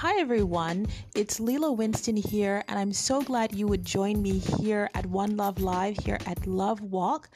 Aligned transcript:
Hi, 0.00 0.18
everyone. 0.18 0.86
It's 1.14 1.40
Lela 1.40 1.70
Winston 1.70 2.16
here, 2.16 2.64
and 2.68 2.78
I'm 2.78 2.90
so 2.90 3.20
glad 3.20 3.54
you 3.54 3.66
would 3.66 3.84
join 3.84 4.22
me 4.22 4.38
here 4.38 4.88
at 4.94 5.04
One 5.04 5.36
Love 5.36 5.60
Live 5.60 5.98
here 5.98 6.18
at 6.24 6.46
Love 6.46 6.80
Walk. 6.80 7.28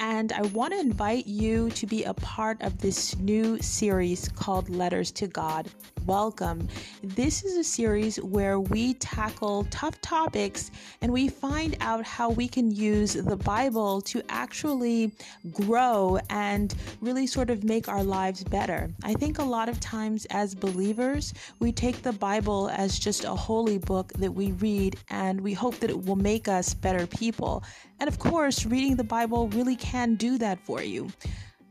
And 0.00 0.32
I 0.32 0.42
want 0.42 0.72
to 0.72 0.80
invite 0.80 1.28
you 1.28 1.70
to 1.70 1.86
be 1.86 2.02
a 2.02 2.14
part 2.14 2.60
of 2.60 2.78
this 2.78 3.16
new 3.18 3.62
series 3.62 4.28
called 4.30 4.68
Letters 4.68 5.12
to 5.12 5.28
God. 5.28 5.68
Welcome. 6.06 6.66
This 7.02 7.44
is 7.44 7.56
a 7.56 7.62
series 7.62 8.16
where 8.16 8.58
we 8.58 8.94
tackle 8.94 9.68
tough 9.70 10.00
topics 10.00 10.70
and 11.02 11.12
we 11.12 11.28
find 11.28 11.76
out 11.80 12.04
how 12.04 12.30
we 12.30 12.48
can 12.48 12.70
use 12.70 13.12
the 13.12 13.36
Bible 13.36 14.00
to 14.02 14.22
actually 14.30 15.12
grow 15.52 16.18
and 16.30 16.74
really 17.00 17.26
sort 17.26 17.50
of 17.50 17.62
make 17.62 17.88
our 17.88 18.02
lives 18.02 18.42
better. 18.42 18.90
I 19.04 19.12
think 19.14 19.38
a 19.38 19.44
lot 19.44 19.68
of 19.68 19.78
times 19.80 20.26
as 20.30 20.54
believers, 20.54 21.34
we 21.60 21.72
take 21.72 22.00
the 22.00 22.07
Bible 22.12 22.70
as 22.70 22.98
just 22.98 23.24
a 23.24 23.34
holy 23.34 23.78
book 23.78 24.12
that 24.14 24.32
we 24.32 24.52
read 24.52 24.96
and 25.10 25.40
we 25.40 25.52
hope 25.52 25.76
that 25.80 25.90
it 25.90 26.04
will 26.04 26.16
make 26.16 26.48
us 26.48 26.74
better 26.74 27.06
people. 27.06 27.62
And 28.00 28.08
of 28.08 28.18
course, 28.18 28.66
reading 28.66 28.96
the 28.96 29.04
Bible 29.04 29.48
really 29.48 29.76
can 29.76 30.14
do 30.14 30.38
that 30.38 30.58
for 30.60 30.82
you 30.82 31.10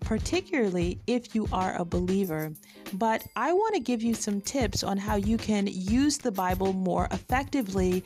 particularly 0.08 1.02
if 1.08 1.36
you 1.36 1.48
are 1.52 1.76
a 1.76 1.84
believer. 1.84 2.54
But 2.94 3.23
I 3.36 3.52
want 3.52 3.76
to 3.76 3.81
give 3.81 4.02
you 4.02 4.14
some 4.14 4.40
tips 4.40 4.84
on 4.84 4.98
how 4.98 5.16
you 5.16 5.38
can 5.38 5.68
use 5.68 6.18
the 6.18 6.31
Bible 6.31 6.72
more 6.72 7.08
effectively 7.12 8.04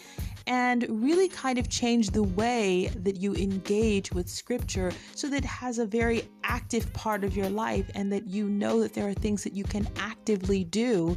and 0.47 0.85
really 0.89 1.29
kind 1.29 1.59
of 1.59 1.69
change 1.69 2.09
the 2.09 2.23
way 2.23 2.91
that 2.95 3.17
you 3.17 3.35
engage 3.35 4.11
with 4.11 4.27
Scripture 4.27 4.91
so 5.13 5.27
that 5.27 5.37
it 5.37 5.45
has 5.45 5.77
a 5.77 5.85
very 5.85 6.23
active 6.43 6.91
part 6.93 7.23
of 7.23 7.37
your 7.37 7.49
life 7.49 7.89
and 7.93 8.11
that 8.11 8.27
you 8.27 8.49
know 8.49 8.79
that 8.81 8.93
there 8.93 9.07
are 9.07 9.13
things 9.13 9.43
that 9.43 9.53
you 9.53 9.63
can 9.63 9.87
actively 9.97 10.63
do 10.63 11.15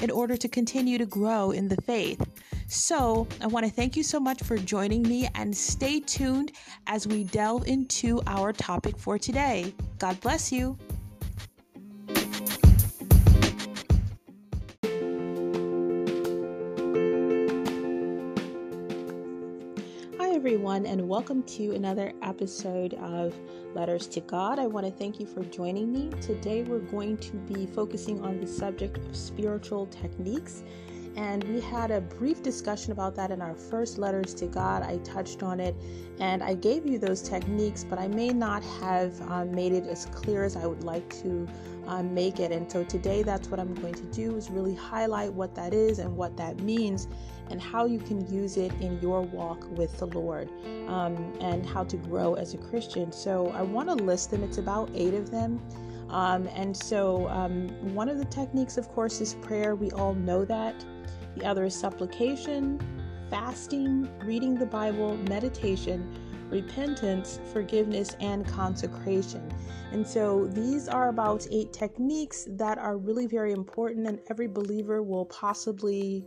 in 0.00 0.10
order 0.10 0.36
to 0.36 0.48
continue 0.48 0.98
to 0.98 1.06
grow 1.06 1.50
in 1.50 1.68
the 1.68 1.80
faith. 1.82 2.20
So, 2.68 3.26
I 3.40 3.48
want 3.48 3.66
to 3.66 3.72
thank 3.72 3.96
you 3.96 4.02
so 4.02 4.20
much 4.20 4.42
for 4.42 4.56
joining 4.56 5.02
me 5.02 5.28
and 5.34 5.56
stay 5.56 6.00
tuned 6.00 6.52
as 6.86 7.06
we 7.06 7.24
delve 7.24 7.66
into 7.66 8.22
our 8.26 8.52
topic 8.52 8.96
for 8.96 9.18
today. 9.18 9.74
God 9.98 10.20
bless 10.20 10.52
you. 10.52 10.78
Hi 20.18 20.30
everyone, 20.36 20.86
and 20.86 21.08
welcome 21.08 21.42
to 21.42 21.74
another 21.74 22.12
episode 22.22 22.94
of 22.94 23.34
Letters 23.74 24.08
to 24.08 24.20
God. 24.20 24.58
I 24.58 24.66
want 24.66 24.84
to 24.84 24.92
thank 24.92 25.20
you 25.20 25.26
for 25.26 25.44
joining 25.44 25.92
me. 25.92 26.10
Today, 26.20 26.64
we're 26.64 26.80
going 26.80 27.16
to 27.18 27.36
be 27.36 27.66
focusing 27.66 28.20
on 28.20 28.40
the 28.40 28.46
subject 28.46 28.96
of 28.98 29.14
spiritual 29.14 29.86
techniques. 29.86 30.64
And 31.16 31.44
we 31.44 31.60
had 31.60 31.90
a 31.90 32.00
brief 32.00 32.42
discussion 32.42 32.92
about 32.92 33.14
that 33.16 33.30
in 33.30 33.42
our 33.42 33.54
first 33.54 33.98
letters 33.98 34.32
to 34.34 34.46
God. 34.46 34.82
I 34.82 34.98
touched 34.98 35.42
on 35.42 35.60
it 35.60 35.74
and 36.20 36.42
I 36.42 36.54
gave 36.54 36.86
you 36.86 36.98
those 36.98 37.20
techniques, 37.20 37.84
but 37.84 37.98
I 37.98 38.08
may 38.08 38.28
not 38.28 38.62
have 38.80 39.20
um, 39.30 39.52
made 39.52 39.72
it 39.72 39.86
as 39.86 40.06
clear 40.06 40.44
as 40.44 40.56
I 40.56 40.66
would 40.66 40.84
like 40.84 41.08
to 41.22 41.48
um, 41.86 42.14
make 42.14 42.38
it. 42.38 42.52
And 42.52 42.70
so 42.70 42.84
today, 42.84 43.22
that's 43.22 43.48
what 43.48 43.58
I'm 43.58 43.74
going 43.74 43.94
to 43.94 44.04
do 44.04 44.36
is 44.36 44.50
really 44.50 44.74
highlight 44.74 45.32
what 45.32 45.54
that 45.56 45.74
is 45.74 45.98
and 45.98 46.16
what 46.16 46.36
that 46.36 46.60
means 46.60 47.08
and 47.50 47.60
how 47.60 47.84
you 47.84 47.98
can 47.98 48.32
use 48.32 48.56
it 48.56 48.72
in 48.80 49.00
your 49.00 49.22
walk 49.22 49.66
with 49.76 49.98
the 49.98 50.06
Lord 50.06 50.48
um, 50.86 51.16
and 51.40 51.66
how 51.66 51.82
to 51.84 51.96
grow 51.96 52.34
as 52.34 52.54
a 52.54 52.58
Christian. 52.58 53.10
So 53.10 53.48
I 53.48 53.62
want 53.62 53.88
to 53.88 53.96
list 53.96 54.30
them, 54.30 54.44
it's 54.44 54.58
about 54.58 54.90
eight 54.94 55.14
of 55.14 55.30
them. 55.30 55.60
Um, 56.10 56.48
and 56.48 56.76
so, 56.76 57.28
um, 57.28 57.68
one 57.94 58.08
of 58.08 58.18
the 58.18 58.24
techniques, 58.24 58.76
of 58.76 58.88
course, 58.88 59.20
is 59.20 59.34
prayer. 59.34 59.76
We 59.76 59.92
all 59.92 60.14
know 60.14 60.44
that. 60.44 60.84
The 61.36 61.44
other 61.44 61.64
is 61.64 61.74
supplication, 61.74 62.80
fasting, 63.30 64.08
reading 64.24 64.56
the 64.56 64.66
Bible, 64.66 65.16
meditation, 65.28 66.12
repentance, 66.50 67.38
forgiveness, 67.52 68.16
and 68.20 68.46
consecration. 68.46 69.48
And 69.92 70.06
so 70.06 70.46
these 70.48 70.88
are 70.88 71.08
about 71.08 71.46
eight 71.50 71.72
techniques 71.72 72.46
that 72.50 72.78
are 72.78 72.96
really 72.96 73.26
very 73.26 73.52
important, 73.52 74.06
and 74.06 74.20
every 74.28 74.48
believer 74.48 75.02
will 75.02 75.26
possibly 75.26 76.26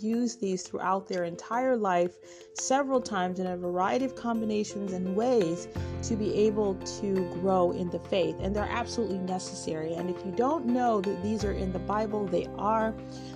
use 0.00 0.36
these 0.36 0.62
throughout 0.62 1.06
their 1.06 1.24
entire 1.24 1.76
life 1.76 2.16
several 2.54 3.00
times 3.00 3.38
in 3.38 3.46
a 3.46 3.56
variety 3.56 4.04
of 4.04 4.14
combinations 4.14 4.92
and 4.92 5.16
ways 5.16 5.68
to 6.02 6.16
be 6.16 6.34
able 6.34 6.74
to 7.00 7.28
grow 7.40 7.72
in 7.72 7.90
the 7.90 7.98
faith. 7.98 8.36
And 8.40 8.54
they're 8.54 8.68
absolutely 8.70 9.18
necessary. 9.18 9.94
And 9.94 10.10
if 10.10 10.24
you 10.24 10.32
don't 10.32 10.66
know 10.66 11.00
that 11.00 11.22
these 11.22 11.44
are 11.44 11.52
in 11.52 11.72
the 11.72 11.78
Bible, 11.78 12.26
they 12.26 12.46
are. 12.56 12.94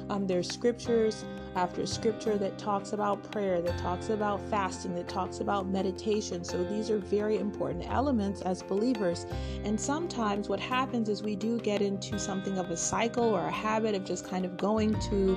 Um, 0.08 0.26
there's 0.26 0.48
scriptures 0.48 1.24
after 1.56 1.86
scripture 1.86 2.36
that 2.36 2.58
talks 2.58 2.92
about 2.92 3.30
prayer, 3.32 3.62
that 3.62 3.78
talks 3.78 4.10
about 4.10 4.40
fasting, 4.50 4.94
that 4.94 5.08
talks 5.08 5.40
about 5.40 5.66
meditation. 5.66 6.44
So 6.44 6.62
these 6.62 6.90
are 6.90 6.98
very 6.98 7.38
important 7.38 7.90
elements 7.90 8.42
as 8.42 8.62
believers. 8.62 9.26
And 9.64 9.80
sometimes 9.80 10.48
what 10.48 10.60
happens 10.60 11.08
is 11.08 11.22
we 11.22 11.34
do 11.34 11.58
get 11.58 11.80
into 11.80 12.18
something 12.18 12.58
of 12.58 12.70
a 12.70 12.76
cycle 12.76 13.24
or 13.24 13.40
a 13.40 13.50
habit 13.50 13.94
of 13.94 14.04
just 14.04 14.28
kind 14.28 14.44
of 14.44 14.58
going 14.58 14.98
to 15.00 15.36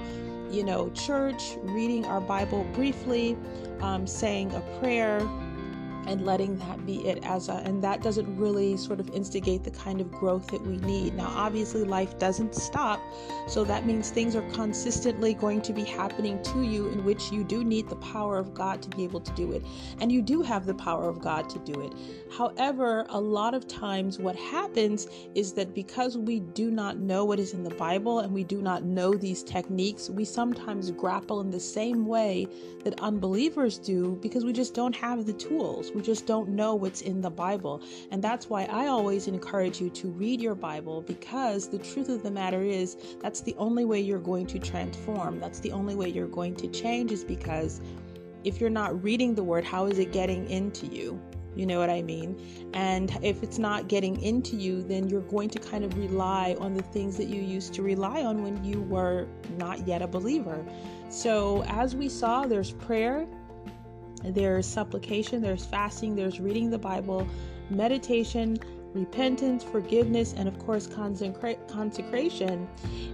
you 0.50 0.64
know, 0.64 0.90
church, 0.92 1.58
reading 1.62 2.06
our 2.06 2.22
Bible 2.22 2.64
briefly, 2.74 3.38
um, 3.82 4.08
saying 4.08 4.52
a 4.54 4.62
prayer, 4.80 5.20
and 6.08 6.26
letting 6.26 6.58
that 6.58 6.86
be 6.86 7.08
it 7.08 7.24
as 7.24 7.50
a 7.50 7.54
and 7.66 7.84
that 7.84 8.02
doesn't 8.02 8.38
really 8.38 8.78
sort 8.78 9.00
of 9.00 9.10
instigate 9.10 9.64
the 9.64 9.72
kind 9.72 10.02
of 10.02 10.12
growth 10.12 10.48
that 10.48 10.62
we 10.62 10.78
need. 10.78 11.16
Now 11.16 11.32
obviously 11.36 11.84
life 11.84 12.18
doesn't 12.20 12.56
stop 12.56 13.02
so 13.48 13.64
that 13.64 13.86
means 13.86 14.10
things 14.10 14.36
are 14.36 14.50
consistently 14.52 15.34
going 15.34 15.62
to 15.62 15.74
be 15.74 15.84
happening 15.84 16.42
to 16.44 16.62
you 16.64 16.88
in 16.90 17.04
which 17.04 17.32
you 17.32 17.44
do 17.44 17.64
need 17.64 17.90
the 17.90 17.96
power 17.98 18.38
of 18.38 18.54
god 18.54 18.82
to 18.82 18.90
be 18.90 19.04
able 19.04 19.22
to 19.22 19.32
do 19.34 19.52
it. 19.52 19.64
And 20.00 20.12
you 20.12 20.22
do 20.22 20.42
have 20.42 20.66
the 20.66 20.74
power 20.74 21.08
of 21.08 21.20
god 21.20 21.50
to 21.50 21.60
do 21.60 21.82
it. 21.82 21.94
However 22.36 23.06
a 23.10 23.20
lot 23.20 23.54
of 23.54 23.68
times 23.68 24.20
what 24.20 24.36
happens 24.36 25.08
is 25.36 25.54
that 25.54 25.74
because 25.74 26.18
we 26.18 26.40
do 26.40 26.72
not 26.72 26.98
know 26.98 27.26
what 27.26 27.40
is 27.40 27.54
in 27.54 27.64
the 27.64 27.76
bible 27.76 28.20
and 28.20 28.34
we 28.34 28.44
do 28.44 28.62
not 28.62 28.84
know 28.84 29.14
these 29.14 29.44
techniques 29.44 30.10
we 30.10 30.26
sometimes 30.26 30.92
grapple 30.92 31.42
in 31.42 31.50
the 31.50 31.60
same 31.60 32.06
way 32.06 32.48
that 32.84 33.00
unbelievers 33.02 33.78
do 33.78 34.18
because 34.22 34.46
we 34.46 34.54
just 34.54 34.74
don't 34.74 34.96
have 34.96 35.26
the 35.26 35.34
tools 35.34 35.89
we 35.94 36.02
just 36.02 36.26
don't 36.26 36.50
know 36.50 36.76
what's 36.76 37.02
in 37.02 37.22
the 37.22 37.30
Bible. 37.30 37.82
And 38.12 38.24
that's 38.24 38.50
why 38.50 38.66
I 38.66 38.88
always 38.88 39.28
encourage 39.28 39.80
you 39.82 39.90
to 39.92 40.10
read 40.10 40.42
your 40.42 40.56
Bible 40.56 41.02
because 41.02 41.70
the 41.70 41.80
truth 41.80 42.10
of 42.10 42.24
the 42.24 42.32
matter 42.32 42.62
is 42.62 42.98
that's 43.22 43.42
the 43.42 43.56
only 43.58 43.86
way 43.86 44.00
you're 44.00 44.20
going 44.20 44.48
to 44.48 44.60
transform. 44.60 45.40
That's 45.40 45.60
the 45.60 45.72
only 45.72 45.96
way 45.96 46.10
you're 46.10 46.28
going 46.28 46.56
to 46.58 46.68
change 46.68 47.12
is 47.12 47.24
because 47.24 47.82
if 48.44 48.62
you're 48.62 48.70
not 48.70 49.04
reading 49.04 49.36
the 49.36 49.44
word, 49.44 49.64
how 49.66 49.86
is 49.88 50.00
it 50.00 50.12
getting 50.12 50.50
into 50.50 50.88
you? 50.88 51.20
You 51.56 51.66
know 51.66 51.80
what 51.80 51.90
I 51.90 52.02
mean? 52.02 52.70
And 52.74 53.12
if 53.22 53.44
it's 53.44 53.58
not 53.58 53.90
getting 53.90 54.22
into 54.22 54.56
you, 54.56 54.82
then 54.84 55.10
you're 55.10 55.22
going 55.22 55.50
to 55.50 55.60
kind 55.60 55.84
of 55.84 55.98
rely 55.98 56.56
on 56.60 56.74
the 56.74 56.84
things 56.84 57.18
that 57.18 57.28
you 57.28 57.42
used 57.42 57.74
to 57.74 57.82
rely 57.82 58.24
on 58.24 58.44
when 58.44 58.64
you 58.64 58.82
were 58.84 59.28
not 59.58 59.86
yet 59.88 60.02
a 60.02 60.08
believer. 60.08 60.64
So, 61.10 61.64
as 61.64 61.96
we 61.96 62.08
saw, 62.08 62.46
there's 62.46 62.72
prayer, 62.72 63.28
there's 64.24 64.66
supplication, 64.66 65.42
there's 65.42 65.66
fasting, 65.66 66.16
there's 66.16 66.40
reading 66.40 66.70
the 66.70 66.78
Bible, 66.78 67.28
meditation, 67.70 68.58
repentance, 68.94 69.64
forgiveness, 69.64 70.34
and 70.36 70.48
of 70.48 70.58
course, 70.60 70.88
consecra- 70.88 71.68
consecration. 71.68 72.68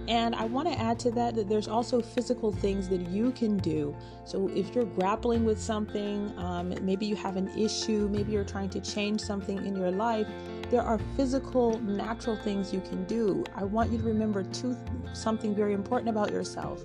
And 0.08 0.34
I 0.34 0.44
want 0.44 0.68
to 0.68 0.78
add 0.78 0.98
to 1.00 1.10
that 1.12 1.34
that 1.34 1.48
there's 1.48 1.68
also 1.68 2.00
physical 2.00 2.50
things 2.50 2.88
that 2.88 3.02
you 3.08 3.32
can 3.32 3.58
do. 3.58 3.94
So 4.24 4.48
if 4.54 4.74
you're 4.74 4.84
grappling 4.84 5.44
with 5.44 5.60
something, 5.60 6.32
um, 6.38 6.74
maybe 6.82 7.06
you 7.06 7.16
have 7.16 7.36
an 7.36 7.48
issue, 7.58 8.08
maybe 8.10 8.32
you're 8.32 8.44
trying 8.44 8.70
to 8.70 8.80
change 8.80 9.20
something 9.20 9.64
in 9.66 9.76
your 9.76 9.90
life, 9.90 10.26
there 10.70 10.82
are 10.82 10.98
physical, 11.16 11.78
natural 11.80 12.36
things 12.36 12.72
you 12.72 12.80
can 12.80 13.04
do. 13.04 13.44
I 13.54 13.64
want 13.64 13.92
you 13.92 13.98
to 13.98 14.04
remember 14.04 14.42
two, 14.44 14.76
something 15.12 15.54
very 15.54 15.74
important 15.74 16.08
about 16.08 16.32
yourself 16.32 16.84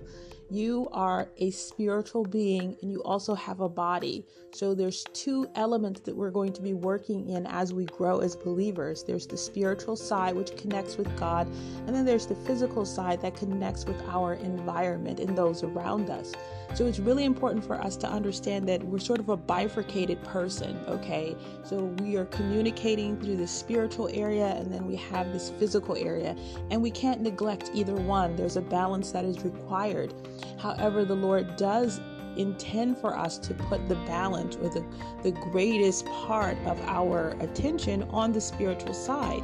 you 0.52 0.90
are 0.92 1.30
a 1.38 1.50
spiritual 1.52 2.26
being 2.26 2.76
and 2.82 2.92
you 2.92 3.02
also 3.04 3.34
have 3.34 3.62
a 3.62 3.70
body. 3.70 4.26
So 4.54 4.76
there's 4.76 5.06
two 5.14 5.48
elements 5.56 6.02
that 6.02 6.14
we're 6.14 6.30
going 6.30 6.52
to 6.52 6.62
be 6.62 6.74
working 6.74 7.30
in 7.30 7.48
as 7.48 7.74
we 7.74 7.86
grow 7.86 8.20
as 8.20 8.36
believers. 8.36 9.02
There's 9.02 9.26
the 9.26 9.38
spiritual 9.38 9.96
side 9.96 10.36
which 10.36 10.58
connects 10.58 10.98
with 10.98 11.16
God, 11.18 11.48
and 11.88 11.96
then 11.96 12.04
there's 12.04 12.26
the 12.26 12.36
physical 12.36 12.84
side 12.84 13.22
that 13.22 13.34
connects 13.34 13.86
with 13.86 14.02
our 14.10 14.34
environment 14.34 15.22
and 15.22 15.38
those 15.38 15.64
around 15.64 16.10
us. 16.10 16.34
So 16.74 16.86
it's 16.86 17.00
really 17.00 17.24
important 17.24 17.66
for 17.66 17.76
us 17.76 17.96
to 17.98 18.08
understand 18.08 18.68
that 18.70 18.84
we're 18.84 19.00
sort 19.00 19.20
of 19.20 19.30
a 19.30 19.38
bifurcated 19.38 20.22
person, 20.24 20.78
okay? 20.88 21.36
So 21.64 21.86
we 22.00 22.18
are 22.18 22.26
communicating 22.26 23.20
through 23.20 23.38
the 23.38 23.48
spiritual 23.48 24.10
area 24.14 24.48
and 24.48 24.72
then 24.72 24.86
we 24.86 24.96
have 24.98 25.32
this 25.32 25.50
physical 25.50 25.96
area, 25.96 26.36
and 26.70 26.82
we 26.82 26.92
can't 26.92 27.22
neglect 27.22 27.72
either 27.74 27.96
one. 27.96 28.36
There's 28.36 28.58
a 28.58 28.62
balance 28.62 29.12
that 29.12 29.24
is 29.24 29.44
required. 29.44 30.14
However, 30.58 31.06
the 31.06 31.16
Lord 31.16 31.56
does 31.56 32.00
intend 32.38 32.98
for 32.98 33.18
us 33.18 33.38
to 33.38 33.54
put 33.54 33.88
the 33.88 33.96
balance 33.96 34.56
or 34.56 34.70
the, 34.70 34.86
the 35.24 35.32
greatest 35.32 36.06
part 36.06 36.58
of 36.66 36.80
our 36.82 37.36
attention 37.40 38.04
on 38.04 38.32
the 38.32 38.42
spiritual 38.42 38.94
side. 38.94 39.44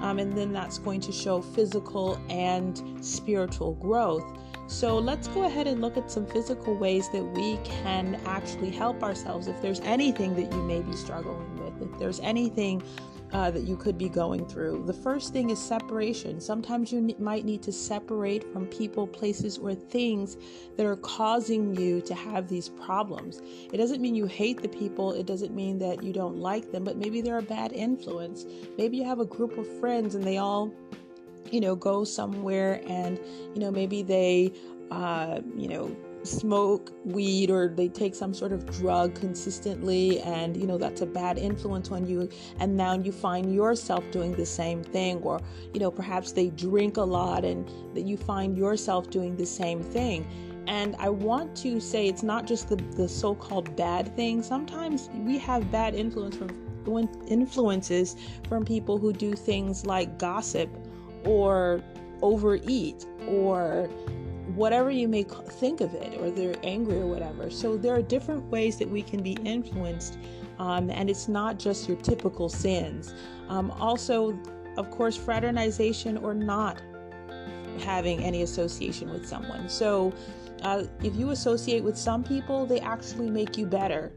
Um, 0.00 0.18
and 0.18 0.36
then 0.36 0.52
that's 0.52 0.78
going 0.78 1.00
to 1.02 1.12
show 1.12 1.40
physical 1.40 2.20
and 2.28 2.82
spiritual 3.04 3.74
growth. 3.74 4.24
So 4.66 4.98
let's 4.98 5.28
go 5.28 5.44
ahead 5.44 5.66
and 5.66 5.80
look 5.80 5.96
at 5.96 6.10
some 6.10 6.26
physical 6.26 6.74
ways 6.74 7.08
that 7.10 7.22
we 7.22 7.58
can 7.64 8.20
actually 8.26 8.70
help 8.70 9.02
ourselves 9.02 9.46
if 9.46 9.60
there's 9.62 9.80
anything 9.80 10.34
that 10.36 10.52
you 10.52 10.62
may 10.62 10.80
be 10.80 10.94
struggling 10.94 11.56
with, 11.56 11.90
if 11.90 11.98
there's 11.98 12.20
anything 12.20 12.82
uh, 13.34 13.50
that 13.50 13.64
you 13.64 13.76
could 13.76 13.98
be 13.98 14.08
going 14.08 14.46
through. 14.46 14.84
The 14.86 14.92
first 14.92 15.32
thing 15.32 15.50
is 15.50 15.58
separation. 15.58 16.40
Sometimes 16.40 16.92
you 16.92 16.98
n- 16.98 17.14
might 17.18 17.44
need 17.44 17.62
to 17.64 17.72
separate 17.72 18.44
from 18.52 18.66
people, 18.66 19.08
places, 19.08 19.58
or 19.58 19.74
things 19.74 20.36
that 20.76 20.86
are 20.86 20.96
causing 20.96 21.74
you 21.74 22.00
to 22.02 22.14
have 22.14 22.48
these 22.48 22.68
problems. 22.68 23.42
It 23.72 23.76
doesn't 23.76 24.00
mean 24.00 24.14
you 24.14 24.26
hate 24.26 24.62
the 24.62 24.68
people, 24.68 25.12
it 25.12 25.26
doesn't 25.26 25.52
mean 25.52 25.78
that 25.78 26.02
you 26.02 26.12
don't 26.12 26.36
like 26.36 26.70
them, 26.70 26.84
but 26.84 26.96
maybe 26.96 27.20
they're 27.20 27.38
a 27.38 27.42
bad 27.42 27.72
influence. 27.72 28.46
Maybe 28.78 28.98
you 28.98 29.04
have 29.04 29.18
a 29.18 29.26
group 29.26 29.58
of 29.58 29.66
friends 29.80 30.14
and 30.14 30.22
they 30.24 30.38
all 30.38 30.72
you 31.50 31.60
know 31.60 31.76
go 31.76 32.04
somewhere 32.04 32.80
and 32.86 33.20
you 33.54 33.60
know 33.60 33.70
maybe 33.70 34.02
they 34.02 34.50
uh, 34.90 35.40
you 35.56 35.68
know 35.68 35.94
smoke 36.24 36.92
weed 37.04 37.50
or 37.50 37.68
they 37.68 37.88
take 37.88 38.14
some 38.14 38.32
sort 38.32 38.52
of 38.52 38.64
drug 38.78 39.14
consistently 39.14 40.20
and 40.22 40.56
you 40.56 40.66
know 40.66 40.78
that's 40.78 41.02
a 41.02 41.06
bad 41.06 41.38
influence 41.38 41.90
on 41.90 42.06
you 42.06 42.28
and 42.58 42.76
now 42.76 42.94
you 42.94 43.12
find 43.12 43.54
yourself 43.54 44.02
doing 44.10 44.32
the 44.32 44.46
same 44.46 44.82
thing 44.82 45.18
or 45.18 45.40
you 45.72 45.80
know 45.80 45.90
perhaps 45.90 46.32
they 46.32 46.48
drink 46.50 46.96
a 46.96 47.02
lot 47.02 47.44
and 47.44 47.70
that 47.94 48.06
you 48.06 48.16
find 48.16 48.56
yourself 48.56 49.10
doing 49.10 49.36
the 49.36 49.46
same 49.46 49.82
thing 49.82 50.26
and 50.66 50.96
I 50.98 51.10
want 51.10 51.54
to 51.58 51.78
say 51.78 52.06
it's 52.06 52.22
not 52.22 52.46
just 52.46 52.68
the, 52.68 52.76
the 52.76 53.06
so 53.06 53.34
called 53.34 53.76
bad 53.76 54.16
thing. 54.16 54.42
Sometimes 54.42 55.10
we 55.12 55.36
have 55.38 55.70
bad 55.70 55.94
influence 55.94 56.36
from 56.36 56.48
influences 57.28 58.16
from 58.48 58.64
people 58.64 58.98
who 58.98 59.12
do 59.12 59.34
things 59.34 59.86
like 59.86 60.18
gossip 60.18 60.68
or 61.24 61.82
overeat 62.22 63.06
or 63.26 63.88
whatever 64.54 64.90
you 64.90 65.08
may 65.08 65.22
think 65.22 65.80
of 65.80 65.94
it, 65.94 66.20
or 66.20 66.30
they're 66.30 66.56
angry 66.62 66.98
or 66.98 67.06
whatever. 67.06 67.50
So 67.50 67.76
there 67.76 67.94
are 67.94 68.02
different 68.02 68.44
ways 68.50 68.78
that 68.78 68.88
we 68.88 69.02
can 69.02 69.22
be 69.22 69.32
influenced, 69.44 70.18
um, 70.58 70.90
and 70.90 71.10
it's 71.10 71.28
not 71.28 71.58
just 71.58 71.88
your 71.88 71.96
typical 71.98 72.48
sins. 72.48 73.14
Um, 73.48 73.70
also, 73.72 74.38
of 74.76 74.90
course, 74.90 75.16
fraternization 75.16 76.16
or 76.18 76.34
not 76.34 76.80
having 77.80 78.22
any 78.22 78.42
association 78.42 79.10
with 79.10 79.26
someone. 79.26 79.68
So 79.68 80.12
uh, 80.62 80.84
if 81.02 81.16
you 81.16 81.30
associate 81.30 81.82
with 81.82 81.98
some 81.98 82.22
people, 82.22 82.66
they 82.66 82.80
actually 82.80 83.30
make 83.30 83.58
you 83.58 83.66
better. 83.66 84.12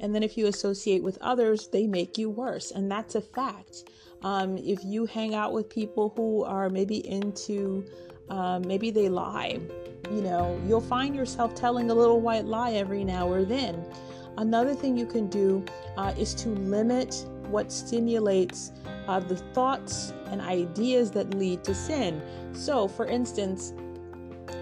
And 0.00 0.14
then 0.14 0.22
if 0.22 0.36
you 0.36 0.46
associate 0.46 1.02
with 1.02 1.18
others, 1.20 1.68
they 1.68 1.86
make 1.86 2.18
you 2.18 2.28
worse. 2.30 2.72
And 2.72 2.90
that's 2.90 3.14
a 3.14 3.20
fact. 3.20 3.90
Um, 4.22 4.56
if 4.58 4.82
you 4.84 5.06
hang 5.06 5.34
out 5.34 5.52
with 5.52 5.68
people 5.68 6.12
who 6.16 6.44
are 6.44 6.68
maybe 6.70 7.06
into 7.08 7.84
um, 8.28 8.62
maybe 8.66 8.90
they 8.90 9.08
lie. 9.08 9.60
You 10.10 10.22
know, 10.22 10.60
you'll 10.66 10.80
find 10.80 11.14
yourself 11.14 11.54
telling 11.54 11.90
a 11.90 11.94
little 11.94 12.20
white 12.20 12.44
lie 12.44 12.72
every 12.72 13.04
now 13.04 13.28
or 13.28 13.44
then. 13.44 13.84
Another 14.36 14.74
thing 14.74 14.96
you 14.96 15.06
can 15.06 15.28
do 15.28 15.64
uh, 15.96 16.12
is 16.18 16.34
to 16.34 16.50
limit 16.50 17.26
what 17.48 17.70
stimulates 17.70 18.72
uh, 19.06 19.20
the 19.20 19.36
thoughts 19.36 20.12
and 20.26 20.40
ideas 20.40 21.10
that 21.12 21.34
lead 21.34 21.62
to 21.64 21.74
sin. 21.74 22.20
So, 22.52 22.88
for 22.88 23.06
instance, 23.06 23.72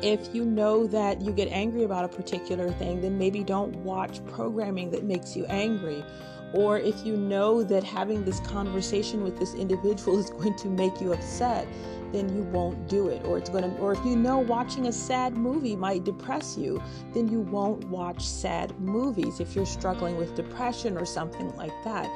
if 0.03 0.35
you 0.35 0.45
know 0.45 0.87
that 0.89 1.21
you 1.21 1.33
get 1.33 1.49
angry 1.49 1.85
about 1.85 2.05
a 2.05 2.09
particular 2.09 2.71
thing, 2.73 3.01
then 3.01 3.17
maybe 3.17 3.45
don't 3.45 3.75
watch 3.77 4.25
programming 4.27 4.91
that 4.91 5.05
makes 5.05 5.37
you 5.37 5.47
angry. 5.47 6.05
Or 6.53 6.79
if 6.79 7.07
you 7.07 7.17
know 7.17 7.63
that 7.63 7.83
having 7.83 8.25
this 8.25 8.41
conversation 8.41 9.23
with 9.23 9.39
this 9.39 9.55
individual 9.55 10.19
is 10.21 10.31
going 10.31 10.57
to 10.57 10.69
make 10.69 11.01
you 11.01 11.13
upset, 11.13 11.67
then 12.13 12.35
you 12.35 12.43
won't 12.45 12.89
do 12.89 13.09
it 13.09 13.25
or 13.25 13.39
it's 13.39 13.51
going 13.51 13.65
to 13.65 13.77
or 13.79 13.93
if 13.93 14.05
you 14.05 14.17
know 14.17 14.39
watching 14.39 14.87
a 14.87 14.93
sad 14.93 15.37
movie 15.37 15.77
might 15.77 16.05
depress 16.05 16.57
you 16.57 16.83
then 17.13 17.29
you 17.29 17.41
won't 17.41 17.85
watch 17.85 18.23
sad 18.25 18.79
movies 18.81 19.41
if 19.41 19.55
you're 19.55 19.67
struggling 19.67 20.17
with 20.17 20.35
depression 20.35 20.97
or 20.97 21.05
something 21.05 21.55
like 21.57 21.73
that. 21.85 22.07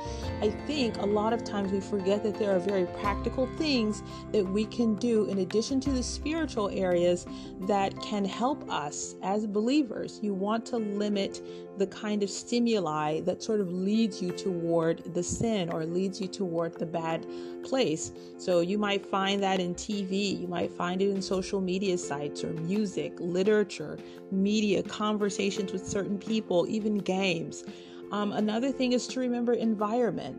I 0.41 0.51
think 0.67 0.97
a 0.99 1.07
lot 1.07 1.33
of 1.33 1.45
times 1.45 1.73
we 1.73 1.81
forget 1.81 2.23
that 2.23 2.39
there 2.39 2.55
are 2.55 2.59
very 2.59 2.87
practical 3.01 3.47
things 3.57 4.03
that 4.33 4.45
we 4.45 4.65
can 4.67 4.95
do 4.97 5.25
in 5.27 5.39
addition 5.39 5.81
to 5.81 5.91
the 5.91 6.03
spiritual 6.03 6.69
areas 6.71 7.27
that 7.63 8.01
can 8.03 8.25
help 8.25 8.69
us 8.71 9.17
as 9.23 9.47
believers. 9.47 10.21
You 10.23 10.35
want 10.35 10.67
to 10.67 10.77
limit 10.77 11.43
the 11.79 11.87
kind 11.87 12.23
of 12.23 12.31
stimuli 12.31 13.21
that 13.21 13.43
sort 13.43 13.61
of 13.61 13.73
leads 13.73 14.21
you 14.23 14.31
toward 14.31 15.03
the 15.15 15.23
sin 15.23 15.71
or 15.71 15.85
leads 15.85 16.21
you 16.21 16.29
toward 16.29 16.79
the 16.79 16.87
bad 16.87 17.27
place. 17.63 18.13
So 18.39 18.61
you 18.61 18.79
might 18.79 19.05
find 19.05 19.43
that 19.43 19.61
in 19.61 19.75
TV, 19.75 20.41
you 20.41 20.49
might 20.49 20.71
find 20.71 21.03
it 21.03 21.11
in 21.11 21.21
social 21.21 21.61
media 21.61 21.99
sites 21.99 22.45
or 22.45 22.53
music, 22.53 23.13
literature, 23.19 23.99
media, 24.31 24.83
conversations 24.83 25.73
with 25.73 25.87
certain 25.87 26.19
people, 26.19 26.67
even 26.69 26.99
games. 26.99 27.65
Um, 28.13 28.33
another 28.33 28.71
thing 28.71 28.93
is 28.93 29.07
to 29.09 29.21
remember 29.21 29.53
environment 29.53 30.39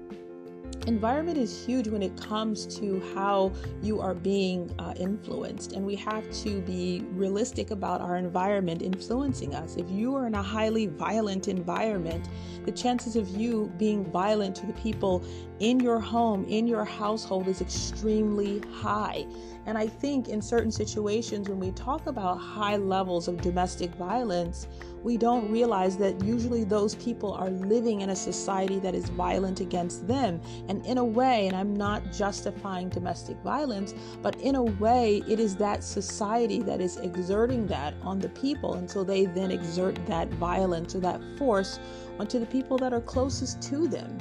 environment 0.86 1.38
is 1.38 1.66
huge 1.66 1.88
when 1.88 2.04
it 2.04 2.16
comes 2.22 2.66
to 2.78 3.02
how 3.16 3.52
you 3.82 4.00
are 4.00 4.14
being 4.14 4.74
uh, 4.80 4.94
influenced 4.98 5.74
and 5.74 5.86
we 5.86 5.96
have 5.96 6.30
to 6.32 6.62
be 6.62 7.04
realistic 7.12 7.72
about 7.72 8.02
our 8.02 8.18
environment 8.18 8.82
influencing 8.82 9.56
us. 9.56 9.76
If 9.76 9.90
you 9.90 10.16
are 10.16 10.28
in 10.28 10.36
a 10.36 10.44
highly 10.44 10.88
violent 10.88 11.48
environment 11.48 12.28
the 12.66 12.72
chances 12.72 13.16
of 13.16 13.30
you 13.30 13.72
being 13.78 14.04
violent 14.12 14.56
to 14.58 14.66
the 14.66 14.74
people 14.74 15.24
in 15.60 15.80
your 15.80 16.00
home 16.00 16.46
in 16.46 16.68
your 16.68 16.84
household 16.84 17.48
is 17.48 17.62
extremely 17.62 18.62
high. 18.82 19.26
And 19.66 19.78
i 19.78 19.88
think 19.88 20.30
in 20.30 20.42
certain 20.42 20.72
situations 20.72 21.50
when 21.50 21.60
we 21.60 21.72
talk 21.72 22.08
about 22.08 22.36
high 22.36 22.78
levels 22.78 23.28
of 23.28 23.42
domestic 23.42 23.92
violence 23.96 24.68
we 25.08 25.16
don't 25.16 25.50
realize 25.50 25.96
that 25.96 26.22
usually 26.22 26.66
those 26.66 26.94
people 26.96 27.32
are 27.32 27.50
living 27.50 28.02
in 28.02 28.10
a 28.10 28.16
society 28.16 28.78
that 28.78 28.94
is 28.94 29.08
violent 29.08 29.62
against 29.62 30.06
them. 30.06 30.42
And 30.68 30.86
in 30.86 30.98
a 30.98 31.06
way, 31.06 31.48
and 31.48 31.56
I'm 31.56 31.74
not 31.74 32.12
justifying 32.12 32.90
domestic 32.90 33.38
violence, 33.38 33.96
but 34.22 34.36
in 34.42 34.56
a 34.56 34.64
way, 34.64 35.24
it 35.26 35.40
is 35.40 35.56
that 35.56 35.82
society 35.82 36.62
that 36.64 36.82
is 36.82 36.98
exerting 36.98 37.68
that 37.68 37.94
on 38.02 38.20
the 38.20 38.28
people. 38.28 38.74
And 38.74 38.92
so 38.92 39.06
they 39.06 39.28
then 39.28 39.50
exert 39.50 39.96
that 40.08 40.28
violence 40.34 40.94
or 40.94 41.00
that 41.00 41.22
force 41.38 41.80
onto 42.20 42.38
the 42.38 42.46
people 42.46 42.78
that 42.80 42.92
are 42.92 43.00
closest 43.00 43.62
to 43.70 43.88
them. 43.88 44.18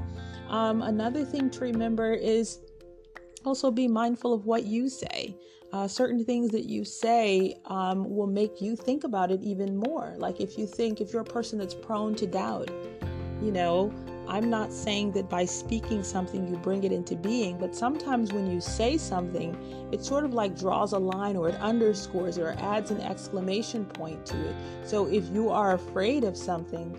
Um, 0.49 0.83
another 0.83 1.25
thing 1.25 1.51
to 1.51 1.61
remember 1.63 2.13
is 2.13 2.61
also 3.45 3.73
be 3.73 3.89
mindful 3.89 4.33
of 4.33 4.47
what 4.47 4.67
you 4.67 4.89
say 4.89 5.37
uh, 5.77 5.87
certain 5.87 6.25
things 6.25 6.53
that 6.53 6.65
you 6.65 6.85
say 6.85 7.55
um, 7.67 8.09
will 8.09 8.27
make 8.27 8.63
you 8.63 8.75
think 8.75 9.05
about 9.05 9.31
it 9.31 9.43
even 9.43 9.77
more. 9.77 10.15
Like 10.17 10.41
if 10.41 10.57
you 10.57 10.67
think, 10.67 11.03
if 11.03 11.13
you're 11.13 11.21
a 11.21 11.25
person 11.25 11.59
that's 11.59 11.75
prone 11.75 12.15
to 12.15 12.27
doubt, 12.27 12.71
you 13.43 13.53
know, 13.53 13.93
I'm 14.27 14.49
not 14.49 14.73
saying 14.73 15.13
that 15.13 15.29
by 15.29 15.45
speaking 15.45 16.03
something 16.03 16.49
you 16.49 16.57
bring 16.57 16.85
it 16.85 16.93
into 16.93 17.15
being, 17.15 17.59
but 17.59 17.77
sometimes 17.77 18.33
when 18.33 18.51
you 18.51 18.59
say 18.59 18.97
something, 18.97 19.55
it 19.93 20.03
sort 20.03 20.25
of 20.25 20.33
like 20.33 20.59
draws 20.59 20.95
a 20.95 20.99
line 20.99 21.37
or 21.37 21.51
it 21.51 21.57
underscores 21.57 22.39
or 22.39 22.57
adds 22.59 22.91
an 22.91 23.03
exclamation 23.03 23.85
point 23.85 24.25
to 24.27 24.49
it. 24.49 24.57
So 24.83 25.07
if 25.07 25.29
you 25.29 25.51
are 25.51 25.75
afraid 25.75 26.25
of 26.25 26.39
something, 26.39 26.99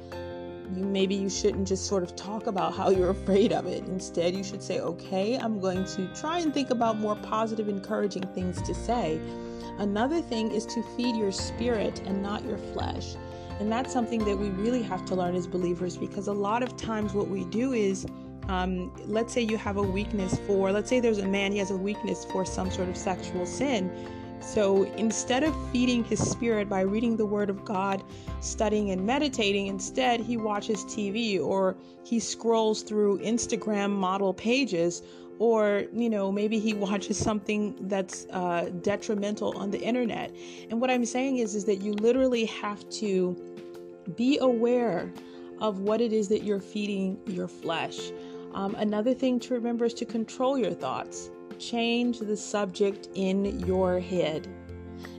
you 0.73 0.85
maybe 0.85 1.15
you 1.15 1.29
shouldn't 1.29 1.67
just 1.67 1.85
sort 1.85 2.03
of 2.03 2.15
talk 2.15 2.47
about 2.47 2.73
how 2.73 2.89
you're 2.89 3.09
afraid 3.21 3.51
of 3.51 3.65
it. 3.65 3.83
Instead, 3.85 4.35
you 4.35 4.43
should 4.43 4.61
say, 4.61 4.79
"Okay, 4.79 5.37
I'm 5.37 5.59
going 5.59 5.85
to 5.85 6.07
try 6.13 6.39
and 6.39 6.53
think 6.53 6.69
about 6.69 6.97
more 6.97 7.15
positive 7.15 7.69
encouraging 7.69 8.23
things 8.33 8.61
to 8.63 8.73
say." 8.73 9.19
Another 9.79 10.21
thing 10.21 10.51
is 10.51 10.65
to 10.65 10.81
feed 10.95 11.15
your 11.15 11.31
spirit 11.31 12.01
and 12.05 12.21
not 12.21 12.43
your 12.43 12.57
flesh. 12.57 13.15
And 13.59 13.71
that's 13.71 13.93
something 13.93 14.23
that 14.25 14.37
we 14.37 14.49
really 14.49 14.81
have 14.83 15.05
to 15.05 15.15
learn 15.15 15.35
as 15.35 15.47
believers 15.47 15.97
because 15.97 16.27
a 16.27 16.33
lot 16.33 16.63
of 16.63 16.77
times 16.77 17.13
what 17.13 17.27
we 17.27 17.43
do 17.45 17.73
is 17.73 18.05
um, 18.47 18.91
let's 19.05 19.33
say 19.33 19.41
you 19.41 19.57
have 19.57 19.77
a 19.77 19.81
weakness 19.81 20.39
for, 20.47 20.71
let's 20.71 20.89
say 20.89 20.99
there's 20.99 21.17
a 21.17 21.27
man, 21.27 21.51
he 21.51 21.57
has 21.57 21.71
a 21.71 21.77
weakness 21.77 22.25
for 22.25 22.45
some 22.45 22.71
sort 22.71 22.87
of 22.87 22.95
sexual 22.95 23.45
sin 23.45 23.91
so 24.41 24.83
instead 24.95 25.43
of 25.43 25.55
feeding 25.71 26.03
his 26.03 26.19
spirit 26.19 26.69
by 26.69 26.81
reading 26.81 27.17
the 27.17 27.25
Word 27.25 27.49
of 27.49 27.65
God, 27.65 28.03
studying 28.39 28.91
and 28.91 29.05
meditating, 29.05 29.67
instead 29.67 30.19
he 30.19 30.37
watches 30.37 30.83
TV 30.85 31.43
or 31.43 31.75
he 32.03 32.19
scrolls 32.19 32.81
through 32.81 33.19
Instagram 33.19 33.91
model 33.91 34.33
pages 34.33 35.01
or 35.39 35.83
you 35.93 36.09
know 36.09 36.31
maybe 36.31 36.59
he 36.59 36.73
watches 36.73 37.17
something 37.17 37.75
that's 37.81 38.25
uh, 38.31 38.69
detrimental 38.81 39.57
on 39.57 39.69
the 39.71 39.79
internet. 39.79 40.35
And 40.69 40.81
what 40.81 40.89
i'm 40.89 41.05
saying 41.05 41.37
is 41.37 41.55
is 41.55 41.65
that 41.65 41.81
you 41.81 41.93
literally 41.93 42.45
have 42.45 42.87
to 42.89 43.35
be 44.15 44.37
aware 44.39 45.11
of 45.59 45.79
what 45.79 46.01
it 46.01 46.13
is 46.13 46.27
that 46.29 46.43
you're 46.43 46.59
feeding 46.59 47.19
your 47.25 47.47
flesh. 47.47 48.11
Um, 48.53 48.75
another 48.75 49.13
thing 49.13 49.39
to 49.41 49.53
remember 49.53 49.85
is 49.85 49.93
to 49.95 50.05
control 50.05 50.57
your 50.57 50.73
thoughts 50.73 51.29
change 51.59 52.19
the 52.19 52.37
subject 52.37 53.09
in 53.15 53.59
your 53.61 53.99
head. 53.99 54.47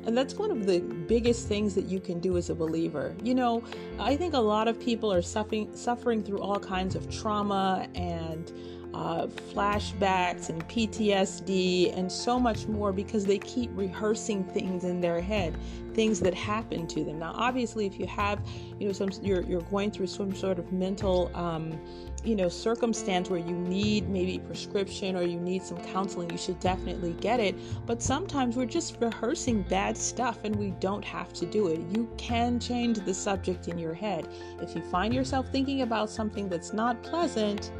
And 0.04 0.16
that's 0.16 0.34
one 0.34 0.50
of 0.50 0.66
the 0.66 0.80
biggest 0.80 1.48
things 1.48 1.74
that 1.74 1.84
you 1.84 2.00
can 2.00 2.18
do 2.18 2.36
as 2.36 2.50
a 2.50 2.54
believer. 2.54 3.14
You 3.22 3.34
know, 3.34 3.62
I 3.98 4.16
think 4.16 4.34
a 4.34 4.40
lot 4.40 4.66
of 4.66 4.80
people 4.80 5.12
are 5.12 5.22
suffering 5.22 5.74
suffering 5.76 6.22
through 6.22 6.40
all 6.40 6.58
kinds 6.58 6.94
of 6.94 7.08
trauma 7.10 7.88
and 7.94 8.52
uh, 8.94 9.26
flashbacks 9.26 10.48
and 10.48 10.66
PTSD 10.68 11.96
and 11.96 12.10
so 12.10 12.38
much 12.38 12.66
more 12.66 12.92
because 12.92 13.24
they 13.24 13.38
keep 13.38 13.70
rehearsing 13.74 14.44
things 14.44 14.84
in 14.84 15.00
their 15.00 15.20
head, 15.20 15.56
things 15.94 16.20
that 16.20 16.34
happen 16.34 16.86
to 16.88 17.04
them. 17.04 17.18
Now, 17.18 17.32
obviously, 17.34 17.86
if 17.86 17.98
you 17.98 18.06
have, 18.06 18.40
you 18.78 18.86
know, 18.86 18.92
some 18.92 19.10
you're 19.22 19.42
you're 19.42 19.60
going 19.62 19.90
through 19.90 20.06
some 20.06 20.34
sort 20.34 20.58
of 20.58 20.72
mental 20.72 21.30
um, 21.34 21.78
you 22.24 22.34
know 22.34 22.48
circumstance 22.48 23.30
where 23.30 23.38
you 23.38 23.54
need 23.54 24.08
maybe 24.08 24.38
prescription 24.40 25.16
or 25.16 25.22
you 25.22 25.38
need 25.38 25.62
some 25.62 25.78
counseling 25.78 26.28
you 26.30 26.38
should 26.38 26.58
definitely 26.60 27.12
get 27.20 27.40
it. 27.40 27.54
But 27.86 28.02
sometimes 28.02 28.56
we're 28.56 28.66
just 28.66 28.96
rehearsing 29.00 29.62
bad 29.62 29.96
stuff 29.96 30.38
and 30.44 30.56
we 30.56 30.70
don't 30.80 31.04
have 31.04 31.32
to 31.34 31.46
do 31.46 31.68
it. 31.68 31.80
You 31.94 32.10
can 32.16 32.58
change 32.58 32.98
the 32.98 33.14
subject 33.14 33.68
in 33.68 33.78
your 33.78 33.94
head. 33.94 34.28
If 34.60 34.74
you 34.74 34.82
find 34.82 35.14
yourself 35.14 35.48
thinking 35.52 35.82
about 35.82 36.10
something 36.10 36.48
that's 36.48 36.72
not 36.72 37.02
pleasant 37.02 37.70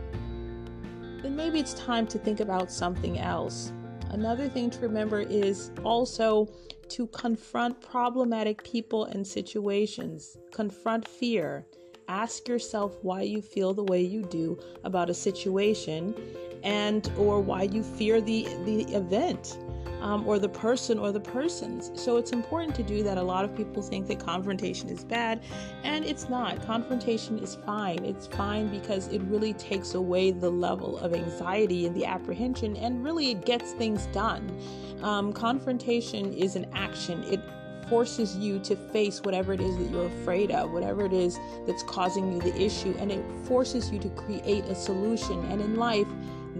then 1.22 1.36
maybe 1.36 1.58
it's 1.58 1.74
time 1.74 2.06
to 2.08 2.18
think 2.18 2.40
about 2.40 2.70
something 2.70 3.18
else. 3.18 3.72
Another 4.10 4.48
thing 4.48 4.70
to 4.70 4.80
remember 4.80 5.20
is 5.20 5.70
also 5.84 6.48
to 6.88 7.06
confront 7.08 7.80
problematic 7.80 8.64
people 8.64 9.04
and 9.04 9.26
situations. 9.26 10.36
Confront 10.52 11.06
fear. 11.06 11.66
Ask 12.08 12.48
yourself 12.48 12.96
why 13.02 13.22
you 13.22 13.42
feel 13.42 13.74
the 13.74 13.84
way 13.84 14.00
you 14.00 14.22
do 14.22 14.58
about 14.84 15.10
a 15.10 15.14
situation 15.14 16.14
and 16.62 17.10
or 17.18 17.40
why 17.40 17.62
you 17.62 17.82
fear 17.82 18.20
the 18.20 18.44
the 18.64 18.82
event 18.94 19.58
um, 20.00 20.26
or 20.26 20.38
the 20.38 20.48
person 20.48 20.98
or 20.98 21.12
the 21.12 21.20
persons. 21.20 21.90
So 21.94 22.16
it's 22.16 22.32
important 22.32 22.74
to 22.76 22.82
do 22.82 23.02
that. 23.02 23.18
A 23.18 23.22
lot 23.22 23.44
of 23.44 23.56
people 23.56 23.82
think 23.82 24.06
that 24.08 24.18
confrontation 24.18 24.88
is 24.88 25.04
bad 25.04 25.42
and 25.84 26.04
it's 26.04 26.28
not. 26.28 26.64
Confrontation 26.64 27.38
is 27.38 27.56
fine. 27.66 28.04
It's 28.04 28.26
fine 28.26 28.68
because 28.68 29.08
it 29.08 29.20
really 29.22 29.54
takes 29.54 29.94
away 29.94 30.30
the 30.30 30.50
level 30.50 30.98
of 30.98 31.14
anxiety 31.14 31.86
and 31.86 31.94
the 31.94 32.04
apprehension 32.04 32.76
and 32.76 33.04
really 33.04 33.32
it 33.32 33.44
gets 33.44 33.72
things 33.72 34.06
done. 34.06 34.58
Um, 35.02 35.32
confrontation 35.32 36.32
is 36.32 36.56
an 36.56 36.66
action. 36.74 37.22
It 37.24 37.40
forces 37.88 38.36
you 38.36 38.58
to 38.60 38.76
face 38.76 39.22
whatever 39.22 39.52
it 39.52 39.60
is 39.60 39.76
that 39.78 39.90
you're 39.90 40.06
afraid 40.06 40.50
of, 40.50 40.72
whatever 40.72 41.04
it 41.06 41.12
is 41.12 41.38
that's 41.66 41.82
causing 41.84 42.32
you 42.32 42.40
the 42.40 42.54
issue, 42.60 42.94
and 42.98 43.10
it 43.10 43.24
forces 43.44 43.90
you 43.90 43.98
to 43.98 44.08
create 44.10 44.64
a 44.64 44.74
solution. 44.74 45.44
And 45.46 45.60
in 45.60 45.76
life, 45.76 46.06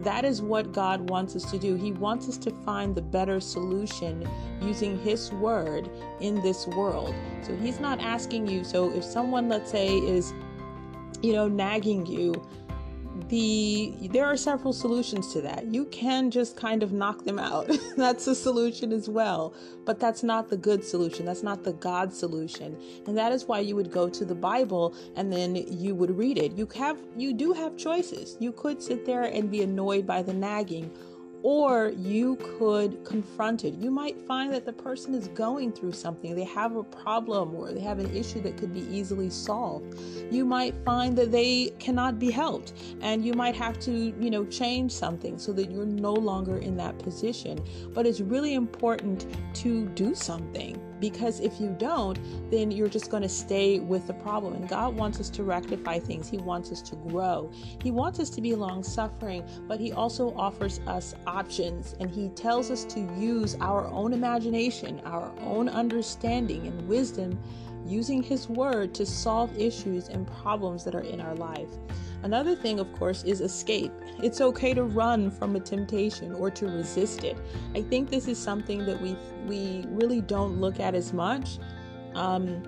that 0.05 0.25
is 0.25 0.43
what 0.43 0.73
God 0.73 1.09
wants 1.11 1.37
us 1.37 1.51
to 1.51 1.59
do. 1.59 1.75
He 1.75 1.93
wants 1.93 2.29
us 2.29 2.37
to 2.39 2.51
find 2.51 2.95
the 2.95 3.03
better 3.03 3.41
solution 3.41 4.29
using 4.61 4.99
His 4.99 5.33
word 5.33 5.91
in 6.21 6.41
this 6.43 6.67
world. 6.67 7.15
So 7.43 7.57
He's 7.57 7.81
not 7.81 8.01
asking 8.01 8.49
you. 8.49 8.65
So 8.65 8.93
if 8.93 9.05
someone, 9.05 9.49
let's 9.49 9.71
say, 9.71 9.97
is, 9.97 10.33
you 11.23 11.33
know, 11.33 11.49
nagging 11.49 12.07
you, 12.07 12.35
the 13.29 13.95
there 14.13 14.25
are 14.25 14.37
several 14.37 14.73
solutions 14.73 15.33
to 15.33 15.41
that. 15.43 15.67
You 15.75 15.87
can 15.87 16.31
just 16.31 16.57
kind 16.57 16.83
of 16.83 16.93
knock 16.93 17.25
them 17.25 17.39
out. 17.39 17.71
that's 17.97 18.27
a 18.27 18.35
solution 18.35 18.93
as 18.93 19.09
well. 19.09 19.55
But 19.85 19.99
that's 19.99 20.23
not 20.23 20.49
the 20.49 20.57
good 20.57 20.85
solution. 20.85 21.27
That's 21.27 21.43
not 21.43 21.65
the 21.65 21.73
God 21.73 22.13
solution. 22.13 22.81
And 23.07 23.17
that 23.17 23.33
is 23.33 23.47
why 23.47 23.61
you 23.61 23.75
would 23.77 23.91
go 23.91 24.09
to 24.09 24.25
the 24.25 24.35
Bible 24.35 24.95
and 25.17 25.33
then 25.33 25.57
you 25.57 25.95
would 25.95 26.17
read 26.17 26.39
it. 26.39 26.53
You 26.53 26.69
have 26.77 26.99
you 27.17 27.33
do 27.33 27.53
have 27.53 27.77
choices. 27.77 28.37
You 28.41 28.53
could 28.53 28.83
sit 28.83 29.05
there 29.05 29.25
and 29.25 29.51
be 29.51 29.63
annoyed 29.63 30.07
by 30.07 30.23
the 30.23 30.35
nagging 30.35 30.91
or 31.43 31.93
you 31.97 32.37
could 32.59 33.05
confront 33.05 33.65
it. 33.65 33.75
You 33.75 33.91
might 33.91 34.21
find 34.21 34.53
that 34.53 34.65
the 34.65 34.73
person 34.73 35.15
is 35.15 35.29
going 35.29 35.73
through 35.73 35.93
something, 35.93 36.35
they 36.35 36.45
have 36.45 36.77
a 36.77 36.83
problem 36.83 37.55
or 37.55 37.73
they 37.73 37.81
have 37.81 37.99
an 37.99 38.15
issue 38.15 38.41
that 38.43 38.57
could 38.57 38.73
be 38.73 38.87
easily 38.95 39.31
solved. 39.31 39.99
You 40.31 40.45
might 40.45 40.75
find 40.85 41.17
that 41.19 41.31
they 41.31 41.73
cannot 41.79 42.19
be 42.19 42.31
helped 42.31 42.73
and 43.01 43.25
you 43.25 43.35
might 43.35 43.55
have 43.57 43.79
to, 43.81 43.93
you 43.93 44.31
know, 44.31 44.45
change 44.47 44.93
something 44.93 45.39
so 45.39 45.53
that 45.53 45.71
you're 45.71 45.87
no 45.87 46.13
longer 46.13 46.59
in 46.59 46.77
that 46.79 46.99
position. 46.99 47.61
But 47.95 48.07
it's 48.07 48.21
really 48.21 48.55
important 48.55 49.27
to 49.57 49.87
do 49.91 50.15
something 50.15 50.81
because 51.01 51.41
if 51.41 51.61
you 51.61 51.75
don't, 51.79 52.19
then 52.51 52.71
you're 52.71 52.89
just 52.89 53.11
going 53.11 53.23
to 53.23 53.29
stay 53.29 53.79
with 53.81 54.07
the 54.07 54.15
problem. 54.15 54.55
And 54.55 54.69
God 54.69 54.97
wants 54.97 55.21
us 55.21 55.31
to 55.31 55.43
rectify 55.43 55.99
things, 55.99 56.29
He 56.29 56.39
wants 56.39 56.73
us 56.73 56.83
to 56.83 56.97
grow, 56.97 57.51
He 57.83 57.91
wants 57.91 58.21
us 58.21 58.31
to 58.31 58.41
be 58.41 58.55
long 58.55 58.83
suffering, 58.83 59.45
but 59.67 59.81
He 59.81 59.93
also 59.93 60.35
offers 60.35 60.81
us 60.87 61.15
options. 61.27 61.95
And 62.01 62.11
He 62.11 62.29
tells 62.31 62.71
us 62.71 62.85
to 62.87 63.01
use 63.19 63.57
our 63.61 63.87
own 63.89 64.13
imagination, 64.13 65.01
our 65.05 65.33
own 65.41 65.69
understanding 65.69 66.67
and 66.67 66.89
wisdom 66.89 67.39
using 67.89 68.23
His 68.23 68.49
Word 68.49 68.95
to 68.95 69.07
solve 69.07 69.57
issues 69.59 70.09
and 70.09 70.27
problems 70.27 70.85
that 70.85 70.95
are 70.95 71.01
in 71.01 71.21
our 71.21 71.35
life. 71.35 71.69
Another 72.23 72.57
thing, 72.57 72.81
of 72.81 72.93
course, 72.93 73.23
is 73.23 73.41
escape. 73.41 73.93
It's 74.23 74.41
okay 74.41 74.75
to 74.75 74.83
run 74.83 75.31
from 75.31 75.55
a 75.55 75.61
temptation 75.61 76.35
or 76.35 76.51
to 76.51 76.67
resist 76.67 77.23
it. 77.23 77.37
I 77.75 77.83
think 77.83 78.11
this 78.11 78.27
is 78.27 78.39
something 78.39 78.85
that 78.87 79.01
we 79.01 79.17
we 79.47 79.85
really 79.89 80.21
don't 80.21 80.61
look 80.61 80.81
at 80.81 80.95
as 80.95 81.13
much. 81.13 81.59
Um, 82.15 82.63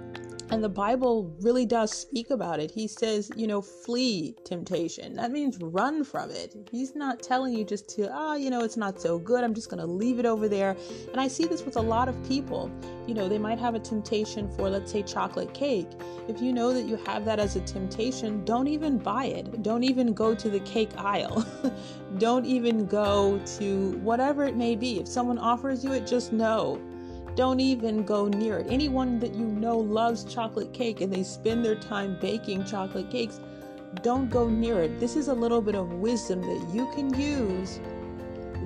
and 0.50 0.64
the 0.64 0.68
Bible 0.68 1.32
really 1.40 1.64
does 1.64 1.92
speak 1.92 2.30
about 2.30 2.58
it. 2.58 2.72
He 2.72 2.88
says, 2.88 3.30
you 3.36 3.46
know, 3.46 3.62
flee 3.62 4.34
temptation. 4.44 5.14
That 5.14 5.30
means 5.30 5.58
run 5.58 6.02
from 6.02 6.30
it. 6.30 6.68
He's 6.70 6.96
not 6.96 7.22
telling 7.22 7.54
you 7.54 7.64
just 7.64 7.88
to, 7.90 8.10
ah, 8.12 8.32
oh, 8.32 8.34
you 8.34 8.50
know, 8.50 8.64
it's 8.64 8.76
not 8.76 9.00
so 9.00 9.16
good. 9.16 9.44
I'm 9.44 9.54
just 9.54 9.70
going 9.70 9.80
to 9.80 9.86
leave 9.86 10.18
it 10.18 10.26
over 10.26 10.48
there. 10.48 10.76
And 11.12 11.20
I 11.20 11.28
see 11.28 11.44
this 11.44 11.64
with 11.64 11.76
a 11.76 11.80
lot 11.80 12.08
of 12.08 12.20
people. 12.26 12.68
You 13.06 13.14
know, 13.14 13.28
they 13.28 13.38
might 13.38 13.60
have 13.60 13.76
a 13.76 13.78
temptation 13.78 14.50
for, 14.50 14.68
let's 14.68 14.90
say, 14.90 15.02
chocolate 15.02 15.54
cake. 15.54 15.88
If 16.26 16.42
you 16.42 16.52
know 16.52 16.72
that 16.72 16.82
you 16.82 16.96
have 17.06 17.24
that 17.26 17.38
as 17.38 17.54
a 17.54 17.60
temptation, 17.60 18.44
don't 18.44 18.66
even 18.66 18.98
buy 18.98 19.26
it. 19.26 19.62
Don't 19.62 19.84
even 19.84 20.12
go 20.12 20.34
to 20.34 20.50
the 20.50 20.60
cake 20.60 20.90
aisle. 20.96 21.46
don't 22.18 22.44
even 22.44 22.86
go 22.86 23.40
to 23.58 23.92
whatever 23.98 24.44
it 24.44 24.56
may 24.56 24.74
be. 24.74 24.98
If 24.98 25.06
someone 25.06 25.38
offers 25.38 25.84
you 25.84 25.92
it, 25.92 26.08
just 26.08 26.32
know 26.32 26.80
don't 27.34 27.60
even 27.60 28.04
go 28.04 28.28
near 28.28 28.58
it. 28.58 28.66
Anyone 28.70 29.18
that 29.20 29.34
you 29.34 29.46
know 29.46 29.78
loves 29.78 30.24
chocolate 30.24 30.72
cake 30.72 31.00
and 31.00 31.12
they 31.12 31.22
spend 31.22 31.64
their 31.64 31.76
time 31.76 32.18
baking 32.20 32.64
chocolate 32.64 33.10
cakes, 33.10 33.40
don't 34.02 34.30
go 34.30 34.48
near 34.48 34.82
it. 34.82 35.00
This 35.00 35.16
is 35.16 35.28
a 35.28 35.34
little 35.34 35.60
bit 35.60 35.74
of 35.74 35.92
wisdom 35.94 36.42
that 36.42 36.74
you 36.74 36.90
can 36.94 37.18
use 37.18 37.80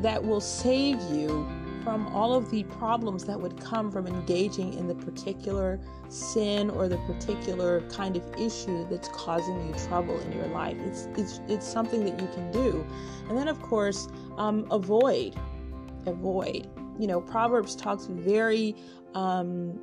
that 0.02 0.22
will 0.22 0.40
save 0.40 1.00
you 1.10 1.48
from 1.82 2.06
all 2.14 2.32
of 2.32 2.50
the 2.50 2.64
problems 2.64 3.24
that 3.24 3.38
would 3.38 3.60
come 3.60 3.92
from 3.92 4.06
engaging 4.06 4.72
in 4.74 4.86
the 4.86 4.94
particular 4.94 5.78
sin 6.08 6.70
or 6.70 6.88
the 6.88 6.96
particular 6.98 7.82
kind 7.90 8.16
of 8.16 8.22
issue 8.38 8.86
that's 8.88 9.08
causing 9.08 9.66
you 9.66 9.74
trouble 9.86 10.18
in 10.20 10.32
your 10.32 10.46
life. 10.46 10.76
It's 10.80 11.08
it's 11.16 11.40
it's 11.48 11.66
something 11.66 12.04
that 12.04 12.18
you 12.20 12.28
can 12.28 12.50
do, 12.52 12.84
and 13.28 13.36
then 13.36 13.48
of 13.48 13.60
course 13.60 14.08
um, 14.38 14.66
avoid, 14.70 15.34
avoid 16.06 16.68
you 16.98 17.06
know, 17.06 17.20
Proverbs 17.20 17.74
talks 17.74 18.06
very 18.06 18.74
um, 19.14 19.78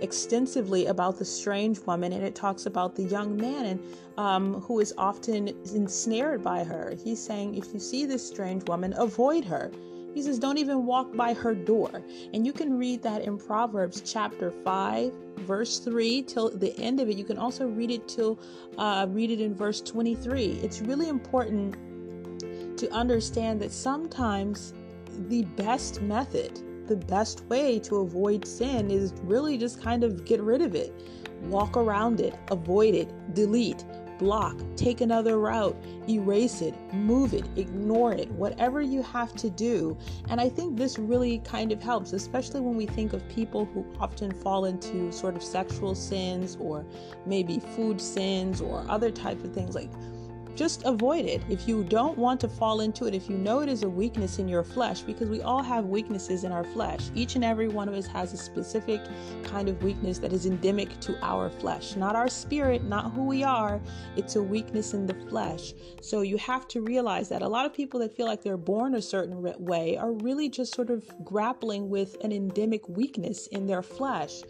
extensively 0.00 0.86
about 0.86 1.18
the 1.18 1.24
strange 1.24 1.78
woman, 1.80 2.12
and 2.12 2.24
it 2.24 2.34
talks 2.34 2.66
about 2.66 2.94
the 2.94 3.04
young 3.04 3.36
man 3.36 3.64
and 3.66 3.80
um, 4.16 4.60
who 4.60 4.80
is 4.80 4.94
often 4.98 5.48
ensnared 5.74 6.42
by 6.42 6.64
her. 6.64 6.94
He's 7.02 7.20
saying, 7.20 7.56
if 7.56 7.72
you 7.72 7.80
see 7.80 8.06
this 8.06 8.26
strange 8.26 8.64
woman, 8.68 8.94
avoid 8.96 9.44
her. 9.44 9.70
He 10.14 10.22
says, 10.22 10.38
don't 10.38 10.58
even 10.58 10.86
walk 10.86 11.14
by 11.16 11.34
her 11.34 11.54
door. 11.54 11.90
And 12.32 12.46
you 12.46 12.52
can 12.52 12.78
read 12.78 13.02
that 13.02 13.22
in 13.22 13.36
Proverbs 13.36 14.00
chapter 14.00 14.52
5, 14.52 15.12
verse 15.38 15.80
3 15.80 16.22
till 16.22 16.50
the 16.50 16.78
end 16.78 17.00
of 17.00 17.08
it. 17.08 17.16
You 17.16 17.24
can 17.24 17.36
also 17.36 17.66
read 17.66 17.90
it 17.90 18.06
till 18.06 18.38
uh, 18.78 19.06
read 19.10 19.32
it 19.32 19.40
in 19.40 19.54
verse 19.54 19.80
23. 19.80 20.60
It's 20.62 20.80
really 20.80 21.08
important 21.08 21.76
to 22.78 22.90
understand 22.92 23.60
that 23.60 23.72
sometimes 23.72 24.72
the 25.28 25.42
best 25.56 26.00
method, 26.02 26.60
the 26.86 26.96
best 26.96 27.44
way 27.46 27.78
to 27.80 27.96
avoid 27.96 28.46
sin 28.46 28.90
is 28.90 29.12
really 29.22 29.56
just 29.56 29.82
kind 29.82 30.04
of 30.04 30.24
get 30.24 30.40
rid 30.40 30.62
of 30.62 30.74
it. 30.74 30.92
Walk 31.42 31.76
around 31.76 32.20
it, 32.20 32.34
avoid 32.50 32.94
it, 32.94 33.12
delete, 33.34 33.84
block, 34.18 34.56
take 34.76 35.00
another 35.00 35.38
route, 35.38 35.76
erase 36.08 36.62
it, 36.62 36.74
move 36.92 37.34
it, 37.34 37.44
ignore 37.56 38.12
it, 38.12 38.30
whatever 38.32 38.80
you 38.80 39.02
have 39.02 39.34
to 39.36 39.50
do. 39.50 39.96
And 40.28 40.40
I 40.40 40.48
think 40.48 40.76
this 40.76 40.98
really 40.98 41.38
kind 41.40 41.72
of 41.72 41.82
helps, 41.82 42.12
especially 42.12 42.60
when 42.60 42.76
we 42.76 42.86
think 42.86 43.12
of 43.12 43.26
people 43.28 43.64
who 43.66 43.84
often 43.98 44.30
fall 44.32 44.66
into 44.66 45.12
sort 45.12 45.36
of 45.36 45.42
sexual 45.42 45.94
sins 45.94 46.56
or 46.60 46.84
maybe 47.26 47.60
food 47.74 48.00
sins 48.00 48.60
or 48.60 48.84
other 48.88 49.10
type 49.10 49.42
of 49.44 49.52
things 49.52 49.74
like 49.74 49.90
just 50.54 50.84
avoid 50.84 51.24
it. 51.24 51.42
If 51.48 51.66
you 51.68 51.84
don't 51.84 52.16
want 52.16 52.40
to 52.40 52.48
fall 52.48 52.80
into 52.80 53.06
it, 53.06 53.14
if 53.14 53.28
you 53.28 53.36
know 53.36 53.60
it 53.60 53.68
is 53.68 53.82
a 53.82 53.88
weakness 53.88 54.38
in 54.38 54.48
your 54.48 54.62
flesh, 54.62 55.00
because 55.00 55.28
we 55.28 55.42
all 55.42 55.62
have 55.62 55.86
weaknesses 55.86 56.44
in 56.44 56.52
our 56.52 56.64
flesh, 56.64 57.10
each 57.14 57.34
and 57.34 57.44
every 57.44 57.68
one 57.68 57.88
of 57.88 57.94
us 57.94 58.06
has 58.06 58.32
a 58.32 58.36
specific 58.36 59.00
kind 59.42 59.68
of 59.68 59.82
weakness 59.82 60.18
that 60.18 60.32
is 60.32 60.46
endemic 60.46 60.98
to 61.00 61.18
our 61.24 61.50
flesh, 61.50 61.96
not 61.96 62.14
our 62.14 62.28
spirit, 62.28 62.84
not 62.84 63.12
who 63.12 63.24
we 63.24 63.42
are. 63.42 63.80
It's 64.16 64.36
a 64.36 64.42
weakness 64.42 64.94
in 64.94 65.06
the 65.06 65.14
flesh. 65.28 65.74
So 66.00 66.20
you 66.20 66.36
have 66.38 66.68
to 66.68 66.80
realize 66.80 67.28
that 67.30 67.42
a 67.42 67.48
lot 67.48 67.66
of 67.66 67.74
people 67.74 68.00
that 68.00 68.16
feel 68.16 68.26
like 68.26 68.42
they're 68.42 68.56
born 68.56 68.94
a 68.94 69.02
certain 69.02 69.42
way 69.58 69.96
are 69.96 70.12
really 70.12 70.48
just 70.48 70.74
sort 70.74 70.90
of 70.90 71.04
grappling 71.24 71.90
with 71.90 72.16
an 72.22 72.32
endemic 72.32 72.88
weakness 72.88 73.46
in 73.48 73.66
their 73.66 73.82
flesh. 73.82 74.42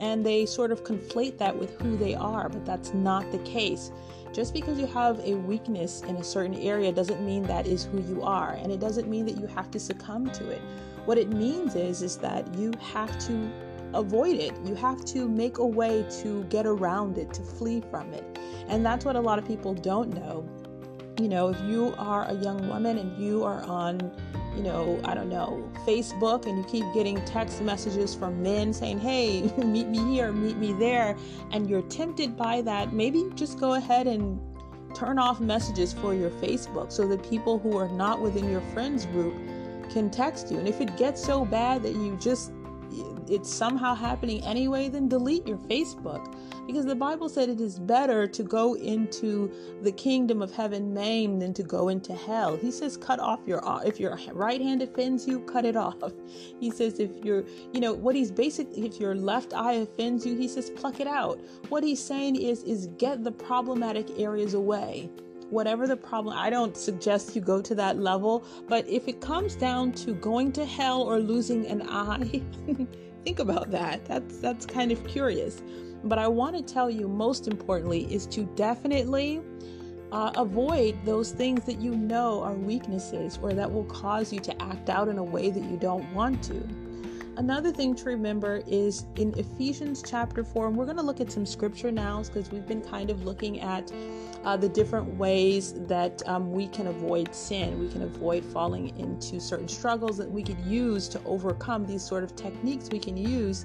And 0.00 0.26
they 0.26 0.46
sort 0.46 0.72
of 0.72 0.82
conflate 0.82 1.38
that 1.38 1.56
with 1.56 1.80
who 1.80 1.96
they 1.96 2.14
are, 2.14 2.48
but 2.48 2.64
that's 2.64 2.92
not 2.92 3.30
the 3.30 3.38
case 3.38 3.90
Just 4.32 4.54
because 4.54 4.78
you 4.78 4.86
have 4.86 5.20
a 5.20 5.34
weakness 5.34 6.00
in 6.02 6.16
a 6.16 6.24
certain 6.24 6.54
area 6.54 6.90
doesn't 6.90 7.24
mean 7.24 7.42
that 7.44 7.66
is 7.66 7.84
who 7.84 8.00
you 8.00 8.22
are, 8.22 8.54
and 8.54 8.72
it 8.72 8.80
doesn't 8.80 9.08
mean 9.08 9.26
that 9.26 9.36
you 9.36 9.46
have 9.46 9.70
to 9.72 9.78
succumb 9.78 10.30
to 10.30 10.48
it. 10.48 10.62
What 11.04 11.18
it 11.18 11.28
means 11.28 11.74
is 11.74 12.00
is 12.00 12.16
that 12.18 12.54
you 12.54 12.72
have 12.80 13.18
to 13.26 13.50
avoid 13.92 14.36
it. 14.36 14.54
You 14.64 14.74
have 14.76 15.04
to 15.06 15.28
make 15.28 15.58
a 15.58 15.66
way 15.66 16.06
to 16.22 16.44
get 16.44 16.64
around 16.64 17.18
it, 17.18 17.34
to 17.34 17.42
flee 17.42 17.82
from 17.90 18.14
it. 18.14 18.24
And 18.68 18.86
that's 18.86 19.04
what 19.04 19.16
a 19.16 19.20
lot 19.20 19.38
of 19.38 19.46
people 19.46 19.74
don't 19.74 20.14
know. 20.14 20.48
You 21.18 21.28
know, 21.28 21.48
if 21.48 21.60
you 21.62 21.94
are 21.98 22.24
a 22.24 22.34
young 22.34 22.68
woman 22.68 22.98
and 22.98 23.22
you 23.22 23.44
are 23.44 23.62
on 23.64 24.12
you 24.56 24.62
know, 24.62 25.00
I 25.04 25.14
don't 25.14 25.28
know, 25.28 25.70
Facebook 25.86 26.46
and 26.46 26.58
you 26.58 26.64
keep 26.64 26.84
getting 26.92 27.22
text 27.24 27.62
messages 27.62 28.14
from 28.14 28.42
men 28.42 28.72
saying, 28.72 29.00
hey, 29.00 29.42
meet 29.64 29.88
me 29.88 29.98
here, 30.12 30.32
meet 30.32 30.56
me 30.56 30.72
there, 30.74 31.16
and 31.50 31.68
you're 31.68 31.82
tempted 31.82 32.36
by 32.36 32.60
that, 32.62 32.92
maybe 32.92 33.30
just 33.34 33.58
go 33.58 33.74
ahead 33.74 34.06
and 34.06 34.40
turn 34.94 35.18
off 35.18 35.40
messages 35.40 35.92
for 35.92 36.14
your 36.14 36.30
Facebook 36.30 36.92
so 36.92 37.08
that 37.08 37.22
people 37.28 37.58
who 37.58 37.76
are 37.78 37.88
not 37.88 38.20
within 38.20 38.50
your 38.50 38.60
friends 38.72 39.06
group 39.06 39.34
can 39.90 40.10
text 40.10 40.50
you. 40.50 40.58
And 40.58 40.68
if 40.68 40.80
it 40.80 40.96
gets 40.96 41.24
so 41.24 41.44
bad 41.44 41.82
that 41.82 41.94
you 41.94 42.16
just 42.20 42.52
it's 43.28 43.52
somehow 43.52 43.94
happening 43.94 44.44
anyway, 44.44 44.88
then 44.88 45.08
delete 45.08 45.46
your 45.46 45.58
Facebook. 45.58 46.34
Because 46.66 46.84
the 46.86 46.94
Bible 46.94 47.28
said 47.28 47.48
it 47.48 47.60
is 47.60 47.78
better 47.78 48.26
to 48.26 48.42
go 48.42 48.74
into 48.74 49.52
the 49.82 49.92
kingdom 49.92 50.42
of 50.42 50.52
heaven 50.52 50.92
maimed 50.94 51.42
than 51.42 51.52
to 51.54 51.62
go 51.62 51.88
into 51.88 52.14
hell. 52.14 52.56
He 52.56 52.70
says, 52.70 52.96
cut 52.96 53.18
off 53.18 53.40
your, 53.46 53.60
if 53.84 53.98
your 53.98 54.18
right 54.32 54.60
hand 54.60 54.82
offends 54.82 55.26
you, 55.26 55.40
cut 55.40 55.64
it 55.64 55.76
off. 55.76 55.96
He 56.60 56.70
says, 56.70 57.00
if 57.00 57.10
you're, 57.24 57.44
you 57.72 57.80
know, 57.80 57.92
what 57.94 58.14
he's 58.14 58.30
basically, 58.30 58.86
if 58.86 59.00
your 59.00 59.14
left 59.14 59.54
eye 59.54 59.74
offends 59.74 60.24
you, 60.24 60.36
he 60.36 60.46
says, 60.46 60.70
pluck 60.70 61.00
it 61.00 61.06
out. 61.06 61.40
What 61.68 61.82
he's 61.82 62.02
saying 62.02 62.36
is, 62.36 62.62
is 62.62 62.88
get 62.98 63.24
the 63.24 63.32
problematic 63.32 64.18
areas 64.18 64.54
away 64.54 65.10
whatever 65.52 65.86
the 65.86 65.96
problem, 65.96 66.34
I 66.36 66.48
don't 66.48 66.76
suggest 66.76 67.36
you 67.36 67.42
go 67.42 67.60
to 67.60 67.74
that 67.74 67.98
level, 67.98 68.44
but 68.68 68.88
if 68.88 69.06
it 69.06 69.20
comes 69.20 69.54
down 69.54 69.92
to 69.92 70.14
going 70.14 70.50
to 70.52 70.64
hell 70.64 71.02
or 71.02 71.18
losing 71.20 71.66
an 71.66 71.82
eye, 71.88 72.42
think 73.24 73.38
about 73.38 73.70
that. 73.70 74.04
That's 74.06 74.38
that's 74.38 74.64
kind 74.64 74.90
of 74.90 75.06
curious. 75.06 75.62
But 76.04 76.18
I 76.18 76.26
want 76.26 76.56
to 76.56 76.62
tell 76.62 76.90
you 76.90 77.06
most 77.06 77.46
importantly 77.46 78.12
is 78.12 78.26
to 78.28 78.44
definitely 78.56 79.42
uh, 80.10 80.32
avoid 80.36 80.98
those 81.04 81.32
things 81.32 81.64
that 81.66 81.80
you 81.80 81.94
know 81.96 82.42
are 82.42 82.54
weaknesses 82.54 83.38
or 83.42 83.52
that 83.52 83.70
will 83.70 83.84
cause 83.84 84.32
you 84.32 84.40
to 84.40 84.62
act 84.62 84.88
out 84.88 85.08
in 85.08 85.18
a 85.18 85.24
way 85.24 85.50
that 85.50 85.62
you 85.62 85.76
don't 85.76 86.10
want 86.14 86.42
to. 86.44 86.66
Another 87.38 87.72
thing 87.72 87.94
to 87.94 88.04
remember 88.04 88.62
is 88.66 89.06
in 89.16 89.32
Ephesians 89.38 90.02
chapter 90.06 90.44
4, 90.44 90.66
and 90.66 90.76
we're 90.76 90.84
going 90.84 90.98
to 90.98 91.02
look 91.02 91.18
at 91.18 91.32
some 91.32 91.46
scripture 91.46 91.90
now 91.90 92.22
because 92.22 92.50
we've 92.50 92.66
been 92.66 92.82
kind 92.82 93.08
of 93.08 93.24
looking 93.24 93.60
at 93.60 93.90
uh, 94.44 94.54
the 94.54 94.68
different 94.68 95.16
ways 95.16 95.72
that 95.86 96.22
um, 96.28 96.52
we 96.52 96.68
can 96.68 96.88
avoid 96.88 97.34
sin. 97.34 97.80
We 97.80 97.88
can 97.88 98.02
avoid 98.02 98.44
falling 98.44 98.98
into 98.98 99.40
certain 99.40 99.66
struggles 99.66 100.18
that 100.18 100.30
we 100.30 100.42
could 100.42 100.58
use 100.60 101.08
to 101.08 101.22
overcome 101.24 101.86
these 101.86 102.02
sort 102.02 102.22
of 102.22 102.36
techniques 102.36 102.90
we 102.90 102.98
can 102.98 103.16
use 103.16 103.64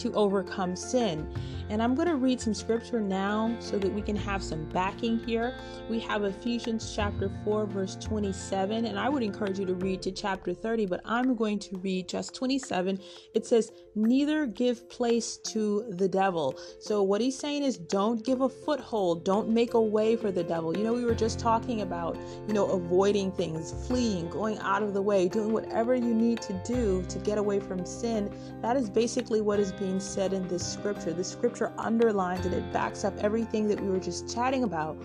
to 0.00 0.12
overcome 0.14 0.76
sin. 0.76 1.32
And 1.68 1.80
I'm 1.80 1.94
going 1.94 2.08
to 2.08 2.16
read 2.16 2.40
some 2.40 2.52
scripture 2.52 3.00
now 3.00 3.54
so 3.60 3.78
that 3.78 3.92
we 3.92 4.02
can 4.02 4.16
have 4.16 4.42
some 4.42 4.64
backing 4.70 5.20
here. 5.20 5.54
We 5.88 6.00
have 6.00 6.24
Ephesians 6.24 6.92
chapter 6.94 7.30
4, 7.44 7.66
verse 7.66 7.96
27, 7.96 8.86
and 8.86 8.98
I 8.98 9.08
would 9.08 9.22
encourage 9.22 9.60
you 9.60 9.66
to 9.66 9.74
read 9.74 10.02
to 10.02 10.10
chapter 10.10 10.52
30, 10.52 10.86
but 10.86 11.00
I'm 11.04 11.36
going 11.36 11.60
to 11.60 11.78
read 11.78 12.08
just 12.08 12.34
27. 12.34 12.98
It 13.34 13.46
says, 13.46 13.70
Neither 13.94 14.46
give 14.46 14.88
place 14.88 15.36
to 15.38 15.84
the 15.88 16.08
devil. 16.08 16.58
So, 16.78 17.02
what 17.02 17.20
he's 17.20 17.38
saying 17.38 17.64
is, 17.64 17.76
don't 17.76 18.24
give 18.24 18.40
a 18.40 18.48
foothold, 18.48 19.24
don't 19.24 19.48
make 19.48 19.74
a 19.74 19.80
way 19.80 20.16
for 20.16 20.30
the 20.30 20.44
devil. 20.44 20.76
You 20.76 20.84
know, 20.84 20.92
we 20.92 21.04
were 21.04 21.14
just 21.14 21.38
talking 21.40 21.80
about, 21.80 22.16
you 22.46 22.54
know, 22.54 22.66
avoiding 22.66 23.32
things, 23.32 23.74
fleeing, 23.86 24.28
going 24.30 24.58
out 24.58 24.82
of 24.82 24.94
the 24.94 25.02
way, 25.02 25.28
doing 25.28 25.52
whatever 25.52 25.94
you 25.94 26.14
need 26.14 26.40
to 26.42 26.52
do 26.64 27.04
to 27.08 27.18
get 27.18 27.38
away 27.38 27.58
from 27.58 27.84
sin. 27.84 28.32
That 28.62 28.76
is 28.76 28.88
basically 28.88 29.40
what 29.40 29.58
is 29.58 29.72
being 29.72 30.00
said 30.00 30.32
in 30.32 30.46
this 30.48 30.66
scripture. 30.66 31.12
The 31.12 31.24
scripture 31.24 31.72
underlines 31.76 32.46
and 32.46 32.54
it 32.54 32.72
backs 32.72 33.04
up 33.04 33.16
everything 33.18 33.68
that 33.68 33.80
we 33.80 33.88
were 33.90 33.98
just 33.98 34.32
chatting 34.32 34.64
about. 34.64 34.96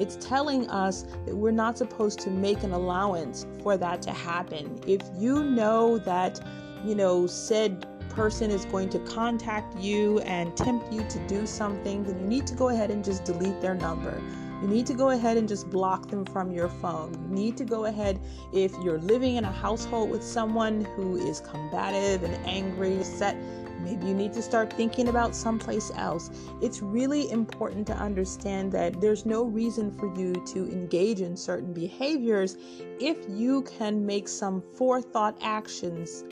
It's 0.00 0.16
telling 0.16 0.68
us 0.68 1.04
that 1.24 1.34
we're 1.34 1.50
not 1.50 1.78
supposed 1.78 2.18
to 2.20 2.30
make 2.30 2.62
an 2.62 2.72
allowance 2.72 3.46
for 3.62 3.76
that 3.76 4.02
to 4.02 4.12
happen. 4.12 4.80
If 4.86 5.00
you 5.16 5.44
know 5.44 5.98
that, 5.98 6.40
you 6.84 6.94
know, 6.94 7.26
said 7.26 7.86
person 8.14 8.50
is 8.50 8.64
going 8.66 8.88
to 8.90 8.98
contact 9.00 9.76
you 9.76 10.20
and 10.20 10.56
tempt 10.56 10.92
you 10.92 11.04
to 11.08 11.18
do 11.26 11.46
something, 11.46 12.04
then 12.04 12.18
you 12.18 12.26
need 12.26 12.46
to 12.46 12.54
go 12.54 12.68
ahead 12.68 12.90
and 12.90 13.04
just 13.04 13.24
delete 13.24 13.60
their 13.60 13.74
number. 13.74 14.20
You 14.62 14.68
need 14.68 14.86
to 14.86 14.94
go 14.94 15.10
ahead 15.10 15.36
and 15.36 15.48
just 15.48 15.68
block 15.68 16.08
them 16.08 16.24
from 16.24 16.52
your 16.52 16.68
phone. 16.68 17.12
You 17.28 17.34
need 17.34 17.56
to 17.58 17.64
go 17.64 17.86
ahead 17.86 18.20
if 18.52 18.72
you're 18.82 18.98
living 18.98 19.36
in 19.36 19.44
a 19.44 19.52
household 19.52 20.10
with 20.10 20.22
someone 20.22 20.84
who 20.96 21.16
is 21.16 21.40
combative 21.40 22.22
and 22.22 22.34
angry, 22.46 23.02
set 23.02 23.36
Maybe 23.84 24.06
you 24.06 24.14
need 24.14 24.32
to 24.32 24.40
start 24.40 24.72
thinking 24.72 25.08
about 25.08 25.36
someplace 25.36 25.92
else. 25.96 26.30
It's 26.62 26.80
really 26.80 27.30
important 27.30 27.86
to 27.88 27.92
understand 27.94 28.72
that 28.72 28.98
there's 28.98 29.26
no 29.26 29.42
reason 29.44 29.92
for 29.92 30.06
you 30.16 30.32
to 30.32 30.72
engage 30.72 31.20
in 31.20 31.36
certain 31.36 31.74
behaviors 31.74 32.56
if 32.98 33.18
you 33.28 33.62
can 33.62 34.06
make 34.06 34.26
some 34.26 34.62
forethought 34.62 35.36
actions 35.42 36.24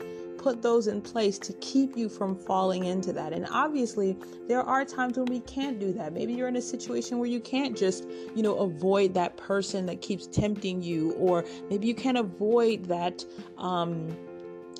put 0.43 0.61
those 0.61 0.87
in 0.87 1.01
place 1.01 1.39
to 1.39 1.53
keep 1.53 1.95
you 1.95 2.09
from 2.09 2.35
falling 2.35 2.83
into 2.83 3.13
that. 3.13 3.31
And 3.31 3.47
obviously, 3.49 4.17
there 4.49 4.61
are 4.61 4.83
times 4.83 5.17
when 5.17 5.25
we 5.27 5.39
can't 5.39 5.79
do 5.79 5.93
that. 5.93 6.11
Maybe 6.11 6.33
you're 6.33 6.49
in 6.49 6.57
a 6.57 6.61
situation 6.61 7.17
where 7.17 7.29
you 7.29 7.39
can't 7.39 7.77
just, 7.77 8.05
you 8.35 8.43
know, 8.43 8.55
avoid 8.57 9.13
that 9.13 9.37
person 9.37 9.85
that 9.85 10.01
keeps 10.01 10.27
tempting 10.27 10.83
you, 10.83 11.13
or 11.13 11.45
maybe 11.69 11.87
you 11.87 11.95
can't 11.95 12.17
avoid 12.17 12.85
that. 12.85 13.23
Um, 13.57 14.15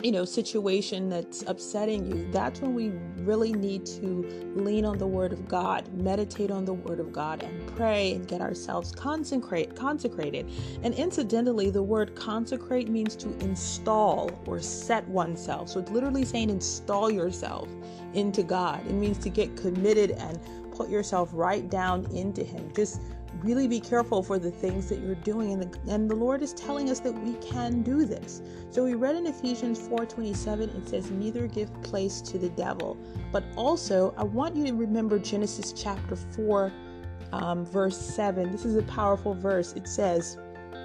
you 0.01 0.11
know 0.11 0.25
situation 0.25 1.07
that's 1.07 1.43
upsetting 1.43 2.05
you 2.05 2.27
that's 2.31 2.59
when 2.61 2.73
we 2.73 2.91
really 3.23 3.53
need 3.53 3.85
to 3.85 4.25
lean 4.55 4.85
on 4.85 4.97
the 4.97 5.05
word 5.05 5.31
of 5.31 5.47
god 5.47 5.87
meditate 5.93 6.49
on 6.49 6.65
the 6.65 6.73
word 6.73 6.99
of 6.99 7.13
god 7.13 7.43
and 7.43 7.75
pray 7.75 8.13
and 8.13 8.27
get 8.27 8.41
ourselves 8.41 8.91
consecrate 8.91 9.73
consecrated. 9.75 10.49
And 10.83 10.93
incidentally 10.93 11.69
the 11.69 11.83
word 11.83 12.15
consecrate 12.15 12.89
means 12.89 13.15
to 13.17 13.29
install 13.39 14.31
or 14.45 14.59
set 14.61 15.07
oneself. 15.07 15.69
So 15.69 15.79
it's 15.79 15.91
literally 15.91 16.25
saying 16.25 16.49
install 16.49 17.11
yourself 17.11 17.69
into 18.13 18.43
god. 18.43 18.85
It 18.87 18.93
means 18.93 19.17
to 19.19 19.29
get 19.29 19.55
committed 19.57 20.11
and 20.11 20.39
put 20.71 20.89
yourself 20.89 21.29
right 21.33 21.69
down 21.69 22.05
into 22.15 22.43
him. 22.43 22.71
Just 22.75 23.01
really 23.39 23.67
be 23.67 23.79
careful 23.79 24.21
for 24.21 24.37
the 24.37 24.51
things 24.51 24.87
that 24.89 24.99
you're 24.99 25.15
doing 25.15 25.53
and 25.53 25.63
the, 25.63 25.91
and 25.91 26.09
the 26.09 26.15
lord 26.15 26.41
is 26.41 26.53
telling 26.53 26.89
us 26.89 26.99
that 26.99 27.11
we 27.11 27.33
can 27.35 27.81
do 27.81 28.05
this. 28.05 28.41
So 28.69 28.83
we 28.83 28.93
read 28.93 29.15
in 29.15 29.27
ephesians 29.27 29.79
4.27 29.79 30.75
it 30.77 30.87
says 30.87 31.11
neither 31.11 31.47
give 31.47 31.69
place 31.83 32.21
to 32.21 32.37
the 32.37 32.49
devil. 32.49 32.97
But 33.31 33.43
also 33.55 34.13
i 34.17 34.23
want 34.23 34.55
you 34.55 34.65
to 34.65 34.73
remember 34.73 35.19
genesis 35.19 35.73
chapter 35.73 36.15
4 36.15 36.71
um, 37.31 37.65
verse 37.65 37.97
7 37.97 38.51
this 38.51 38.65
is 38.65 38.75
a 38.75 38.83
powerful 38.83 39.33
verse. 39.33 39.73
It 39.73 39.87
says 39.87 40.37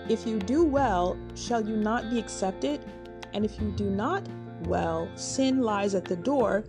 if 0.08 0.26
you 0.26 0.38
do 0.38 0.64
well 0.64 1.16
shall 1.34 1.66
you 1.66 1.76
not 1.76 2.10
be 2.10 2.18
accepted? 2.18 2.84
And 3.34 3.44
if 3.44 3.60
you 3.60 3.70
do 3.72 3.90
not 3.90 4.26
well 4.64 5.08
sin 5.14 5.60
lies 5.60 5.94
at 5.94 6.04
the 6.04 6.16
door 6.16 6.64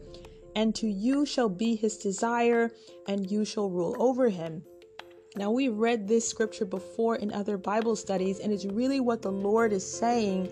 and 0.55 0.75
to 0.75 0.87
you 0.87 1.25
shall 1.25 1.49
be 1.49 1.75
his 1.75 1.97
desire 1.97 2.71
and 3.07 3.31
you 3.31 3.45
shall 3.45 3.69
rule 3.69 3.95
over 3.99 4.29
him 4.29 4.63
now, 5.39 5.51
we've 5.51 5.73
read 5.73 6.05
this 6.05 6.27
scripture 6.27 6.65
before 6.65 7.15
in 7.15 7.31
other 7.31 7.57
Bible 7.57 7.95
studies, 7.95 8.39
and 8.39 8.51
it's 8.51 8.65
really 8.65 8.99
what 8.99 9.21
the 9.21 9.31
Lord 9.31 9.71
is 9.71 9.89
saying 9.89 10.49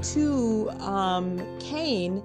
to 0.00 0.70
um, 0.78 1.58
Cain 1.58 2.22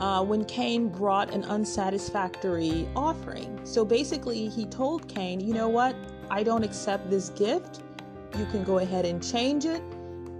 uh, 0.00 0.24
when 0.24 0.44
Cain 0.46 0.88
brought 0.88 1.32
an 1.32 1.44
unsatisfactory 1.44 2.88
offering. 2.96 3.60
So 3.62 3.84
basically, 3.84 4.48
he 4.48 4.66
told 4.66 5.06
Cain, 5.06 5.38
You 5.38 5.54
know 5.54 5.68
what? 5.68 5.94
I 6.30 6.42
don't 6.42 6.64
accept 6.64 7.10
this 7.10 7.28
gift. 7.28 7.80
You 8.36 8.46
can 8.46 8.64
go 8.64 8.78
ahead 8.78 9.04
and 9.04 9.22
change 9.22 9.66
it. 9.66 9.84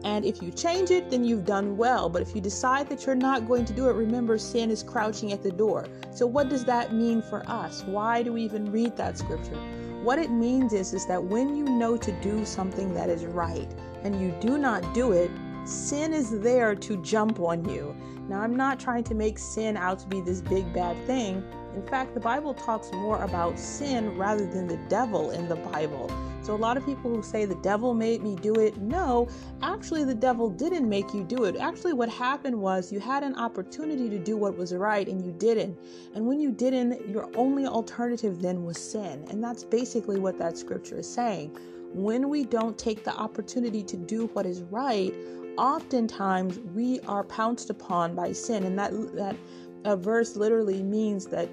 And 0.03 0.25
if 0.25 0.43
you 0.43 0.51
change 0.51 0.91
it, 0.91 1.09
then 1.09 1.23
you've 1.25 1.45
done 1.45 1.77
well. 1.77 2.09
But 2.09 2.21
if 2.21 2.35
you 2.35 2.41
decide 2.41 2.89
that 2.89 3.07
you're 3.07 3.15
not 3.15 3.47
going 3.47 3.65
to 3.67 3.73
do 3.73 3.89
it, 3.89 3.93
remember 3.93 4.39
sin 4.39 4.73
is 4.73 4.83
crouching 4.83 5.33
at 5.33 5.45
the 5.45 5.53
door. 5.53 5.87
So, 6.13 6.27
what 6.27 6.49
does 6.49 6.65
that 6.65 6.93
mean 6.93 7.23
for 7.23 7.49
us? 7.49 7.85
Why 7.85 8.25
do 8.25 8.33
we 8.33 8.43
even 8.43 8.73
read 8.73 8.97
that 8.97 9.17
scripture? 9.17 9.57
What 10.03 10.19
it 10.19 10.31
means 10.31 10.73
is, 10.73 10.95
is 10.95 11.07
that 11.07 11.23
when 11.23 11.57
you 11.57 11.65
know 11.65 11.97
to 11.97 12.13
do 12.21 12.45
something 12.45 12.95
that 12.95 13.09
is 13.09 13.25
right 13.27 13.69
and 14.03 14.21
you 14.21 14.35
do 14.41 14.59
not 14.59 14.95
do 14.95 15.13
it, 15.13 15.31
sin 15.65 16.13
is 16.13 16.41
there 16.41 16.75
to 16.75 17.03
jump 17.03 17.41
on 17.41 17.69
you. 17.69 17.97
Now, 18.29 18.41
I'm 18.41 18.57
not 18.57 18.79
trying 18.79 19.05
to 19.05 19.15
make 19.15 19.39
sin 19.39 19.77
out 19.77 19.99
to 20.01 20.07
be 20.07 20.21
this 20.21 20.41
big 20.41 20.73
bad 20.73 20.97
thing. 21.07 21.43
In 21.77 21.87
fact, 21.87 22.15
the 22.15 22.21
Bible 22.21 22.55
talks 22.55 22.91
more 22.91 23.23
about 23.23 23.59
sin 23.59 24.17
rather 24.17 24.47
than 24.47 24.67
the 24.67 24.79
devil 24.89 25.31
in 25.31 25.47
the 25.47 25.57
Bible. 25.57 26.11
So, 26.41 26.55
a 26.55 26.57
lot 26.57 26.79
of 26.79 26.87
people 26.87 27.15
who 27.15 27.23
say 27.23 27.45
the 27.45 27.57
devil 27.57 27.93
made 27.93 28.23
me 28.23 28.35
do 28.35 28.55
it, 28.55 28.79
no, 28.79 29.29
actually, 29.61 30.05
the 30.05 30.15
devil 30.15 30.49
didn't 30.49 30.89
make 30.89 31.13
you 31.13 31.23
do 31.23 31.45
it. 31.45 31.57
Actually, 31.57 31.93
what 31.93 32.09
happened 32.09 32.59
was 32.59 32.91
you 32.91 32.99
had 32.99 33.23
an 33.23 33.35
opportunity 33.35 34.09
to 34.09 34.19
do 34.19 34.39
what 34.39 34.57
was 34.57 34.73
right 34.73 35.07
and 35.07 35.23
you 35.23 35.33
didn't. 35.33 35.79
And 36.15 36.27
when 36.27 36.41
you 36.41 36.51
didn't, 36.51 37.11
your 37.11 37.29
only 37.37 37.67
alternative 37.67 38.41
then 38.41 38.65
was 38.65 38.79
sin. 38.79 39.27
And 39.29 39.45
that's 39.45 39.63
basically 39.63 40.19
what 40.19 40.39
that 40.39 40.57
scripture 40.57 41.01
is 41.01 41.13
saying. 41.13 41.59
When 41.93 42.31
we 42.31 42.45
don't 42.45 42.79
take 42.79 43.05
the 43.05 43.15
opportunity 43.15 43.83
to 43.83 43.99
do 43.99 44.29
what 44.29 44.47
is 44.47 44.63
right, 44.63 45.13
oftentimes 45.59 46.59
we 46.75 47.01
are 47.01 47.25
pounced 47.25 47.69
upon 47.69 48.15
by 48.15 48.33
sin. 48.33 48.65
And 48.65 48.79
that, 48.79 48.93
that 49.15 49.37
a 49.85 49.95
verse 49.95 50.37
literally 50.37 50.83
means 50.83 51.27
that 51.27 51.51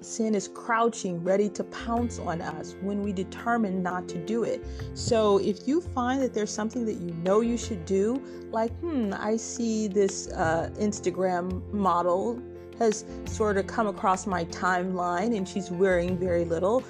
sin 0.00 0.34
is 0.34 0.48
crouching, 0.48 1.22
ready 1.22 1.48
to 1.50 1.64
pounce 1.64 2.18
on 2.18 2.40
us 2.40 2.76
when 2.80 3.02
we 3.02 3.12
determine 3.12 3.82
not 3.82 4.08
to 4.08 4.18
do 4.18 4.44
it. 4.44 4.64
So 4.94 5.38
if 5.38 5.66
you 5.66 5.80
find 5.80 6.22
that 6.22 6.34
there's 6.34 6.52
something 6.52 6.84
that 6.86 6.94
you 6.94 7.12
know 7.22 7.40
you 7.40 7.56
should 7.56 7.84
do, 7.84 8.22
like, 8.50 8.72
hmm, 8.78 9.12
I 9.16 9.36
see 9.36 9.88
this 9.88 10.28
uh, 10.28 10.70
Instagram 10.78 11.62
model 11.72 12.40
has 12.78 13.04
sort 13.26 13.56
of 13.56 13.66
come 13.66 13.88
across 13.88 14.26
my 14.26 14.44
timeline 14.46 15.36
and 15.36 15.48
she's 15.48 15.70
wearing 15.70 16.16
very 16.16 16.44
little. 16.44 16.84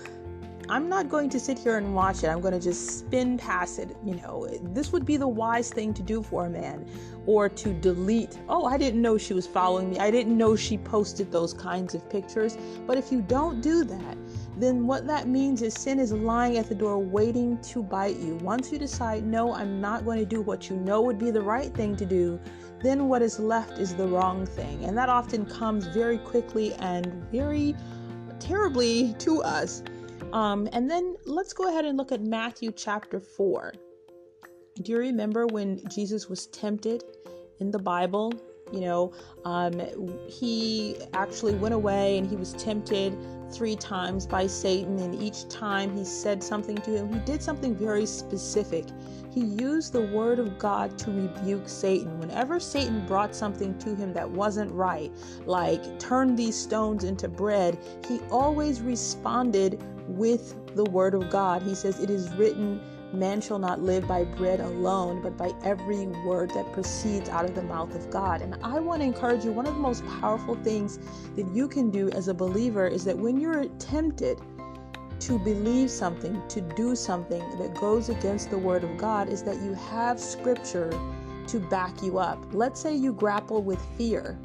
I'm 0.70 0.86
not 0.86 1.08
going 1.08 1.30
to 1.30 1.40
sit 1.40 1.58
here 1.58 1.78
and 1.78 1.94
watch 1.94 2.22
it. 2.24 2.28
I'm 2.28 2.42
going 2.42 2.52
to 2.52 2.60
just 2.60 2.98
spin 2.98 3.38
past 3.38 3.78
it. 3.78 3.96
You 4.04 4.16
know, 4.16 4.46
this 4.74 4.92
would 4.92 5.06
be 5.06 5.16
the 5.16 5.26
wise 5.26 5.70
thing 5.70 5.94
to 5.94 6.02
do 6.02 6.22
for 6.22 6.44
a 6.44 6.50
man 6.50 6.86
or 7.24 7.48
to 7.48 7.72
delete. 7.72 8.38
Oh, 8.50 8.66
I 8.66 8.76
didn't 8.76 9.00
know 9.00 9.16
she 9.16 9.32
was 9.32 9.46
following 9.46 9.88
me. 9.88 9.98
I 9.98 10.10
didn't 10.10 10.36
know 10.36 10.56
she 10.56 10.76
posted 10.76 11.32
those 11.32 11.54
kinds 11.54 11.94
of 11.94 12.06
pictures. 12.10 12.58
But 12.86 12.98
if 12.98 13.10
you 13.10 13.22
don't 13.22 13.62
do 13.62 13.82
that, 13.82 14.18
then 14.58 14.86
what 14.86 15.06
that 15.06 15.26
means 15.26 15.62
is 15.62 15.72
sin 15.72 15.98
is 15.98 16.12
lying 16.12 16.58
at 16.58 16.68
the 16.68 16.74
door 16.74 16.98
waiting 16.98 17.56
to 17.62 17.82
bite 17.82 18.16
you. 18.16 18.34
Once 18.36 18.70
you 18.70 18.78
decide, 18.78 19.24
no, 19.26 19.54
I'm 19.54 19.80
not 19.80 20.04
going 20.04 20.18
to 20.18 20.26
do 20.26 20.42
what 20.42 20.68
you 20.68 20.76
know 20.76 21.00
would 21.00 21.18
be 21.18 21.30
the 21.30 21.40
right 21.40 21.72
thing 21.72 21.96
to 21.96 22.04
do, 22.04 22.38
then 22.82 23.08
what 23.08 23.22
is 23.22 23.40
left 23.40 23.78
is 23.78 23.94
the 23.94 24.06
wrong 24.06 24.44
thing. 24.44 24.84
And 24.84 24.98
that 24.98 25.08
often 25.08 25.46
comes 25.46 25.86
very 25.86 26.18
quickly 26.18 26.74
and 26.74 27.06
very 27.32 27.74
terribly 28.38 29.14
to 29.20 29.42
us. 29.42 29.82
Um, 30.32 30.68
and 30.72 30.90
then 30.90 31.16
let's 31.24 31.52
go 31.52 31.68
ahead 31.68 31.84
and 31.84 31.96
look 31.96 32.12
at 32.12 32.20
Matthew 32.20 32.72
chapter 32.72 33.20
4. 33.20 33.72
Do 34.82 34.92
you 34.92 34.98
remember 34.98 35.46
when 35.46 35.80
Jesus 35.88 36.28
was 36.28 36.46
tempted 36.46 37.02
in 37.60 37.70
the 37.70 37.78
Bible? 37.78 38.32
You 38.72 38.80
know, 38.80 39.12
um, 39.44 39.80
he 40.28 40.96
actually 41.14 41.54
went 41.54 41.74
away 41.74 42.18
and 42.18 42.28
he 42.28 42.36
was 42.36 42.52
tempted 42.54 43.16
three 43.50 43.76
times 43.76 44.26
by 44.26 44.46
Satan, 44.46 44.98
and 44.98 45.20
each 45.22 45.48
time 45.48 45.96
he 45.96 46.04
said 46.04 46.42
something 46.42 46.76
to 46.76 46.90
him. 46.90 47.12
He 47.12 47.18
did 47.20 47.42
something 47.42 47.74
very 47.74 48.04
specific. 48.04 48.84
He 49.30 49.40
used 49.40 49.92
the 49.92 50.02
word 50.02 50.38
of 50.38 50.58
God 50.58 50.98
to 50.98 51.10
rebuke 51.10 51.68
Satan. 51.68 52.18
Whenever 52.18 52.60
Satan 52.60 53.06
brought 53.06 53.34
something 53.34 53.78
to 53.78 53.94
him 53.94 54.12
that 54.12 54.28
wasn't 54.28 54.70
right, 54.72 55.10
like 55.46 55.98
turn 55.98 56.36
these 56.36 56.56
stones 56.56 57.04
into 57.04 57.28
bread, 57.28 57.78
he 58.06 58.20
always 58.30 58.80
responded 58.80 59.82
with 60.08 60.74
the 60.74 60.84
word 60.84 61.14
of 61.14 61.30
God. 61.30 61.62
He 61.62 61.74
says, 61.74 62.00
It 62.00 62.10
is 62.10 62.30
written, 62.34 62.80
Man 63.12 63.40
shall 63.40 63.58
not 63.58 63.80
live 63.80 64.06
by 64.06 64.24
bread 64.24 64.60
alone, 64.60 65.22
but 65.22 65.36
by 65.36 65.52
every 65.64 66.06
word 66.26 66.50
that 66.50 66.70
proceeds 66.72 67.28
out 67.28 67.44
of 67.44 67.54
the 67.54 67.62
mouth 67.62 67.94
of 67.94 68.10
God. 68.10 68.42
And 68.42 68.56
I 68.62 68.80
want 68.80 69.00
to 69.00 69.06
encourage 69.06 69.44
you 69.44 69.52
one 69.52 69.66
of 69.66 69.74
the 69.74 69.80
most 69.80 70.04
powerful 70.20 70.56
things 70.56 70.98
that 71.36 71.48
you 71.54 71.68
can 71.68 71.90
do 71.90 72.10
as 72.10 72.28
a 72.28 72.34
believer 72.34 72.86
is 72.86 73.04
that 73.04 73.16
when 73.16 73.40
you're 73.40 73.64
tempted 73.78 74.40
to 75.20 75.38
believe 75.38 75.90
something, 75.90 76.40
to 76.48 76.60
do 76.60 76.94
something 76.94 77.42
that 77.58 77.74
goes 77.74 78.08
against 78.08 78.50
the 78.50 78.58
word 78.58 78.84
of 78.84 78.96
God, 78.98 79.28
is 79.28 79.42
that 79.42 79.60
you 79.62 79.74
have 79.74 80.20
scripture 80.20 80.90
to 81.48 81.58
back 81.58 82.02
you 82.02 82.18
up. 82.18 82.38
Let's 82.52 82.80
say 82.80 82.94
you 82.94 83.12
grapple 83.12 83.62
with 83.62 83.80
fear 83.96 84.38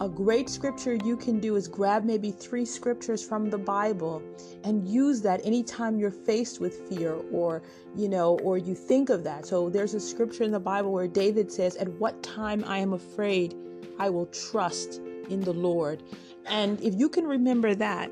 a 0.00 0.08
great 0.08 0.48
scripture 0.48 0.94
you 0.94 1.16
can 1.16 1.40
do 1.40 1.56
is 1.56 1.66
grab 1.66 2.04
maybe 2.04 2.30
three 2.30 2.64
scriptures 2.64 3.26
from 3.26 3.50
the 3.50 3.58
Bible 3.58 4.22
and 4.62 4.86
use 4.86 5.20
that 5.22 5.44
anytime 5.44 5.98
you're 5.98 6.10
faced 6.12 6.60
with 6.60 6.88
fear 6.88 7.14
or, 7.32 7.62
you 7.96 8.08
know, 8.08 8.38
or 8.40 8.58
you 8.58 8.74
think 8.74 9.10
of 9.10 9.24
that. 9.24 9.44
So 9.44 9.68
there's 9.68 9.94
a 9.94 10.00
scripture 10.00 10.44
in 10.44 10.52
the 10.52 10.60
Bible 10.60 10.92
where 10.92 11.08
David 11.08 11.50
says, 11.50 11.74
At 11.76 11.88
what 11.94 12.22
time 12.22 12.64
I 12.66 12.78
am 12.78 12.92
afraid, 12.92 13.56
I 13.98 14.08
will 14.10 14.26
trust 14.26 15.00
in 15.28 15.40
the 15.40 15.52
Lord. 15.52 16.04
And 16.46 16.80
if 16.80 16.94
you 16.94 17.08
can 17.08 17.26
remember 17.26 17.74
that, 17.74 18.10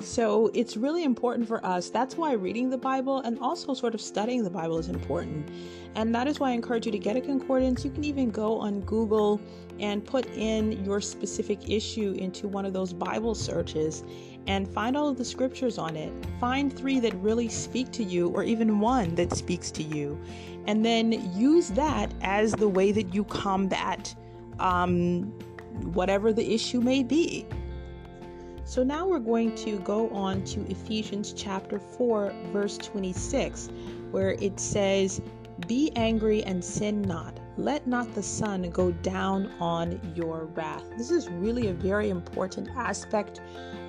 so 0.00 0.50
it's 0.54 0.76
really 0.76 1.04
important 1.04 1.48
for 1.48 1.64
us. 1.64 1.90
That's 1.90 2.16
why 2.16 2.32
reading 2.32 2.70
the 2.70 2.78
Bible 2.78 3.20
and 3.20 3.38
also 3.38 3.74
sort 3.74 3.94
of 3.94 4.00
studying 4.00 4.42
the 4.42 4.50
Bible 4.50 4.78
is 4.78 4.88
important. 4.88 5.50
And 5.94 6.14
that 6.14 6.26
is 6.26 6.40
why 6.40 6.50
I 6.50 6.52
encourage 6.52 6.86
you 6.86 6.92
to 6.92 6.98
get 6.98 7.16
a 7.16 7.20
concordance. 7.20 7.84
You 7.84 7.90
can 7.90 8.04
even 8.04 8.30
go 8.30 8.58
on 8.58 8.80
Google 8.80 9.40
and 9.78 10.04
put 10.04 10.26
in 10.34 10.84
your 10.84 11.00
specific 11.00 11.68
issue 11.68 12.14
into 12.18 12.48
one 12.48 12.64
of 12.64 12.72
those 12.72 12.92
Bible 12.92 13.34
searches 13.34 14.04
and 14.46 14.68
find 14.68 14.96
all 14.96 15.08
of 15.08 15.16
the 15.16 15.24
scriptures 15.24 15.78
on 15.78 15.96
it. 15.96 16.12
Find 16.40 16.72
three 16.72 17.00
that 17.00 17.14
really 17.14 17.48
speak 17.48 17.90
to 17.92 18.04
you, 18.04 18.28
or 18.28 18.42
even 18.42 18.80
one 18.80 19.14
that 19.14 19.32
speaks 19.32 19.70
to 19.72 19.82
you. 19.82 20.20
And 20.66 20.84
then 20.84 21.12
use 21.36 21.68
that 21.70 22.12
as 22.22 22.52
the 22.52 22.68
way 22.68 22.92
that 22.92 23.14
you 23.14 23.24
combat 23.24 24.14
um, 24.58 25.24
whatever 25.92 26.32
the 26.32 26.54
issue 26.54 26.80
may 26.80 27.02
be. 27.02 27.46
So 28.64 28.82
now 28.82 29.06
we're 29.06 29.18
going 29.18 29.54
to 29.56 29.78
go 29.80 30.08
on 30.10 30.42
to 30.44 30.60
Ephesians 30.70 31.34
chapter 31.36 31.78
4, 31.78 32.32
verse 32.52 32.78
26, 32.78 33.68
where 34.10 34.32
it 34.32 34.58
says, 34.58 35.20
Be 35.66 35.90
angry 35.96 36.42
and 36.44 36.62
sin 36.62 37.00
not. 37.02 37.40
Let 37.56 37.86
not 37.86 38.14
the 38.14 38.22
sun 38.22 38.68
go 38.70 38.90
down 38.90 39.50
on 39.60 39.98
your 40.14 40.46
wrath. 40.54 40.84
This 40.98 41.10
is 41.10 41.30
really 41.30 41.68
a 41.68 41.72
very 41.72 42.10
important 42.10 42.68
aspect 42.76 43.40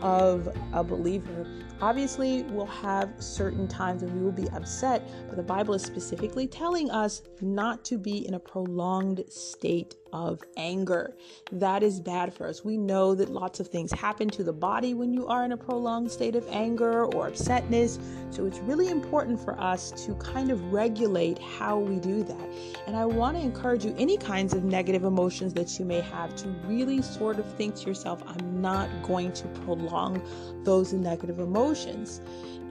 of 0.02 0.48
a 0.72 0.84
believer. 0.84 1.46
Obviously, 1.82 2.44
we'll 2.44 2.66
have 2.66 3.12
certain 3.18 3.68
times 3.68 4.04
when 4.04 4.18
we 4.18 4.24
will 4.24 4.32
be 4.32 4.50
upset, 4.52 5.06
but 5.28 5.36
the 5.36 5.44
Bible 5.44 5.74
is 5.74 5.82
specifically 5.82 6.48
telling 6.48 6.90
us 6.92 7.24
not 7.42 7.84
to 7.86 7.98
be 7.98 8.26
in 8.26 8.36
a 8.36 8.40
prolonged 8.40 9.24
state 9.28 9.96
of 10.16 10.42
anger. 10.56 11.14
That 11.52 11.84
is 11.84 12.00
bad 12.00 12.34
for 12.34 12.48
us. 12.48 12.64
We 12.64 12.78
know 12.78 13.14
that 13.16 13.30
lots 13.30 13.60
of 13.60 13.68
things 13.68 13.92
happen 13.92 14.30
to 14.30 14.46
the 14.46 14.54
body 14.54 14.94
when 14.94 15.14
you 15.14 15.28
are 15.28 15.44
in 15.44 15.52
a 15.52 15.58
prolonged 15.58 16.10
state 16.10 16.38
of 16.38 16.48
anger 16.50 17.04
or 17.04 17.30
upsetness. 17.30 18.00
So 18.30 18.46
it's 18.46 18.60
really 18.60 18.88
important 18.88 19.42
for 19.42 19.60
us 19.60 19.92
to 20.06 20.16
kind 20.16 20.52
of 20.52 20.72
regulate 20.72 21.38
how 21.38 21.78
we 21.78 22.00
do 22.00 22.24
that. 22.24 22.50
And 22.88 22.96
I 22.96 23.06
want 23.06 23.36
to 23.36 23.44
encourage 23.44 23.84
you, 23.84 23.94
any 23.98 24.18
kinds 24.18 24.54
of 24.54 24.64
negative 24.64 25.04
emotions 25.04 25.54
that 25.56 25.78
you 25.78 25.84
may 25.84 26.00
have, 26.00 26.34
to 26.38 26.48
really 26.66 27.02
sort 27.02 27.38
of 27.38 27.46
think 27.56 27.76
to 27.76 27.88
yourself, 27.88 28.24
I'm 28.26 28.62
not 28.62 28.88
going 29.04 29.34
to 29.34 29.48
prolong 29.66 30.22
those 30.64 30.94
negative 30.94 31.40
emotions. 31.40 32.22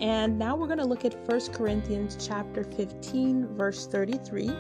And 0.01 0.39
now 0.39 0.57
we're 0.57 0.67
going 0.67 0.79
to 0.79 0.87
look 0.87 1.05
at 1.05 1.15
1 1.29 1.53
Corinthians 1.53 2.17
chapter 2.27 2.65
15 2.65 3.55
verse 3.55 3.87
33. 3.87 4.51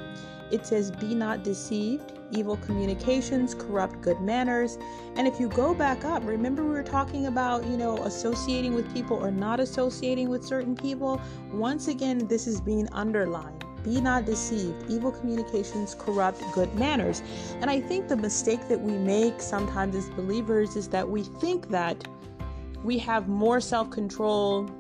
It 0.50 0.66
says, 0.66 0.90
Be 0.90 1.14
not 1.14 1.42
deceived, 1.42 2.12
evil 2.36 2.56
communications 2.58 3.54
corrupt 3.54 4.00
good 4.00 4.20
manners. 4.20 4.78
And 5.16 5.26
if 5.26 5.38
you 5.38 5.48
go 5.48 5.74
back 5.74 6.04
up, 6.04 6.22
remember 6.26 6.62
we 6.62 6.70
were 6.70 6.82
talking 6.82 7.26
about, 7.26 7.64
you 7.66 7.76
know, 7.76 7.98
associating 7.98 8.74
with 8.74 8.92
people 8.92 9.16
or 9.16 9.30
not 9.30 9.60
associating 9.60 10.28
with 10.28 10.44
certain 10.44 10.74
people? 10.74 11.20
Once 11.52 11.88
again, 11.88 12.26
this 12.26 12.46
is 12.46 12.60
being 12.60 12.88
underlined. 12.92 13.64
Be 13.84 14.00
not 14.00 14.24
deceived. 14.24 14.90
Evil 14.90 15.12
communications 15.12 15.94
corrupt 15.94 16.42
good 16.52 16.74
manners. 16.74 17.22
And 17.60 17.70
I 17.70 17.80
think 17.80 18.08
the 18.08 18.16
mistake 18.16 18.66
that 18.68 18.80
we 18.80 18.92
make 18.92 19.40
sometimes 19.40 19.94
as 19.94 20.08
believers 20.10 20.74
is 20.74 20.88
that 20.88 21.08
we 21.08 21.22
think 21.22 21.68
that 21.68 22.02
we 22.82 22.98
have 22.98 23.28
more 23.28 23.60
self 23.60 23.90
control 23.90 24.70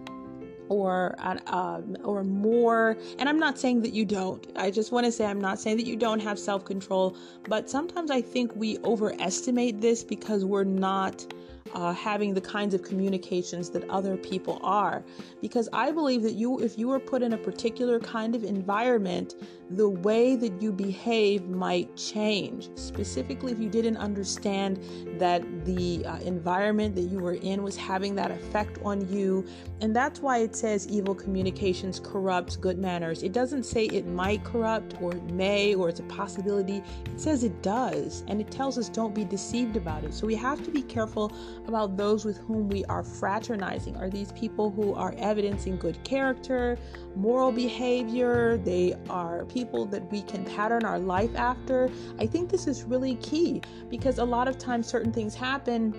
or 0.68 1.14
uh, 1.18 1.80
or 2.04 2.24
more 2.24 2.96
and 3.18 3.28
i'm 3.28 3.38
not 3.38 3.58
saying 3.58 3.82
that 3.82 3.92
you 3.92 4.04
don't 4.04 4.46
i 4.56 4.70
just 4.70 4.92
want 4.92 5.04
to 5.04 5.12
say 5.12 5.24
i'm 5.24 5.40
not 5.40 5.58
saying 5.58 5.76
that 5.76 5.86
you 5.86 5.96
don't 5.96 6.20
have 6.20 6.38
self-control 6.38 7.16
but 7.48 7.68
sometimes 7.68 8.10
i 8.10 8.20
think 8.20 8.54
we 8.54 8.78
overestimate 8.84 9.80
this 9.80 10.02
because 10.02 10.44
we're 10.44 10.64
not 10.64 11.26
uh, 11.74 11.92
having 11.92 12.34
the 12.34 12.40
kinds 12.40 12.72
of 12.74 12.82
communications 12.82 13.70
that 13.70 13.88
other 13.90 14.16
people 14.16 14.60
are. 14.62 15.02
Because 15.40 15.68
I 15.72 15.90
believe 15.90 16.22
that 16.22 16.34
you, 16.34 16.60
if 16.60 16.78
you 16.78 16.88
were 16.88 17.00
put 17.00 17.22
in 17.22 17.32
a 17.32 17.38
particular 17.38 17.98
kind 17.98 18.34
of 18.34 18.44
environment, 18.44 19.34
the 19.70 19.88
way 19.88 20.36
that 20.36 20.60
you 20.60 20.72
behave 20.72 21.48
might 21.48 21.96
change. 21.96 22.68
Specifically, 22.76 23.52
if 23.52 23.58
you 23.58 23.68
didn't 23.68 23.96
understand 23.96 24.78
that 25.18 25.42
the 25.64 26.04
uh, 26.06 26.18
environment 26.18 26.94
that 26.94 27.02
you 27.02 27.18
were 27.18 27.34
in 27.34 27.62
was 27.62 27.76
having 27.76 28.14
that 28.16 28.30
effect 28.30 28.78
on 28.84 29.08
you. 29.08 29.46
And 29.80 29.94
that's 29.94 30.20
why 30.20 30.38
it 30.38 30.54
says 30.54 30.86
evil 30.88 31.14
communications 31.14 32.00
corrupts 32.00 32.56
good 32.56 32.78
manners. 32.78 33.22
It 33.22 33.32
doesn't 33.32 33.64
say 33.64 33.86
it 33.86 34.06
might 34.06 34.44
corrupt 34.44 34.96
or 35.00 35.14
it 35.14 35.24
may 35.30 35.74
or 35.74 35.88
it's 35.88 36.00
a 36.00 36.04
possibility. 36.04 36.82
It 37.06 37.20
says 37.20 37.44
it 37.44 37.62
does. 37.62 38.24
And 38.28 38.40
it 38.40 38.50
tells 38.50 38.78
us 38.78 38.88
don't 38.88 39.14
be 39.14 39.24
deceived 39.24 39.76
about 39.76 40.04
it. 40.04 40.14
So 40.14 40.26
we 40.26 40.34
have 40.36 40.62
to 40.64 40.70
be 40.70 40.82
careful 40.82 41.32
about 41.66 41.96
those 41.96 42.24
with 42.24 42.38
whom 42.38 42.68
we 42.68 42.84
are 42.86 43.02
fraternizing. 43.02 43.96
Are 43.96 44.10
these 44.10 44.32
people 44.32 44.70
who 44.70 44.94
are 44.94 45.14
evidencing 45.18 45.76
good 45.76 46.02
character, 46.04 46.78
moral 47.16 47.52
behavior? 47.52 48.58
They 48.58 48.94
are 49.08 49.44
people 49.46 49.86
that 49.86 50.10
we 50.10 50.22
can 50.22 50.44
pattern 50.44 50.84
our 50.84 50.98
life 50.98 51.34
after. 51.36 51.90
I 52.18 52.26
think 52.26 52.50
this 52.50 52.66
is 52.66 52.84
really 52.84 53.16
key 53.16 53.62
because 53.88 54.18
a 54.18 54.24
lot 54.24 54.48
of 54.48 54.58
times 54.58 54.86
certain 54.86 55.12
things 55.12 55.34
happen 55.34 55.94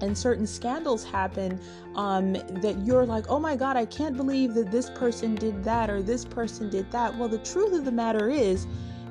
and 0.00 0.18
certain 0.18 0.46
scandals 0.46 1.04
happen 1.04 1.60
um, 1.94 2.32
that 2.32 2.76
you're 2.84 3.06
like, 3.06 3.24
oh 3.28 3.38
my 3.38 3.54
God, 3.54 3.76
I 3.76 3.86
can't 3.86 4.16
believe 4.16 4.54
that 4.54 4.70
this 4.70 4.90
person 4.90 5.36
did 5.36 5.62
that 5.64 5.88
or 5.88 6.02
this 6.02 6.24
person 6.24 6.68
did 6.68 6.90
that. 6.90 7.16
Well, 7.16 7.28
the 7.28 7.38
truth 7.38 7.72
of 7.72 7.84
the 7.84 7.92
matter 7.92 8.28
is, 8.28 8.66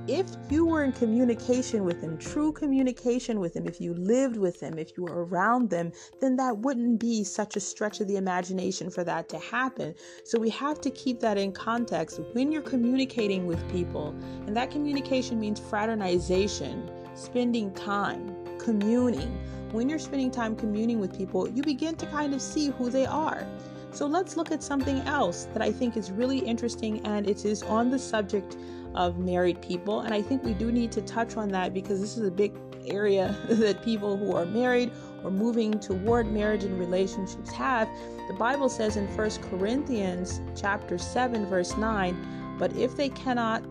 if 0.07 0.25
you 0.49 0.65
were 0.65 0.83
in 0.83 0.91
communication 0.91 1.83
with 1.83 2.01
them, 2.01 2.17
true 2.17 2.51
communication 2.51 3.39
with 3.39 3.53
them, 3.53 3.67
if 3.67 3.79
you 3.79 3.93
lived 3.93 4.37
with 4.37 4.59
them, 4.59 4.77
if 4.77 4.97
you 4.97 5.03
were 5.03 5.25
around 5.25 5.69
them, 5.69 5.91
then 6.19 6.35
that 6.37 6.57
wouldn't 6.57 6.99
be 6.99 7.23
such 7.23 7.55
a 7.55 7.59
stretch 7.59 7.99
of 7.99 8.07
the 8.07 8.17
imagination 8.17 8.89
for 8.89 9.03
that 9.03 9.29
to 9.29 9.39
happen. 9.39 9.93
So 10.23 10.39
we 10.39 10.49
have 10.49 10.81
to 10.81 10.89
keep 10.89 11.19
that 11.19 11.37
in 11.37 11.51
context 11.51 12.19
when 12.33 12.51
you're 12.51 12.61
communicating 12.61 13.45
with 13.45 13.71
people. 13.71 14.15
And 14.47 14.55
that 14.57 14.71
communication 14.71 15.39
means 15.39 15.59
fraternization, 15.59 16.89
spending 17.15 17.73
time, 17.73 18.35
communing 18.57 19.37
when 19.71 19.87
you're 19.87 19.99
spending 19.99 20.31
time 20.31 20.55
communing 20.55 20.99
with 20.99 21.17
people, 21.17 21.47
you 21.47 21.63
begin 21.63 21.95
to 21.95 22.05
kind 22.07 22.33
of 22.33 22.41
see 22.41 22.71
who 22.71 22.89
they 22.89 23.05
are. 23.05 23.47
So 23.91 24.05
let's 24.05 24.35
look 24.35 24.51
at 24.51 24.61
something 24.61 24.99
else 25.01 25.47
that 25.53 25.61
I 25.61 25.71
think 25.71 25.95
is 25.95 26.11
really 26.11 26.39
interesting, 26.39 27.05
and 27.05 27.27
it 27.27 27.45
is 27.45 27.63
on 27.63 27.89
the 27.89 27.99
subject 27.99 28.57
of 28.95 29.17
married 29.19 29.61
people. 29.61 30.01
And 30.01 30.13
I 30.13 30.21
think 30.21 30.43
we 30.43 30.53
do 30.53 30.71
need 30.71 30.91
to 30.93 31.01
touch 31.01 31.37
on 31.37 31.49
that 31.49 31.73
because 31.73 31.99
this 31.99 32.17
is 32.17 32.27
a 32.27 32.31
big 32.31 32.53
area 32.85 33.37
that 33.49 33.83
people 33.83 34.17
who 34.17 34.35
are 34.35 34.45
married 34.45 34.91
or 35.23 35.31
moving 35.31 35.79
toward 35.79 36.31
marriage 36.31 36.63
and 36.63 36.79
relationships 36.79 37.51
have. 37.51 37.87
The 38.27 38.35
Bible 38.37 38.69
says 38.69 38.97
in 38.97 39.07
1 39.15 39.29
Corinthians 39.49 40.41
chapter 40.55 40.97
7 40.97 41.45
verse 41.45 41.77
9, 41.77 42.55
but 42.57 42.75
if 42.75 42.95
they 42.95 43.09
cannot 43.09 43.63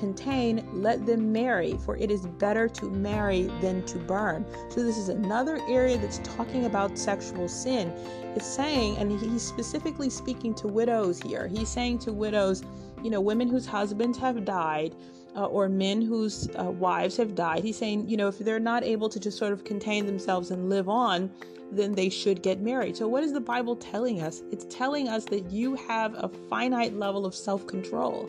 contain, 0.00 0.66
let 0.72 1.04
them 1.04 1.30
marry, 1.30 1.76
for 1.84 1.96
it 1.96 2.10
is 2.10 2.26
better 2.26 2.68
to 2.68 2.90
marry 2.90 3.42
than 3.60 3.84
to 3.84 3.98
burn. 3.98 4.46
So, 4.70 4.82
this 4.82 4.96
is 4.96 5.10
another 5.10 5.60
area 5.68 5.98
that's 5.98 6.18
talking 6.24 6.64
about 6.64 6.98
sexual 6.98 7.48
sin. 7.48 7.92
It's 8.34 8.46
saying, 8.46 8.96
and 8.96 9.12
he's 9.20 9.42
specifically 9.42 10.08
speaking 10.08 10.54
to 10.54 10.68
widows 10.68 11.20
here, 11.20 11.46
he's 11.46 11.68
saying 11.68 11.98
to 12.00 12.12
widows, 12.12 12.62
you 13.02 13.10
know, 13.10 13.20
women 13.20 13.48
whose 13.48 13.66
husbands 13.66 14.18
have 14.18 14.44
died. 14.44 14.94
Uh, 15.36 15.44
or 15.44 15.68
men 15.68 16.02
whose 16.02 16.48
uh, 16.58 16.64
wives 16.64 17.16
have 17.16 17.36
died. 17.36 17.62
He's 17.62 17.78
saying, 17.78 18.08
you 18.08 18.16
know, 18.16 18.26
if 18.26 18.40
they're 18.40 18.58
not 18.58 18.82
able 18.82 19.08
to 19.08 19.20
just 19.20 19.38
sort 19.38 19.52
of 19.52 19.62
contain 19.62 20.04
themselves 20.04 20.50
and 20.50 20.68
live 20.68 20.88
on, 20.88 21.30
then 21.70 21.92
they 21.92 22.08
should 22.08 22.42
get 22.42 22.60
married. 22.60 22.96
So, 22.96 23.06
what 23.06 23.22
is 23.22 23.32
the 23.32 23.40
Bible 23.40 23.76
telling 23.76 24.22
us? 24.22 24.42
It's 24.50 24.66
telling 24.68 25.08
us 25.08 25.24
that 25.26 25.50
you 25.50 25.76
have 25.76 26.14
a 26.14 26.28
finite 26.48 26.96
level 26.96 27.26
of 27.26 27.34
self 27.34 27.64
control 27.66 28.28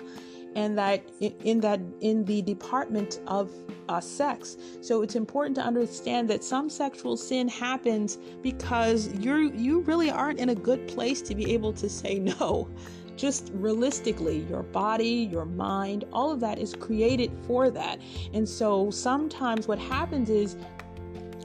and 0.55 0.77
that 0.77 1.01
in 1.19 1.59
that 1.61 1.79
in 2.01 2.25
the 2.25 2.41
department 2.41 3.21
of 3.27 3.51
uh, 3.87 3.99
sex 3.99 4.57
so 4.81 5.01
it's 5.01 5.15
important 5.15 5.55
to 5.55 5.61
understand 5.61 6.29
that 6.29 6.43
some 6.43 6.69
sexual 6.69 7.15
sin 7.15 7.47
happens 7.47 8.17
because 8.41 9.13
you're 9.15 9.41
you 9.41 9.79
really 9.81 10.09
aren't 10.09 10.39
in 10.39 10.49
a 10.49 10.55
good 10.55 10.87
place 10.87 11.21
to 11.21 11.35
be 11.35 11.53
able 11.53 11.71
to 11.71 11.89
say 11.89 12.19
no 12.19 12.67
just 13.15 13.51
realistically 13.53 14.39
your 14.49 14.63
body 14.63 15.29
your 15.31 15.45
mind 15.45 16.05
all 16.11 16.31
of 16.31 16.39
that 16.39 16.57
is 16.57 16.73
created 16.73 17.31
for 17.45 17.69
that 17.69 17.99
and 18.33 18.47
so 18.47 18.89
sometimes 18.91 19.67
what 19.67 19.79
happens 19.79 20.29
is 20.29 20.55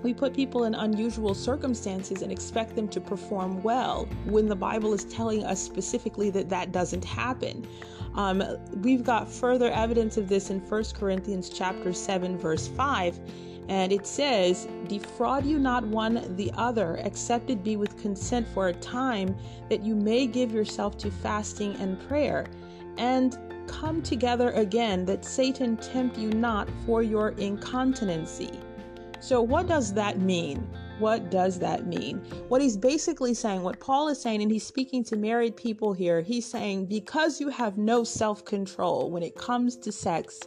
we 0.02 0.14
put 0.14 0.34
people 0.34 0.64
in 0.64 0.74
unusual 0.76 1.34
circumstances 1.34 2.22
and 2.22 2.30
expect 2.30 2.76
them 2.76 2.86
to 2.88 3.00
perform 3.00 3.60
well 3.64 4.08
when 4.26 4.46
the 4.46 4.54
Bible 4.54 4.94
is 4.94 5.04
telling 5.04 5.44
us 5.44 5.60
specifically 5.60 6.30
that 6.30 6.48
that 6.48 6.70
doesn't 6.70 7.04
happen. 7.04 7.66
Um, 8.14 8.42
we've 8.82 9.02
got 9.02 9.28
further 9.28 9.70
evidence 9.72 10.16
of 10.16 10.28
this 10.28 10.50
in 10.50 10.60
1 10.60 10.84
Corinthians 10.94 11.50
chapter 11.50 11.92
7 11.92 12.38
verse 12.38 12.68
5 12.68 13.18
and 13.68 13.92
it 13.92 14.06
says, 14.06 14.68
Defraud 14.86 15.44
you 15.44 15.58
not 15.58 15.84
one 15.84 16.36
the 16.36 16.52
other, 16.54 17.00
except 17.02 17.50
it 17.50 17.64
be 17.64 17.76
with 17.76 18.00
consent 18.00 18.46
for 18.48 18.68
a 18.68 18.74
time, 18.74 19.36
that 19.68 19.82
you 19.82 19.94
may 19.94 20.26
give 20.26 20.52
yourself 20.52 20.96
to 20.98 21.10
fasting 21.10 21.74
and 21.76 22.00
prayer, 22.08 22.46
and 22.96 23.38
come 23.66 24.02
together 24.02 24.50
again, 24.50 25.04
that 25.06 25.24
Satan 25.24 25.76
tempt 25.76 26.16
you 26.16 26.30
not 26.30 26.68
for 26.84 27.02
your 27.02 27.30
incontinency. 27.30 28.60
So, 29.20 29.42
what 29.42 29.66
does 29.66 29.92
that 29.94 30.20
mean? 30.20 30.68
What 30.98 31.30
does 31.30 31.58
that 31.58 31.86
mean? 31.86 32.18
What 32.48 32.62
he's 32.62 32.76
basically 32.76 33.34
saying, 33.34 33.62
what 33.62 33.80
Paul 33.80 34.08
is 34.08 34.20
saying, 34.20 34.40
and 34.40 34.50
he's 34.50 34.66
speaking 34.66 35.04
to 35.04 35.16
married 35.16 35.56
people 35.56 35.92
here, 35.92 36.22
he's 36.22 36.46
saying, 36.46 36.86
because 36.86 37.40
you 37.40 37.48
have 37.48 37.76
no 37.76 38.04
self 38.04 38.44
control 38.44 39.10
when 39.10 39.22
it 39.22 39.34
comes 39.34 39.76
to 39.78 39.92
sex, 39.92 40.40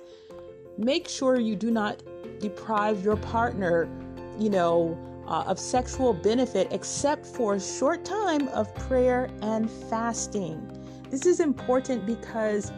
make 0.78 1.08
sure 1.08 1.40
you 1.40 1.56
do 1.56 1.70
not 1.70 2.02
deprive 2.40 3.04
your 3.04 3.18
partner, 3.18 3.90
you 4.38 4.50
know, 4.50 4.98
uh, 5.28 5.44
of 5.46 5.60
sexual 5.60 6.14
benefit 6.14 6.68
except 6.72 7.26
for 7.26 7.56
a 7.56 7.60
short 7.60 8.04
time 8.04 8.48
of 8.50 8.74
prayer 8.76 9.30
and 9.42 9.70
fasting. 9.70 10.60
This 11.10 11.26
is 11.26 11.40
important 11.40 12.06
because 12.06 12.72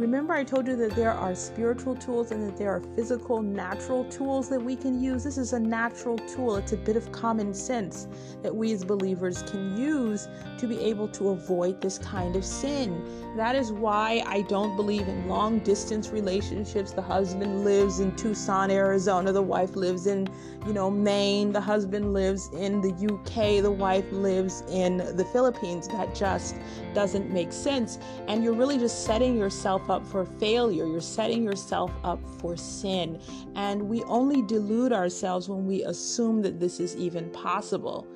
Remember, 0.00 0.32
I 0.32 0.44
told 0.44 0.66
you 0.66 0.76
that 0.76 0.96
there 0.96 1.12
are 1.12 1.34
spiritual 1.34 1.94
tools 1.94 2.30
and 2.30 2.42
that 2.48 2.56
there 2.56 2.70
are 2.70 2.80
physical, 2.96 3.42
natural 3.42 4.06
tools 4.06 4.48
that 4.48 4.58
we 4.58 4.74
can 4.74 4.98
use. 4.98 5.24
This 5.24 5.36
is 5.36 5.52
a 5.52 5.60
natural 5.60 6.16
tool. 6.16 6.56
It's 6.56 6.72
a 6.72 6.78
bit 6.78 6.96
of 6.96 7.12
common 7.12 7.52
sense 7.52 8.08
that 8.42 8.56
we 8.56 8.72
as 8.72 8.82
believers 8.82 9.42
can 9.42 9.76
use 9.76 10.26
to 10.56 10.66
be 10.66 10.80
able 10.80 11.06
to 11.08 11.28
avoid 11.28 11.82
this 11.82 11.98
kind 11.98 12.34
of 12.34 12.46
sin. 12.46 13.04
That 13.36 13.54
is 13.54 13.72
why 13.72 14.24
I 14.26 14.40
don't 14.48 14.74
believe 14.74 15.06
in 15.06 15.28
long 15.28 15.58
distance 15.58 16.08
relationships. 16.08 16.92
The 16.92 17.02
husband 17.02 17.66
lives 17.66 18.00
in 18.00 18.16
Tucson, 18.16 18.70
Arizona, 18.70 19.32
the 19.32 19.42
wife 19.42 19.76
lives 19.76 20.06
in, 20.06 20.28
you 20.66 20.72
know, 20.72 20.90
Maine, 20.90 21.52
the 21.52 21.60
husband 21.60 22.14
lives 22.14 22.48
in 22.54 22.80
the 22.80 22.88
UK, 22.88 23.62
the 23.62 23.70
wife 23.70 24.10
lives 24.12 24.62
in 24.70 24.96
the 24.96 25.26
Philippines. 25.30 25.88
That 25.88 26.14
just 26.14 26.56
doesn't 26.94 27.30
make 27.30 27.52
sense. 27.52 27.98
And 28.28 28.42
you're 28.42 28.54
really 28.54 28.78
just 28.78 29.04
setting 29.04 29.36
yourself 29.36 29.89
up 29.90 30.06
for 30.06 30.24
failure. 30.24 30.86
You're 30.86 31.00
setting 31.00 31.42
yourself 31.42 31.90
up 32.04 32.20
for 32.38 32.56
sin. 32.56 33.20
And 33.54 33.88
we 33.88 34.02
only 34.04 34.42
delude 34.42 34.92
ourselves 34.92 35.48
when 35.48 35.66
we 35.66 35.82
assume 35.82 36.42
that 36.42 36.60
this 36.60 36.80
is 36.80 36.96
even 36.96 37.30
possible. 37.30 38.06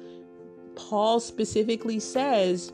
Paul 0.76 1.20
specifically 1.20 2.00
says 2.00 2.72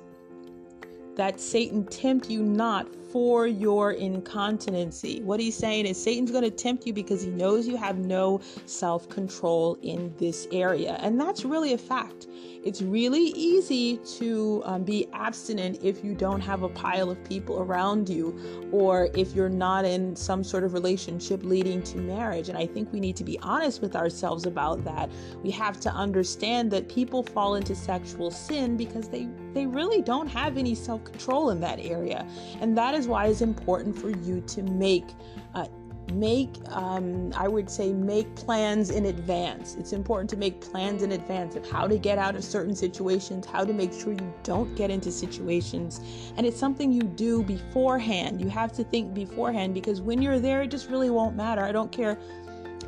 that 1.17 1.41
Satan 1.41 1.85
tempt 1.87 2.31
you 2.31 2.43
not 2.43 2.95
for 3.12 3.46
your 3.46 3.92
incontinency. 3.92 5.20
What 5.23 5.40
he's 5.40 5.57
saying 5.57 5.87
is 5.87 6.01
Satan's 6.03 6.31
going 6.31 6.44
to 6.44 6.51
tempt 6.51 6.87
you 6.87 6.92
because 6.92 7.23
he 7.23 7.31
knows 7.31 7.66
you 7.66 7.77
have 7.77 7.99
no 7.99 8.40
self 8.66 9.09
control 9.09 9.79
in 9.83 10.14
this 10.18 10.46
area. 10.53 10.99
And 11.01 11.20
that's 11.20 11.44
really 11.44 11.73
a 11.73 11.79
fact. 11.79 12.29
It's 12.62 12.83
really 12.83 13.29
easy 13.29 13.96
to 14.18 14.62
um, 14.66 14.85
be 14.85 15.09
abstinent 15.14 15.83
if 15.83 16.05
you 16.05 16.14
don't 16.14 16.42
have 16.42 16.62
a 16.62 16.68
pile 16.68 17.11
of 17.11 17.23
people 17.25 17.61
around 17.61 18.09
you 18.09 18.68
or 18.70 19.09
if 19.14 19.35
you're 19.35 19.49
not 19.49 19.87
in 19.87 20.14
some 20.14 20.44
sort 20.44 20.64
of 20.64 20.75
relationship 20.75 21.42
leading 21.42 21.83
to 21.85 21.96
marriage. 21.96 22.51
And 22.51 22.59
I 22.59 22.66
think 22.66 22.92
we 22.92 23.01
need 23.01 23.16
to 23.16 23.25
be 23.25 23.38
honest 23.38 23.81
with 23.81 23.96
ourselves 23.96 24.44
about 24.44 24.85
that. 24.85 25.11
We 25.42 25.51
have 25.53 25.81
to 25.81 25.90
understand 25.90 26.70
that 26.73 26.87
people 26.88 27.23
fall 27.23 27.55
into 27.55 27.75
sexual 27.75 28.31
sin 28.31 28.77
because 28.77 29.09
they, 29.09 29.27
they 29.55 29.66
really 29.66 30.03
don't 30.03 30.29
have 30.29 30.59
any 30.59 30.75
self 30.75 31.03
control 31.05 31.51
in 31.51 31.61
that 31.61 31.81
area. 31.81 32.27
And 32.61 32.77
that 32.77 32.94
is 32.94 33.00
why 33.07 33.27
it's 33.27 33.41
important 33.41 33.97
for 33.97 34.11
you 34.11 34.41
to 34.43 34.63
make 34.63 35.07
uh, 35.55 35.67
make 36.13 36.51
um, 36.71 37.33
i 37.37 37.47
would 37.47 37.71
say 37.71 37.93
make 37.93 38.35
plans 38.35 38.91
in 38.91 39.07
advance. 39.07 39.77
It's 39.77 39.93
important 39.93 40.29
to 40.31 40.37
make 40.37 40.61
plans 40.61 41.03
in 41.03 41.13
advance 41.13 41.55
of 41.55 41.69
how 41.71 41.87
to 41.87 41.99
get 41.99 42.19
out 42.19 42.35
of 42.35 42.43
certain 42.43 42.75
situations 42.75 43.47
how 43.47 43.65
to 43.65 43.73
make 43.73 43.93
sure 43.93 44.13
you 44.13 44.35
don't 44.43 44.75
get 44.75 44.91
into 44.91 45.13
situations. 45.13 46.01
And 46.37 46.47
it's 46.47 46.59
something 46.59 46.93
you 46.93 47.03
do 47.03 47.43
beforehand. 47.43 48.41
You 48.41 48.49
have 48.49 48.73
to 48.73 48.85
think 48.85 49.15
beforehand 49.15 49.75
because 49.75 50.01
when 50.01 50.21
you're 50.21 50.41
there 50.41 50.63
it 50.63 50.71
just 50.71 50.89
really 50.91 51.11
won't 51.11 51.37
matter. 51.37 51.63
I 51.63 51.73
don't 51.73 51.93
care 51.93 52.19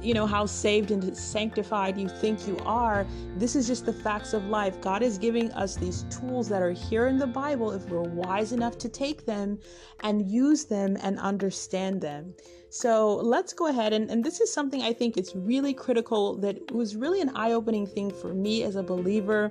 you 0.02 0.14
know 0.14 0.26
how 0.26 0.44
saved 0.46 0.90
and 0.90 1.16
sanctified 1.16 1.96
you 1.96 2.08
think 2.08 2.46
you 2.46 2.58
are 2.64 3.06
this 3.36 3.56
is 3.56 3.66
just 3.66 3.86
the 3.86 3.92
facts 3.92 4.34
of 4.34 4.44
life. 4.46 4.80
God 4.80 5.02
is 5.02 5.18
giving 5.18 5.50
us 5.52 5.76
these 5.76 6.04
tools 6.04 6.48
that 6.48 6.62
are 6.62 6.72
here 6.72 7.06
in 7.06 7.18
the 7.18 7.26
bible 7.26 7.72
if 7.72 7.88
we're 7.88 8.02
wise 8.02 8.52
enough 8.52 8.78
to 8.78 8.88
take 8.88 9.24
them 9.24 9.58
and 10.00 10.30
use 10.30 10.64
them 10.64 10.96
and 11.02 11.18
understand 11.18 12.00
them. 12.00 12.34
So 12.68 13.16
let's 13.16 13.52
go 13.52 13.66
ahead 13.66 13.92
and, 13.92 14.10
and 14.10 14.24
this 14.24 14.40
is 14.40 14.52
something 14.52 14.82
i 14.82 14.92
think 14.92 15.16
it's 15.16 15.34
really 15.34 15.74
critical 15.74 16.36
that 16.38 16.72
was 16.72 16.96
really 16.96 17.20
an 17.20 17.30
eye-opening 17.34 17.86
thing 17.86 18.10
for 18.10 18.32
me 18.32 18.62
as 18.62 18.76
a 18.76 18.82
believer 18.82 19.50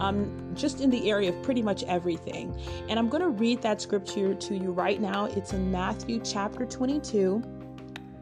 um, 0.00 0.52
just 0.54 0.80
in 0.80 0.88
the 0.88 1.10
area 1.10 1.30
of 1.30 1.42
pretty 1.42 1.62
much 1.62 1.82
everything. 1.84 2.54
And 2.88 2.98
i'm 2.98 3.08
going 3.08 3.22
to 3.22 3.30
read 3.30 3.62
that 3.62 3.80
scripture 3.80 4.34
to 4.34 4.56
you 4.56 4.72
right 4.72 5.00
now. 5.00 5.24
It's 5.26 5.52
in 5.52 5.70
matthew 5.70 6.20
chapter 6.20 6.66
22 6.66 7.42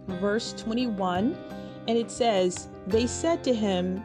verse 0.08 0.52
21 0.54 1.36
and 1.90 1.98
it 1.98 2.08
says, 2.08 2.68
They 2.86 3.08
said 3.08 3.42
to 3.42 3.52
him, 3.52 4.00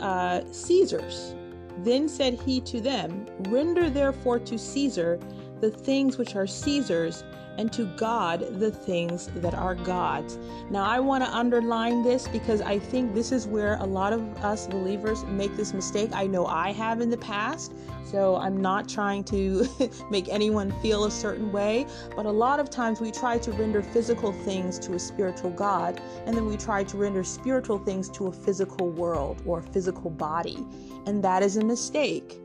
uh, 0.00 0.42
Caesar's. 0.52 1.34
Then 1.78 2.10
said 2.10 2.34
he 2.34 2.60
to 2.60 2.78
them, 2.78 3.24
Render 3.48 3.88
therefore 3.88 4.38
to 4.40 4.58
Caesar 4.58 5.18
the 5.62 5.70
things 5.70 6.18
which 6.18 6.36
are 6.36 6.46
Caesar's, 6.46 7.24
and 7.58 7.72
to 7.72 7.84
God 7.96 8.60
the 8.60 8.70
things 8.70 9.28
that 9.36 9.54
are 9.54 9.74
God's. 9.74 10.38
Now, 10.70 10.84
I 10.84 11.00
want 11.00 11.24
to 11.24 11.34
underline 11.34 12.02
this 12.02 12.28
because 12.28 12.60
I 12.60 12.78
think 12.78 13.14
this 13.14 13.32
is 13.32 13.46
where 13.46 13.76
a 13.76 13.86
lot 13.86 14.12
of 14.12 14.20
us 14.44 14.66
believers 14.66 15.24
make 15.24 15.56
this 15.56 15.72
mistake. 15.72 16.10
I 16.12 16.26
know 16.26 16.46
I 16.46 16.72
have 16.72 17.00
in 17.00 17.10
the 17.10 17.16
past, 17.16 17.72
so 18.04 18.36
I'm 18.36 18.60
not 18.60 18.88
trying 18.88 19.24
to 19.24 19.68
make 20.10 20.28
anyone 20.28 20.72
feel 20.80 21.04
a 21.04 21.10
certain 21.10 21.50
way, 21.50 21.86
but 22.14 22.26
a 22.26 22.30
lot 22.30 22.60
of 22.60 22.70
times 22.70 23.00
we 23.00 23.10
try 23.10 23.38
to 23.38 23.52
render 23.52 23.82
physical 23.82 24.32
things 24.32 24.78
to 24.80 24.94
a 24.94 24.98
spiritual 24.98 25.50
God, 25.50 26.00
and 26.24 26.36
then 26.36 26.46
we 26.46 26.56
try 26.56 26.84
to 26.84 26.96
render 26.96 27.24
spiritual 27.24 27.78
things 27.78 28.08
to 28.10 28.28
a 28.28 28.32
physical 28.32 28.90
world 28.90 29.42
or 29.44 29.58
a 29.58 29.62
physical 29.62 30.10
body, 30.10 30.64
and 31.06 31.22
that 31.24 31.42
is 31.42 31.56
a 31.56 31.64
mistake. 31.64 32.38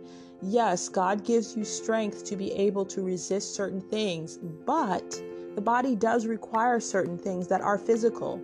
Yes, 0.44 0.90
God 0.90 1.24
gives 1.24 1.56
you 1.56 1.64
strength 1.64 2.24
to 2.26 2.36
be 2.36 2.52
able 2.54 2.84
to 2.86 3.04
resist 3.04 3.54
certain 3.54 3.80
things, 3.80 4.40
but 4.66 5.22
the 5.54 5.62
body 5.62 5.96
does 5.96 6.26
require 6.26 6.80
certain 6.80 7.18
things 7.18 7.48
that 7.48 7.62
are 7.62 7.78
physical. 7.78 8.42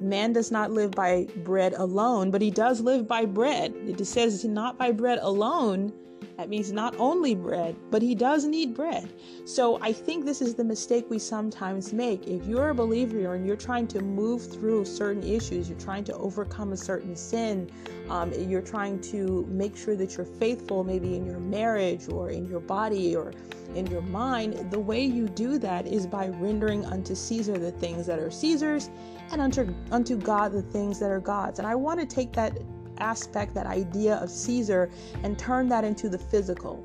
Man 0.00 0.32
does 0.32 0.50
not 0.50 0.70
live 0.70 0.90
by 0.92 1.26
bread 1.44 1.72
alone, 1.74 2.30
but 2.30 2.42
he 2.42 2.50
does 2.50 2.80
live 2.80 3.06
by 3.06 3.24
bread. 3.24 3.74
It 3.86 4.04
says 4.06 4.44
not 4.44 4.78
by 4.78 4.90
bread 4.90 5.18
alone, 5.22 5.92
that 6.36 6.48
means 6.48 6.72
not 6.72 6.96
only 6.98 7.34
bread, 7.34 7.76
but 7.90 8.02
he 8.02 8.14
does 8.14 8.44
need 8.44 8.74
bread. 8.74 9.08
So 9.44 9.78
I 9.80 9.92
think 9.92 10.24
this 10.24 10.42
is 10.42 10.54
the 10.54 10.64
mistake 10.64 11.06
we 11.08 11.18
sometimes 11.18 11.92
make. 11.92 12.26
If 12.26 12.44
you're 12.46 12.70
a 12.70 12.74
believer 12.74 13.34
and 13.34 13.46
you're 13.46 13.56
trying 13.56 13.86
to 13.88 14.00
move 14.00 14.50
through 14.50 14.84
certain 14.84 15.22
issues, 15.22 15.68
you're 15.68 15.78
trying 15.78 16.04
to 16.04 16.14
overcome 16.14 16.72
a 16.72 16.76
certain 16.76 17.14
sin, 17.14 17.70
um, 18.10 18.32
you're 18.32 18.62
trying 18.62 19.00
to 19.02 19.46
make 19.48 19.76
sure 19.76 19.94
that 19.96 20.16
you're 20.16 20.26
faithful, 20.26 20.82
maybe 20.82 21.14
in 21.14 21.24
your 21.24 21.38
marriage 21.38 22.08
or 22.08 22.30
in 22.30 22.46
your 22.48 22.60
body 22.60 23.14
or 23.14 23.32
in 23.74 23.86
your 23.86 24.02
mind, 24.02 24.70
the 24.70 24.78
way 24.78 25.04
you 25.04 25.28
do 25.28 25.58
that 25.58 25.86
is 25.86 26.06
by 26.06 26.28
rendering 26.28 26.84
unto 26.86 27.14
Caesar 27.14 27.58
the 27.58 27.72
things 27.72 28.06
that 28.06 28.18
are 28.18 28.30
Caesar's 28.30 28.90
and 29.30 29.40
unto, 29.40 29.72
unto 29.90 30.16
God 30.16 30.52
the 30.52 30.62
things 30.62 30.98
that 31.00 31.10
are 31.10 31.20
God's. 31.20 31.58
And 31.58 31.68
I 31.68 31.74
want 31.74 32.00
to 32.00 32.06
take 32.06 32.32
that 32.32 32.58
aspect, 32.98 33.54
that 33.54 33.66
idea 33.66 34.16
of 34.16 34.30
Caesar, 34.30 34.90
and 35.22 35.38
turn 35.38 35.68
that 35.68 35.84
into 35.84 36.08
the 36.08 36.18
physical. 36.18 36.84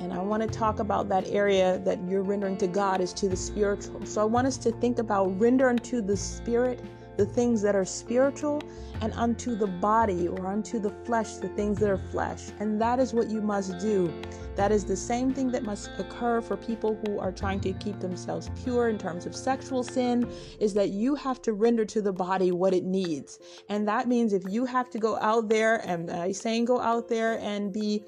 And 0.00 0.12
I 0.12 0.18
want 0.18 0.42
to 0.42 0.48
talk 0.48 0.78
about 0.78 1.08
that 1.08 1.26
area 1.28 1.78
that 1.78 1.98
you're 2.06 2.22
rendering 2.22 2.56
to 2.58 2.66
God 2.66 3.00
is 3.00 3.12
to 3.14 3.28
the 3.28 3.36
spiritual. 3.36 4.04
So 4.04 4.20
I 4.20 4.24
want 4.24 4.46
us 4.46 4.58
to 4.58 4.72
think 4.72 4.98
about 4.98 5.38
render 5.40 5.68
unto 5.68 6.02
the 6.02 6.16
spirit 6.16 6.80
the 7.16 7.24
things 7.24 7.62
that 7.62 7.74
are 7.74 7.84
spiritual 7.84 8.62
and 9.00 9.12
unto 9.14 9.56
the 9.56 9.66
body 9.66 10.28
or 10.28 10.46
unto 10.46 10.78
the 10.78 10.90
flesh 11.04 11.34
the 11.36 11.48
things 11.48 11.78
that 11.78 11.88
are 11.88 11.96
flesh. 11.98 12.50
And 12.60 12.80
that 12.80 12.98
is 12.98 13.14
what 13.14 13.28
you 13.28 13.40
must 13.40 13.78
do. 13.78 14.12
That 14.56 14.72
is 14.72 14.84
the 14.84 14.96
same 14.96 15.32
thing 15.34 15.50
that 15.52 15.62
must 15.62 15.90
occur 15.98 16.40
for 16.40 16.56
people 16.56 16.98
who 17.04 17.18
are 17.18 17.30
trying 17.30 17.60
to 17.60 17.72
keep 17.74 18.00
themselves 18.00 18.50
pure 18.64 18.88
in 18.88 18.98
terms 18.98 19.26
of 19.26 19.36
sexual 19.36 19.84
sin 19.84 20.28
is 20.58 20.72
that 20.74 20.88
you 20.88 21.14
have 21.14 21.42
to 21.42 21.52
render 21.52 21.84
to 21.84 22.00
the 22.00 22.12
body 22.12 22.52
what 22.52 22.72
it 22.72 22.84
needs. 22.84 23.38
And 23.68 23.86
that 23.86 24.08
means 24.08 24.32
if 24.32 24.42
you 24.48 24.64
have 24.64 24.88
to 24.90 24.98
go 24.98 25.18
out 25.18 25.50
there 25.50 25.86
and 25.86 26.10
I 26.10 26.32
saying 26.32 26.64
go 26.64 26.80
out 26.80 27.08
there 27.08 27.38
and 27.40 27.72
be 27.72 28.02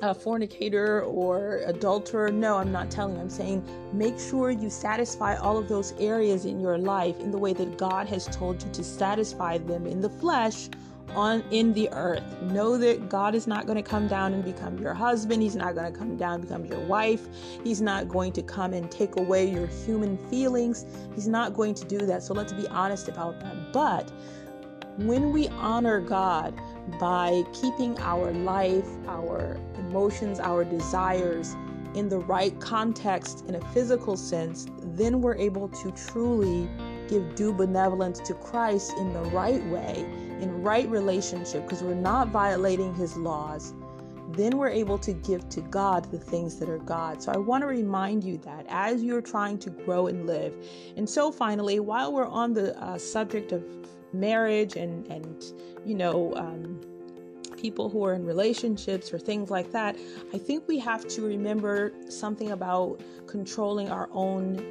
a 0.00 0.14
fornicator 0.14 1.02
or 1.02 1.60
adulterer. 1.66 2.30
No, 2.30 2.56
I'm 2.56 2.72
not 2.72 2.90
telling. 2.90 3.18
I'm 3.18 3.30
saying 3.30 3.66
make 3.92 4.18
sure 4.18 4.50
you 4.50 4.70
satisfy 4.70 5.36
all 5.36 5.58
of 5.58 5.68
those 5.68 5.92
areas 5.98 6.44
in 6.44 6.60
your 6.60 6.78
life 6.78 7.18
in 7.20 7.30
the 7.30 7.38
way 7.38 7.52
that 7.52 7.76
God 7.76 8.06
has 8.08 8.26
told 8.26 8.62
you 8.62 8.70
to 8.70 8.84
satisfy 8.84 9.58
them 9.58 9.86
in 9.86 10.00
the 10.00 10.10
flesh 10.10 10.68
on 11.10 11.42
in 11.50 11.72
the 11.72 11.88
earth. 11.92 12.22
Know 12.42 12.76
that 12.78 13.08
God 13.08 13.34
is 13.34 13.46
not 13.46 13.66
going 13.66 13.76
to 13.76 13.82
come 13.82 14.08
down 14.08 14.34
and 14.34 14.44
become 14.44 14.78
your 14.78 14.94
husband. 14.94 15.42
He's 15.42 15.56
not 15.56 15.74
going 15.74 15.92
to 15.92 15.98
come 15.98 16.16
down 16.16 16.34
and 16.34 16.42
become 16.42 16.64
your 16.64 16.80
wife. 16.86 17.26
He's 17.64 17.80
not 17.80 18.08
going 18.08 18.32
to 18.32 18.42
come 18.42 18.72
and 18.72 18.90
take 18.90 19.16
away 19.16 19.50
your 19.50 19.66
human 19.66 20.16
feelings. 20.28 20.86
He's 21.14 21.28
not 21.28 21.54
going 21.54 21.74
to 21.74 21.84
do 21.84 21.98
that. 21.98 22.22
So 22.22 22.34
let's 22.34 22.52
be 22.52 22.66
honest 22.68 23.08
about 23.08 23.40
that. 23.40 23.72
But 23.72 24.12
when 24.98 25.32
we 25.32 25.48
honor 25.48 26.00
God 26.00 26.54
by 26.98 27.44
keeping 27.52 27.98
our 28.00 28.32
life, 28.32 28.88
our 29.06 29.56
emotions, 29.78 30.40
our 30.40 30.64
desires 30.64 31.54
in 31.94 32.08
the 32.08 32.18
right 32.18 32.58
context 32.60 33.44
in 33.48 33.54
a 33.54 33.60
physical 33.72 34.16
sense, 34.16 34.66
then 34.82 35.20
we're 35.20 35.36
able 35.36 35.68
to 35.68 35.90
truly 35.92 36.68
give 37.08 37.34
due 37.34 37.52
benevolence 37.52 38.20
to 38.20 38.34
Christ 38.34 38.92
in 38.98 39.12
the 39.12 39.22
right 39.30 39.64
way, 39.66 40.06
in 40.40 40.62
right 40.62 40.88
relationship, 40.88 41.62
because 41.64 41.82
we're 41.82 41.94
not 41.94 42.28
violating 42.28 42.94
his 42.94 43.16
laws. 43.16 43.74
Then 44.30 44.58
we're 44.58 44.68
able 44.68 44.98
to 44.98 45.12
give 45.12 45.48
to 45.48 45.62
God 45.62 46.10
the 46.10 46.18
things 46.18 46.56
that 46.56 46.68
are 46.68 46.78
God. 46.78 47.22
So 47.22 47.32
I 47.32 47.38
want 47.38 47.62
to 47.62 47.66
remind 47.66 48.22
you 48.22 48.36
that 48.38 48.66
as 48.68 49.02
you're 49.02 49.22
trying 49.22 49.58
to 49.60 49.70
grow 49.70 50.06
and 50.06 50.26
live. 50.26 50.54
And 50.96 51.08
so 51.08 51.32
finally, 51.32 51.80
while 51.80 52.12
we're 52.12 52.26
on 52.26 52.52
the 52.52 52.78
uh, 52.82 52.98
subject 52.98 53.52
of 53.52 53.64
marriage 54.12 54.76
and 54.76 55.06
and 55.08 55.44
you 55.84 55.94
know 55.94 56.34
um, 56.36 56.80
people 57.56 57.88
who 57.90 58.04
are 58.04 58.14
in 58.14 58.24
relationships 58.24 59.12
or 59.12 59.18
things 59.18 59.50
like 59.50 59.72
that, 59.72 59.96
I 60.32 60.38
think 60.38 60.68
we 60.68 60.78
have 60.78 61.06
to 61.08 61.22
remember 61.22 61.92
something 62.08 62.50
about 62.50 63.00
controlling 63.26 63.90
our 63.90 64.08
own 64.12 64.62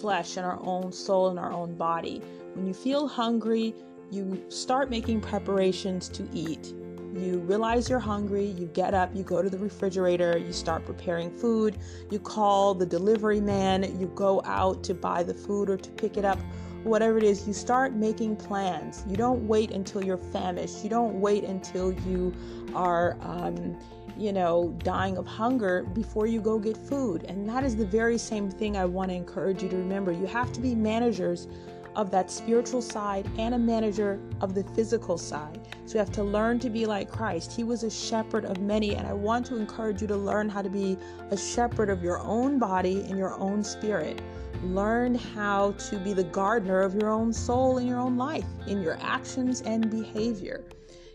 flesh 0.00 0.36
and 0.36 0.46
our 0.46 0.58
own 0.62 0.92
soul 0.92 1.28
and 1.28 1.38
our 1.38 1.52
own 1.52 1.74
body. 1.76 2.22
When 2.54 2.66
you 2.66 2.74
feel 2.74 3.06
hungry, 3.06 3.74
you 4.10 4.42
start 4.48 4.90
making 4.90 5.20
preparations 5.20 6.08
to 6.10 6.28
eat. 6.32 6.74
You 7.12 7.38
realize 7.40 7.88
you're 7.90 7.98
hungry, 7.98 8.44
you 8.44 8.66
get 8.66 8.94
up, 8.94 9.10
you 9.14 9.24
go 9.24 9.42
to 9.42 9.50
the 9.50 9.58
refrigerator, 9.58 10.38
you 10.38 10.52
start 10.52 10.84
preparing 10.84 11.30
food, 11.30 11.76
you 12.10 12.20
call 12.20 12.74
the 12.74 12.86
delivery 12.86 13.40
man, 13.40 13.82
you 14.00 14.06
go 14.14 14.40
out 14.44 14.84
to 14.84 14.94
buy 14.94 15.22
the 15.22 15.34
food 15.34 15.68
or 15.68 15.76
to 15.76 15.90
pick 15.90 16.16
it 16.16 16.24
up 16.24 16.38
whatever 16.84 17.18
it 17.18 17.24
is, 17.24 17.46
you 17.46 17.52
start 17.52 17.94
making 17.94 18.36
plans. 18.36 19.04
You 19.06 19.16
don't 19.16 19.46
wait 19.46 19.70
until 19.70 20.04
you're 20.04 20.16
famished. 20.16 20.82
You 20.82 20.90
don't 20.90 21.20
wait 21.20 21.44
until 21.44 21.92
you 21.92 22.34
are, 22.74 23.16
um, 23.20 23.78
you 24.16 24.32
know, 24.32 24.76
dying 24.82 25.16
of 25.16 25.26
hunger 25.26 25.82
before 25.82 26.26
you 26.26 26.40
go 26.40 26.58
get 26.58 26.76
food. 26.76 27.24
And 27.24 27.48
that 27.48 27.64
is 27.64 27.76
the 27.76 27.86
very 27.86 28.18
same 28.18 28.50
thing 28.50 28.76
I 28.76 28.84
want 28.84 29.10
to 29.10 29.14
encourage 29.14 29.62
you 29.62 29.68
to 29.68 29.76
remember. 29.76 30.12
You 30.12 30.26
have 30.26 30.52
to 30.52 30.60
be 30.60 30.74
managers 30.74 31.48
of 31.96 32.10
that 32.10 32.30
spiritual 32.30 32.82
side 32.82 33.28
and 33.38 33.54
a 33.54 33.58
manager 33.58 34.20
of 34.40 34.54
the 34.54 34.64
physical 34.74 35.18
side. 35.18 35.60
So 35.86 35.94
you 35.94 35.98
have 35.98 36.12
to 36.12 36.22
learn 36.22 36.58
to 36.60 36.70
be 36.70 36.86
like 36.86 37.10
Christ. 37.10 37.52
He 37.52 37.64
was 37.64 37.82
a 37.82 37.90
shepherd 37.90 38.44
of 38.44 38.60
many, 38.60 38.94
and 38.94 39.06
I 39.06 39.12
want 39.12 39.46
to 39.46 39.56
encourage 39.56 40.00
you 40.00 40.06
to 40.08 40.16
learn 40.16 40.48
how 40.48 40.62
to 40.62 40.70
be 40.70 40.96
a 41.30 41.36
shepherd 41.36 41.90
of 41.90 42.02
your 42.02 42.18
own 42.20 42.58
body 42.58 43.04
and 43.08 43.18
your 43.18 43.38
own 43.38 43.64
spirit. 43.64 44.22
Learn 44.62 45.14
how 45.14 45.72
to 45.72 45.98
be 45.98 46.12
the 46.12 46.24
gardener 46.24 46.80
of 46.80 46.94
your 46.94 47.10
own 47.10 47.32
soul 47.32 47.78
and 47.78 47.88
your 47.88 47.98
own 47.98 48.16
life 48.16 48.44
in 48.66 48.82
your 48.82 48.98
actions 49.00 49.62
and 49.62 49.90
behavior. 49.90 50.64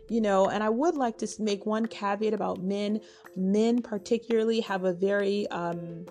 You 0.07 0.21
know, 0.21 0.49
and 0.49 0.63
I 0.63 0.69
would 0.69 0.95
like 0.95 1.17
to 1.19 1.27
make 1.39 1.65
one 1.65 1.85
caveat 1.87 2.33
about 2.33 2.61
men. 2.61 3.01
Men, 3.35 3.81
particularly, 3.81 4.59
have 4.61 4.83
a 4.83 4.93
very 4.93 5.47
um, 5.47 6.05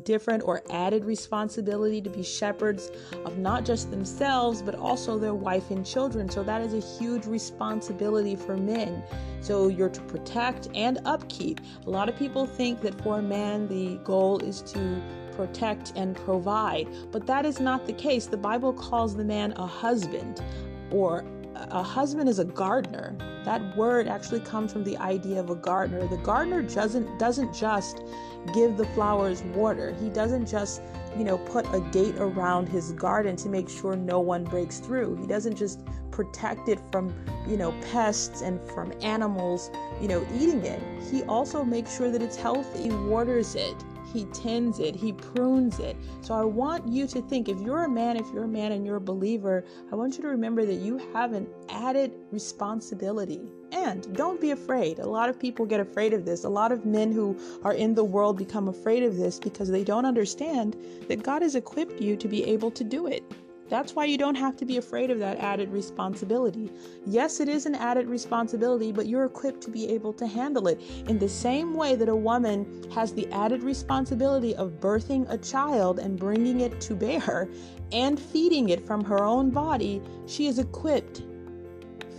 different 0.00 0.42
or 0.44 0.62
added 0.70 1.04
responsibility 1.04 2.00
to 2.00 2.10
be 2.10 2.22
shepherds 2.22 2.90
of 3.24 3.38
not 3.38 3.64
just 3.64 3.90
themselves, 3.90 4.62
but 4.62 4.74
also 4.74 5.18
their 5.18 5.34
wife 5.34 5.70
and 5.70 5.84
children. 5.84 6.28
So 6.28 6.42
that 6.42 6.62
is 6.62 6.74
a 6.74 6.98
huge 6.98 7.26
responsibility 7.26 8.36
for 8.36 8.56
men. 8.56 9.02
So 9.40 9.68
you're 9.68 9.88
to 9.90 10.00
protect 10.02 10.68
and 10.74 10.98
upkeep. 11.04 11.60
A 11.86 11.90
lot 11.90 12.08
of 12.08 12.16
people 12.16 12.46
think 12.46 12.80
that 12.82 13.00
for 13.02 13.18
a 13.18 13.22
man, 13.22 13.68
the 13.68 13.96
goal 14.04 14.38
is 14.38 14.62
to 14.62 15.02
protect, 15.32 15.92
and 15.96 16.14
provide. 16.14 16.88
But 17.10 17.26
that 17.26 17.44
is 17.44 17.58
not 17.58 17.86
the 17.86 17.92
case. 17.92 18.26
The 18.26 18.36
Bible 18.36 18.72
calls 18.72 19.16
the 19.16 19.24
man 19.24 19.52
a 19.56 19.66
husband, 19.66 20.42
or 20.90 21.24
a 21.54 21.82
husband 21.82 22.28
is 22.28 22.38
a 22.38 22.44
gardener. 22.44 23.16
That 23.44 23.76
word 23.76 24.06
actually 24.06 24.40
comes 24.40 24.72
from 24.72 24.84
the 24.84 24.96
idea 24.98 25.40
of 25.40 25.50
a 25.50 25.54
gardener. 25.54 26.06
The 26.06 26.18
gardener 26.18 26.62
doesn't 26.62 27.18
doesn't 27.18 27.54
just 27.54 28.02
give 28.54 28.76
the 28.76 28.86
flowers 28.86 29.42
water. 29.54 29.94
He 30.00 30.08
doesn't 30.10 30.46
just, 30.46 30.82
you 31.16 31.24
know, 31.24 31.38
put 31.38 31.66
a 31.74 31.80
gate 31.92 32.16
around 32.18 32.68
his 32.68 32.92
garden 32.92 33.36
to 33.36 33.48
make 33.48 33.68
sure 33.68 33.96
no 33.96 34.20
one 34.20 34.44
breaks 34.44 34.78
through. 34.78 35.16
He 35.16 35.26
doesn't 35.26 35.56
just 35.56 35.80
protect 36.10 36.68
it 36.68 36.78
from, 36.90 37.14
you 37.48 37.56
know, 37.56 37.72
pests 37.92 38.42
and 38.42 38.60
from 38.70 38.92
animals, 39.00 39.70
you 40.00 40.08
know, 40.08 40.26
eating 40.34 40.64
it. 40.64 40.80
He 41.10 41.22
also 41.24 41.64
makes 41.64 41.96
sure 41.96 42.10
that 42.10 42.22
it's 42.22 42.36
healthy, 42.36 42.90
waters 42.90 43.54
it, 43.54 43.74
he 44.12 44.24
tends 44.26 44.78
it, 44.78 44.94
He 44.94 45.12
prunes 45.12 45.78
it. 45.78 45.96
So 46.20 46.34
I 46.34 46.44
want 46.44 46.86
you 46.88 47.06
to 47.08 47.22
think 47.22 47.48
if 47.48 47.60
you're 47.60 47.84
a 47.84 47.88
man, 47.88 48.16
if 48.16 48.26
you're 48.32 48.44
a 48.44 48.48
man 48.48 48.72
and 48.72 48.84
you're 48.84 48.96
a 48.96 49.00
believer, 49.00 49.64
I 49.90 49.94
want 49.94 50.16
you 50.16 50.22
to 50.22 50.28
remember 50.28 50.64
that 50.66 50.74
you 50.74 50.98
have 51.12 51.32
an 51.32 51.46
added 51.68 52.12
responsibility. 52.30 53.40
And 53.72 54.14
don't 54.14 54.40
be 54.40 54.50
afraid. 54.50 54.98
A 54.98 55.06
lot 55.06 55.30
of 55.30 55.40
people 55.40 55.64
get 55.64 55.80
afraid 55.80 56.12
of 56.12 56.26
this. 56.26 56.44
A 56.44 56.48
lot 56.48 56.72
of 56.72 56.84
men 56.84 57.10
who 57.10 57.38
are 57.64 57.72
in 57.72 57.94
the 57.94 58.04
world 58.04 58.36
become 58.36 58.68
afraid 58.68 59.02
of 59.02 59.16
this 59.16 59.38
because 59.38 59.70
they 59.70 59.82
don't 59.82 60.04
understand 60.04 60.76
that 61.08 61.22
God 61.22 61.40
has 61.40 61.54
equipped 61.54 62.00
you 62.00 62.16
to 62.16 62.28
be 62.28 62.44
able 62.44 62.70
to 62.72 62.84
do 62.84 63.06
it. 63.06 63.24
That's 63.72 63.96
why 63.96 64.04
you 64.04 64.18
don't 64.18 64.34
have 64.34 64.54
to 64.58 64.66
be 64.66 64.76
afraid 64.76 65.10
of 65.10 65.18
that 65.20 65.38
added 65.38 65.70
responsibility. 65.72 66.70
Yes, 67.06 67.40
it 67.40 67.48
is 67.48 67.64
an 67.64 67.74
added 67.74 68.06
responsibility, 68.06 68.92
but 68.92 69.06
you're 69.06 69.24
equipped 69.24 69.62
to 69.62 69.70
be 69.70 69.88
able 69.88 70.12
to 70.12 70.26
handle 70.26 70.68
it. 70.68 70.78
In 71.08 71.18
the 71.18 71.26
same 71.26 71.72
way 71.72 71.94
that 71.96 72.10
a 72.10 72.14
woman 72.14 72.84
has 72.94 73.14
the 73.14 73.26
added 73.32 73.62
responsibility 73.62 74.54
of 74.56 74.78
birthing 74.78 75.24
a 75.30 75.38
child 75.38 76.00
and 76.00 76.18
bringing 76.18 76.60
it 76.60 76.82
to 76.82 76.94
bear 76.94 77.48
and 77.92 78.20
feeding 78.20 78.68
it 78.68 78.86
from 78.86 79.02
her 79.04 79.24
own 79.24 79.48
body, 79.48 80.02
she 80.26 80.48
is 80.48 80.58
equipped 80.58 81.22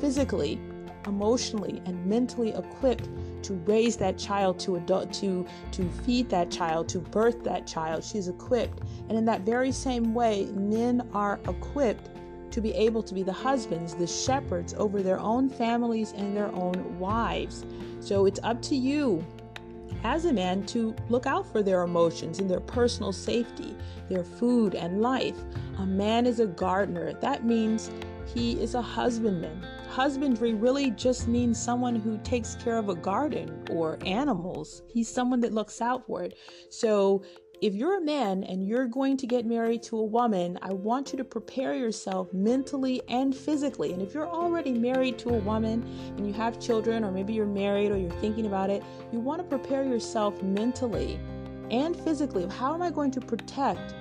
physically, 0.02 0.60
emotionally, 1.06 1.84
and 1.86 2.04
mentally 2.04 2.50
equipped 2.50 3.08
to 3.44 3.54
raise 3.66 3.98
that 3.98 4.18
child 4.18 4.60
to 4.60 4.76
adult 4.76 5.12
to 5.14 5.46
to 5.72 5.90
feed 6.06 6.30
that 6.30 6.50
child 6.50 6.88
to 6.90 7.00
birth 7.00 7.44
that 7.44 7.68
child 7.68 8.04
she's 8.04 8.28
equipped 8.28 8.82
and 9.10 9.18
in 9.18 9.26
that 9.26 9.42
very 9.42 9.72
same 9.72 10.14
way 10.14 10.46
men 10.54 11.08
are 11.14 11.40
equipped 11.48 12.10
to 12.52 12.62
be 12.62 12.72
able 12.74 13.02
to 13.02 13.14
be 13.14 13.24
the 13.24 13.34
husbands 13.34 13.96
the 13.96 14.08
shepherds 14.08 14.74
over 14.76 15.02
their 15.02 15.20
own 15.20 15.50
families 15.50 16.14
and 16.14 16.36
their 16.36 16.54
own 16.54 17.00
wives 17.00 17.66
so 18.00 18.26
it's 18.26 18.40
up 18.44 18.62
to 18.62 18.76
you 18.76 19.24
as 20.04 20.26
a 20.26 20.34
man 20.34 20.66
to 20.66 20.96
look 21.10 21.26
out 21.26 21.50
for 21.52 21.64
their 21.64 21.84
emotions 21.84 22.40
and 22.40 22.50
their 22.50 22.60
personal 22.60 23.12
safety, 23.12 23.76
their 24.10 24.24
food 24.24 24.76
and 24.76 25.02
life. 25.02 25.38
A 25.78 25.86
man 25.86 26.26
is 26.26 26.40
a 26.40 26.48
gardener. 26.48 27.14
That 27.14 27.46
means 27.46 27.90
he 28.26 28.62
is 28.62 28.76
a 28.76 28.82
husbandman. 28.82 29.66
Husbandry 29.94 30.56
really 30.56 30.90
just 30.90 31.28
means 31.28 31.62
someone 31.62 31.96
who 31.96 32.18
takes 32.24 32.56
care 32.56 32.80
of 32.80 32.90
a 32.90 32.96
garden 32.96 33.64
or 33.70 34.00
animals. 34.08 34.82
He's 34.88 35.08
someone 35.08 35.40
that 35.42 35.54
looks 35.54 35.82
out 35.82 36.08
for 36.08 36.24
it. 36.24 36.36
So 36.72 37.22
if 37.62 37.76
you're 37.76 38.00
a 38.00 38.02
man 38.02 38.44
and 38.44 38.68
you're 38.68 38.88
going 38.88 39.18
to 39.18 39.28
get 39.28 39.46
married 39.46 39.84
to 39.84 40.00
a 40.00 40.04
woman, 40.04 40.58
I 40.64 40.74
want 40.74 41.14
you 41.14 41.18
to 41.20 41.24
prepare 41.24 41.76
yourself 41.76 42.34
mentally 42.34 43.04
and 43.08 43.36
physically. 43.36 43.94
And 43.94 44.02
if 44.02 44.16
you're 44.16 44.28
already 44.28 44.72
married 44.74 45.20
to 45.20 45.30
a 45.30 45.38
woman 45.38 45.84
and 46.18 46.26
you 46.26 46.34
have 46.34 46.60
children, 46.60 47.04
or 47.04 47.12
maybe 47.12 47.34
you're 47.34 47.46
married 47.46 47.92
or 47.92 47.98
you're 47.98 48.20
thinking 48.20 48.48
about 48.48 48.72
it, 48.72 48.82
you 49.12 49.20
want 49.20 49.44
to 49.44 49.48
prepare 49.48 49.84
yourself 49.84 50.42
mentally 50.42 51.20
and 51.70 51.96
physically. 51.96 52.48
How 52.48 52.74
am 52.74 52.82
I 52.82 52.90
going 52.90 53.12
to 53.12 53.22
protect 53.22 53.94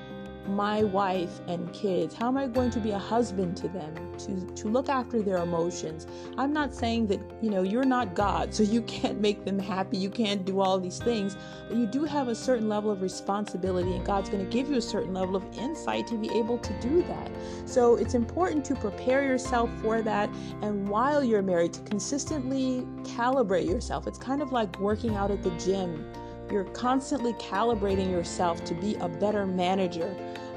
my 0.47 0.83
wife 0.83 1.41
and 1.49 1.73
kids? 1.73 2.15
How 2.15 2.29
am 2.29 2.37
I 2.37 2.47
going 2.47 2.71
to 2.71 2.81
be 2.81 2.91
a 2.91 2.99
husband 2.99 3.57
to 3.59 3.69
them, 3.69 3.95
to, 4.19 4.47
to 4.55 4.69
look 4.69 4.89
after 4.89 5.23
their 5.23 5.39
emotions? 5.39 6.07
I'm 6.39 6.53
not 6.53 6.75
saying 6.75 7.07
that, 7.09 7.21
you 7.41 7.51
know, 7.51 7.63
you're 7.63 7.85
not 7.85 8.15
God, 8.15 8.55
so 8.55 8.63
you 8.63 8.83
can't 8.83 9.21
make 9.21 9.45
them 9.45 9.59
happy, 9.59 9.97
you 9.97 10.11
can't 10.11 10.45
do 10.45 10.61
all 10.61 10.79
these 10.79 10.99
things, 10.99 11.37
but 11.69 11.77
you 11.77 11.87
do 11.87 12.05
have 12.05 12.29
a 12.29 12.35
certain 12.35 12.69
level 12.69 12.91
of 12.91 13.03
responsibility, 13.03 13.95
and 13.95 14.05
God's 14.05 14.29
going 14.29 14.45
to 14.45 14.51
give 14.51 14.69
you 14.69 14.77
a 14.77 14.83
certain 14.83 15.15
level 15.15 15.37
of 15.37 15.45
insight 15.57 16.07
to 16.09 16.17
be 16.17 16.31
able 16.37 16.59
to 16.59 16.81
do 16.81 17.03
that. 17.03 17.31
So 17.65 17.97
it's 17.97 18.15
important 18.15 18.65
to 18.67 18.75
prepare 18.75 19.25
yourself 19.25 19.71
for 19.81 20.03
that, 20.03 20.29
and 20.63 20.89
while 20.89 21.23
you're 21.23 21.43
married, 21.43 21.73
to 21.75 21.81
consistently 21.83 22.87
calibrate 23.05 23.67
yourself. 23.67 24.07
It's 24.07 24.19
kind 24.19 24.43
of 24.43 24.53
like 24.53 24.79
working 24.79 25.15
out 25.15 25.31
at 25.31 25.43
the 25.43 25.51
gym 25.53 26.05
you're 26.53 26.65
constantly 26.65 27.33
calibrating 27.35 28.11
yourself 28.11 28.63
to 28.65 28.75
be 28.75 28.95
a 28.97 29.09
better 29.09 29.47
manager, 29.47 30.15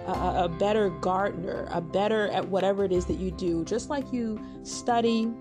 a, 0.08 0.12
a, 0.44 0.50
better 0.50 0.90
gardener, 0.90 1.68
a 1.72 1.82
better 1.82 2.28
at 2.28 2.48
whatever 2.48 2.84
it 2.84 2.92
is 2.92 3.06
that 3.06 3.18
you 3.18 3.32
do. 3.32 3.64
Just 3.64 3.90
like 3.90 4.12
you 4.12 4.40
study 4.64 5.32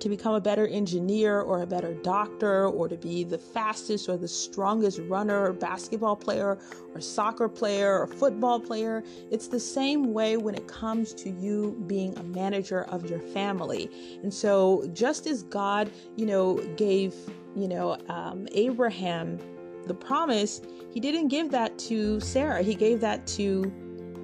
to 0.00 0.08
become 0.08 0.34
a 0.34 0.40
better 0.40 0.66
engineer 0.66 1.40
or 1.40 1.62
a 1.62 1.66
better 1.66 1.94
doctor 1.94 2.66
or 2.66 2.88
to 2.88 2.96
be 2.96 3.24
the 3.24 3.38
fastest 3.38 4.08
or 4.08 4.16
the 4.16 4.28
strongest 4.28 4.98
runner 5.08 5.46
or 5.46 5.52
basketball 5.52 6.16
player 6.16 6.58
or 6.94 7.00
soccer 7.00 7.48
player 7.48 7.98
or 7.98 8.06
football 8.06 8.60
player. 8.60 9.02
It's 9.30 9.48
the 9.48 9.60
same 9.60 10.12
way 10.12 10.36
when 10.36 10.54
it 10.54 10.66
comes 10.66 11.14
to 11.14 11.30
you 11.30 11.82
being 11.86 12.16
a 12.18 12.22
manager 12.24 12.82
of 12.84 13.08
your 13.08 13.20
family. 13.20 13.90
And 14.22 14.32
so, 14.32 14.88
just 14.92 15.26
as 15.26 15.44
God, 15.44 15.90
you 16.16 16.26
know, 16.26 16.56
gave, 16.76 17.14
you 17.54 17.68
know, 17.68 17.96
um, 18.08 18.46
Abraham 18.52 19.38
the 19.86 19.94
promise, 19.94 20.60
he 20.92 21.00
didn't 21.00 21.28
give 21.28 21.50
that 21.50 21.78
to 21.80 22.20
Sarah. 22.20 22.62
He 22.62 22.74
gave 22.74 23.00
that 23.00 23.26
to 23.28 23.72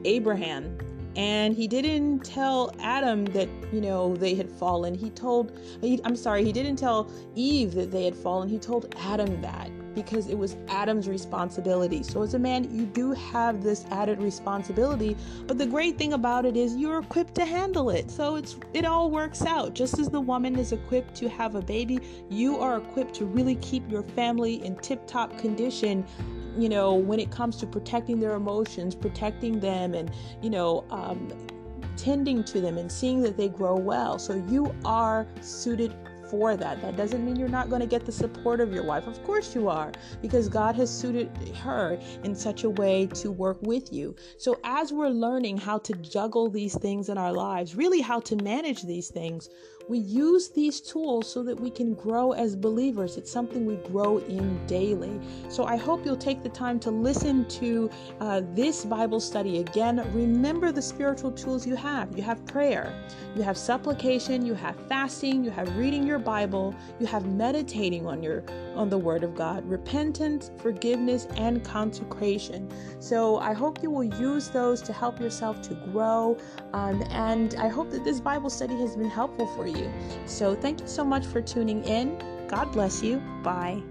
Abraham. 0.04 0.78
And 1.14 1.54
he 1.54 1.68
didn't 1.68 2.24
tell 2.24 2.74
Adam 2.80 3.26
that, 3.26 3.48
you 3.70 3.82
know, 3.82 4.16
they 4.16 4.34
had 4.34 4.50
fallen. 4.50 4.94
He 4.94 5.10
told, 5.10 5.58
he, 5.82 6.00
I'm 6.04 6.16
sorry, 6.16 6.42
he 6.44 6.52
didn't 6.52 6.76
tell 6.76 7.10
Eve 7.34 7.74
that 7.74 7.90
they 7.90 8.04
had 8.04 8.16
fallen. 8.16 8.48
He 8.48 8.58
told 8.58 8.94
Adam 8.98 9.40
that 9.42 9.70
because 9.94 10.28
it 10.28 10.36
was 10.36 10.56
Adam's 10.68 11.08
responsibility. 11.08 12.02
So, 12.02 12.22
as 12.22 12.34
a 12.34 12.38
man, 12.38 12.64
you 12.74 12.86
do 12.86 13.12
have 13.12 13.62
this 13.62 13.84
added 13.90 14.20
responsibility. 14.20 15.16
But 15.46 15.58
the 15.58 15.66
great 15.66 15.98
thing 15.98 16.12
about 16.12 16.44
it 16.46 16.56
is 16.56 16.76
you're 16.76 17.00
equipped 17.00 17.34
to 17.36 17.44
handle 17.44 17.90
it. 17.90 18.10
So, 18.10 18.36
it's 18.36 18.56
it 18.72 18.84
all 18.84 19.10
works 19.10 19.42
out. 19.42 19.74
Just 19.74 19.98
as 19.98 20.08
the 20.08 20.20
woman 20.20 20.58
is 20.58 20.72
equipped 20.72 21.14
to 21.16 21.28
have 21.28 21.54
a 21.54 21.62
baby, 21.62 22.00
you 22.28 22.58
are 22.58 22.78
equipped 22.78 23.14
to 23.16 23.24
really 23.24 23.56
keep 23.56 23.90
your 23.90 24.02
family 24.02 24.64
in 24.64 24.76
tip 24.76 25.06
top 25.06 25.36
condition 25.38 26.04
you 26.58 26.68
know, 26.68 26.94
when 26.94 27.18
it 27.18 27.30
comes 27.30 27.56
to 27.56 27.66
protecting 27.66 28.20
their 28.20 28.34
emotions, 28.34 28.94
protecting 28.94 29.58
them, 29.58 29.94
and, 29.94 30.10
you 30.42 30.50
know, 30.50 30.84
um, 30.90 31.28
tending 31.96 32.42
to 32.44 32.60
them 32.60 32.78
and 32.78 32.90
seeing 32.90 33.22
that 33.22 33.36
they 33.36 33.48
grow 33.48 33.76
well. 33.76 34.18
So 34.18 34.34
you 34.48 34.74
are 34.84 35.26
suited 35.40 35.94
for 36.32 36.56
that. 36.56 36.80
That 36.80 36.96
doesn't 36.96 37.22
mean 37.26 37.36
you're 37.36 37.46
not 37.60 37.68
going 37.68 37.82
to 37.82 37.86
get 37.86 38.06
the 38.06 38.10
support 38.10 38.58
of 38.60 38.72
your 38.72 38.84
wife. 38.84 39.06
Of 39.06 39.22
course 39.22 39.54
you 39.54 39.68
are, 39.68 39.92
because 40.22 40.48
God 40.48 40.74
has 40.76 40.88
suited 40.88 41.28
her 41.62 42.00
in 42.24 42.34
such 42.34 42.64
a 42.64 42.70
way 42.70 43.06
to 43.08 43.30
work 43.30 43.58
with 43.60 43.92
you. 43.92 44.16
So 44.38 44.58
as 44.64 44.94
we're 44.94 45.08
learning 45.08 45.58
how 45.58 45.76
to 45.80 45.92
juggle 45.96 46.48
these 46.48 46.74
things 46.78 47.10
in 47.10 47.18
our 47.18 47.34
lives, 47.34 47.76
really 47.76 48.00
how 48.00 48.20
to 48.20 48.36
manage 48.36 48.82
these 48.84 49.10
things, 49.10 49.50
we 49.88 49.98
use 49.98 50.48
these 50.48 50.80
tools 50.80 51.30
so 51.30 51.42
that 51.42 51.58
we 51.58 51.68
can 51.68 51.94
grow 51.94 52.32
as 52.32 52.54
believers. 52.54 53.16
It's 53.16 53.30
something 53.30 53.66
we 53.66 53.76
grow 53.76 54.18
in 54.18 54.64
daily. 54.66 55.20
So 55.48 55.64
I 55.64 55.76
hope 55.76 56.06
you'll 56.06 56.16
take 56.16 56.42
the 56.42 56.48
time 56.48 56.78
to 56.80 56.90
listen 56.90 57.46
to 57.48 57.90
uh, 58.20 58.42
this 58.54 58.84
Bible 58.84 59.20
study 59.20 59.58
again. 59.58 59.96
Remember 60.14 60.72
the 60.72 60.80
spiritual 60.80 61.32
tools 61.32 61.66
you 61.66 61.74
have. 61.76 62.16
You 62.16 62.22
have 62.22 62.46
prayer, 62.46 62.94
you 63.34 63.42
have 63.42 63.58
supplication, 63.58 64.46
you 64.46 64.54
have 64.54 64.76
fasting, 64.88 65.44
you 65.44 65.50
have 65.50 65.76
reading 65.76 66.06
your 66.06 66.20
Bible, 66.24 66.74
you 66.98 67.06
have 67.06 67.26
meditating 67.26 68.06
on 68.06 68.22
your 68.22 68.44
on 68.74 68.88
the 68.88 68.98
Word 68.98 69.22
of 69.22 69.34
God, 69.34 69.68
repentance, 69.68 70.50
forgiveness, 70.58 71.26
and 71.36 71.62
consecration. 71.62 72.70
So 73.00 73.38
I 73.38 73.52
hope 73.52 73.82
you 73.82 73.90
will 73.90 74.04
use 74.04 74.48
those 74.48 74.80
to 74.82 74.92
help 74.92 75.20
yourself 75.20 75.60
to 75.62 75.74
grow. 75.92 76.38
Um, 76.72 77.02
and 77.10 77.54
I 77.56 77.68
hope 77.68 77.90
that 77.90 78.04
this 78.04 78.20
Bible 78.20 78.50
study 78.50 78.74
has 78.76 78.96
been 78.96 79.10
helpful 79.10 79.46
for 79.48 79.66
you. 79.66 79.90
So 80.26 80.54
thank 80.54 80.80
you 80.80 80.88
so 80.88 81.04
much 81.04 81.26
for 81.26 81.42
tuning 81.42 81.84
in. 81.84 82.18
God 82.48 82.72
bless 82.72 83.02
you. 83.02 83.18
Bye. 83.42 83.82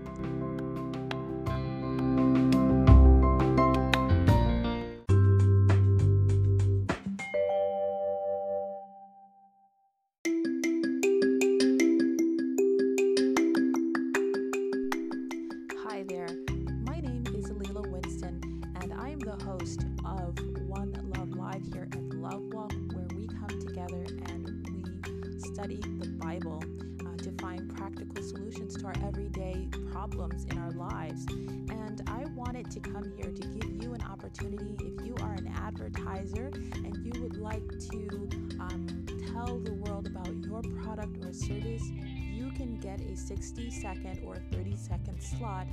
Advertiser 35.81 36.51
and 36.75 36.97
you 37.03 37.21
would 37.21 37.37
like 37.37 37.67
to 37.79 38.29
um, 38.59 39.05
tell 39.33 39.57
the 39.59 39.73
world 39.73 40.07
about 40.07 40.33
your 40.43 40.61
product 40.83 41.17
or 41.25 41.33
service 41.33 41.83
you 41.91 42.51
can 42.51 42.79
get 42.79 42.99
a 43.01 43.15
60 43.15 43.71
second 43.71 44.21
or 44.25 44.37
30 44.51 44.75
second 44.77 45.21
slot 45.21 45.67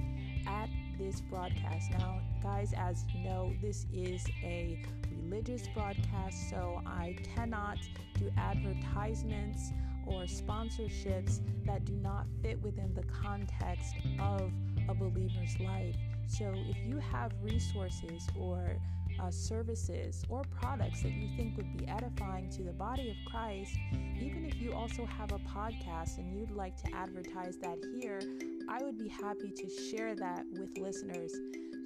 at 0.47 0.69
this 0.99 1.21
broadcast. 1.21 1.91
Now, 1.93 2.21
guys, 2.43 2.73
as 2.77 3.05
you 3.15 3.25
know, 3.25 3.53
this 3.61 3.87
is 3.93 4.27
a 4.43 4.83
religious 5.11 5.69
broadcast, 5.69 6.51
so 6.51 6.83
I 6.87 7.17
cannot 7.35 7.79
do 8.19 8.31
advertisements 8.37 9.73
or 10.07 10.23
sponsorships 10.23 11.41
that 11.67 11.85
do 11.85 11.93
not 11.95 12.27
fit 12.43 12.61
within 12.63 12.95
the 12.95 13.05
context 13.05 13.95
of 14.19 14.51
a 14.89 14.95
believer's 14.95 15.59
life. 15.61 15.97
So, 16.27 16.53
if 16.55 16.77
you 16.87 16.99
have 16.99 17.33
resources 17.43 18.27
or 18.39 18.77
uh, 19.21 19.31
services 19.31 20.25
or 20.29 20.43
products 20.61 21.03
that 21.03 21.13
you 21.13 21.29
think 21.37 21.57
would 21.57 21.77
be 21.77 21.87
edifying 21.87 22.49
to 22.51 22.63
the 22.63 22.73
body 22.73 23.11
of 23.11 23.17
Christ, 23.31 23.77
even 24.21 24.45
if 24.45 24.61
you 24.61 24.73
also 24.73 25.05
have 25.05 25.33
a 25.33 25.39
podcast 25.39 26.19
and 26.19 26.39
you'd 26.39 26.51
like 26.51 26.77
to 26.83 26.95
advertise 26.95 27.57
that 27.59 27.79
here, 28.01 28.21
I 28.69 28.83
would 28.83 28.99
be 28.99 29.09
happy 29.09 29.51
to 29.51 29.69
share 29.69 30.15
that 30.17 30.45
with 30.53 30.77
listeners. 30.79 31.33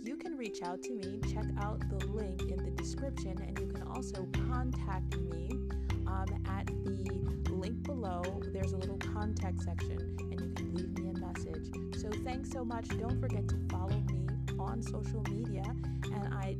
You 0.04 0.16
can 0.16 0.36
reach 0.36 0.62
out 0.62 0.82
to 0.82 0.94
me, 0.94 1.20
check 1.32 1.44
out 1.60 1.80
the 1.88 2.06
link 2.06 2.42
in 2.42 2.56
the 2.64 2.70
description, 2.72 3.40
and 3.40 3.58
you 3.58 3.68
can 3.68 3.86
also 3.86 4.26
contact 4.48 5.16
me 5.16 5.50
um, 6.06 6.26
at 6.48 6.66
the 6.66 7.52
link 7.52 7.84
below. 7.84 8.22
There's 8.52 8.72
a 8.72 8.76
little 8.78 8.98
contact 8.98 9.62
section, 9.62 10.16
and 10.18 10.40
you 10.40 10.52
can 10.54 10.74
leave 10.74 10.98
me 10.98 11.10
a 11.10 11.18
message. 11.18 11.68
So 12.00 12.10
thanks 12.24 12.50
so 12.50 12.64
much. 12.64 12.88
Don't 12.88 13.20
forget 13.20 13.46
to 13.48 13.56
follow 13.70 14.02
me 14.10 14.26
on 14.58 14.82
social 14.82 15.22
media, 15.30 15.64
and 16.12 16.34
I 16.34 16.56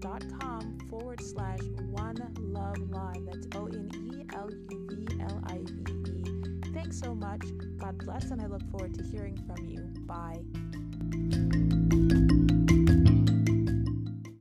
twitter.com 0.00 0.78
forward 0.88 1.20
slash 1.22 1.60
one 1.90 2.16
love 2.38 2.78
live. 2.90 3.24
That's 3.26 3.46
O 3.54 3.66
N 3.66 3.90
E 3.94 4.24
L 4.34 4.50
U 4.70 4.86
V 4.90 5.20
L 5.20 5.40
I 5.46 5.58
V 5.64 6.10
E. 6.12 6.72
Thanks 6.72 6.98
so 6.98 7.14
much. 7.14 7.42
God 7.78 7.98
bless, 7.98 8.30
and 8.30 8.40
I 8.40 8.46
look 8.46 8.62
forward 8.70 8.94
to 8.94 9.04
hearing 9.04 9.36
from 9.46 9.64
you. 9.66 9.82
Bye. 10.06 11.65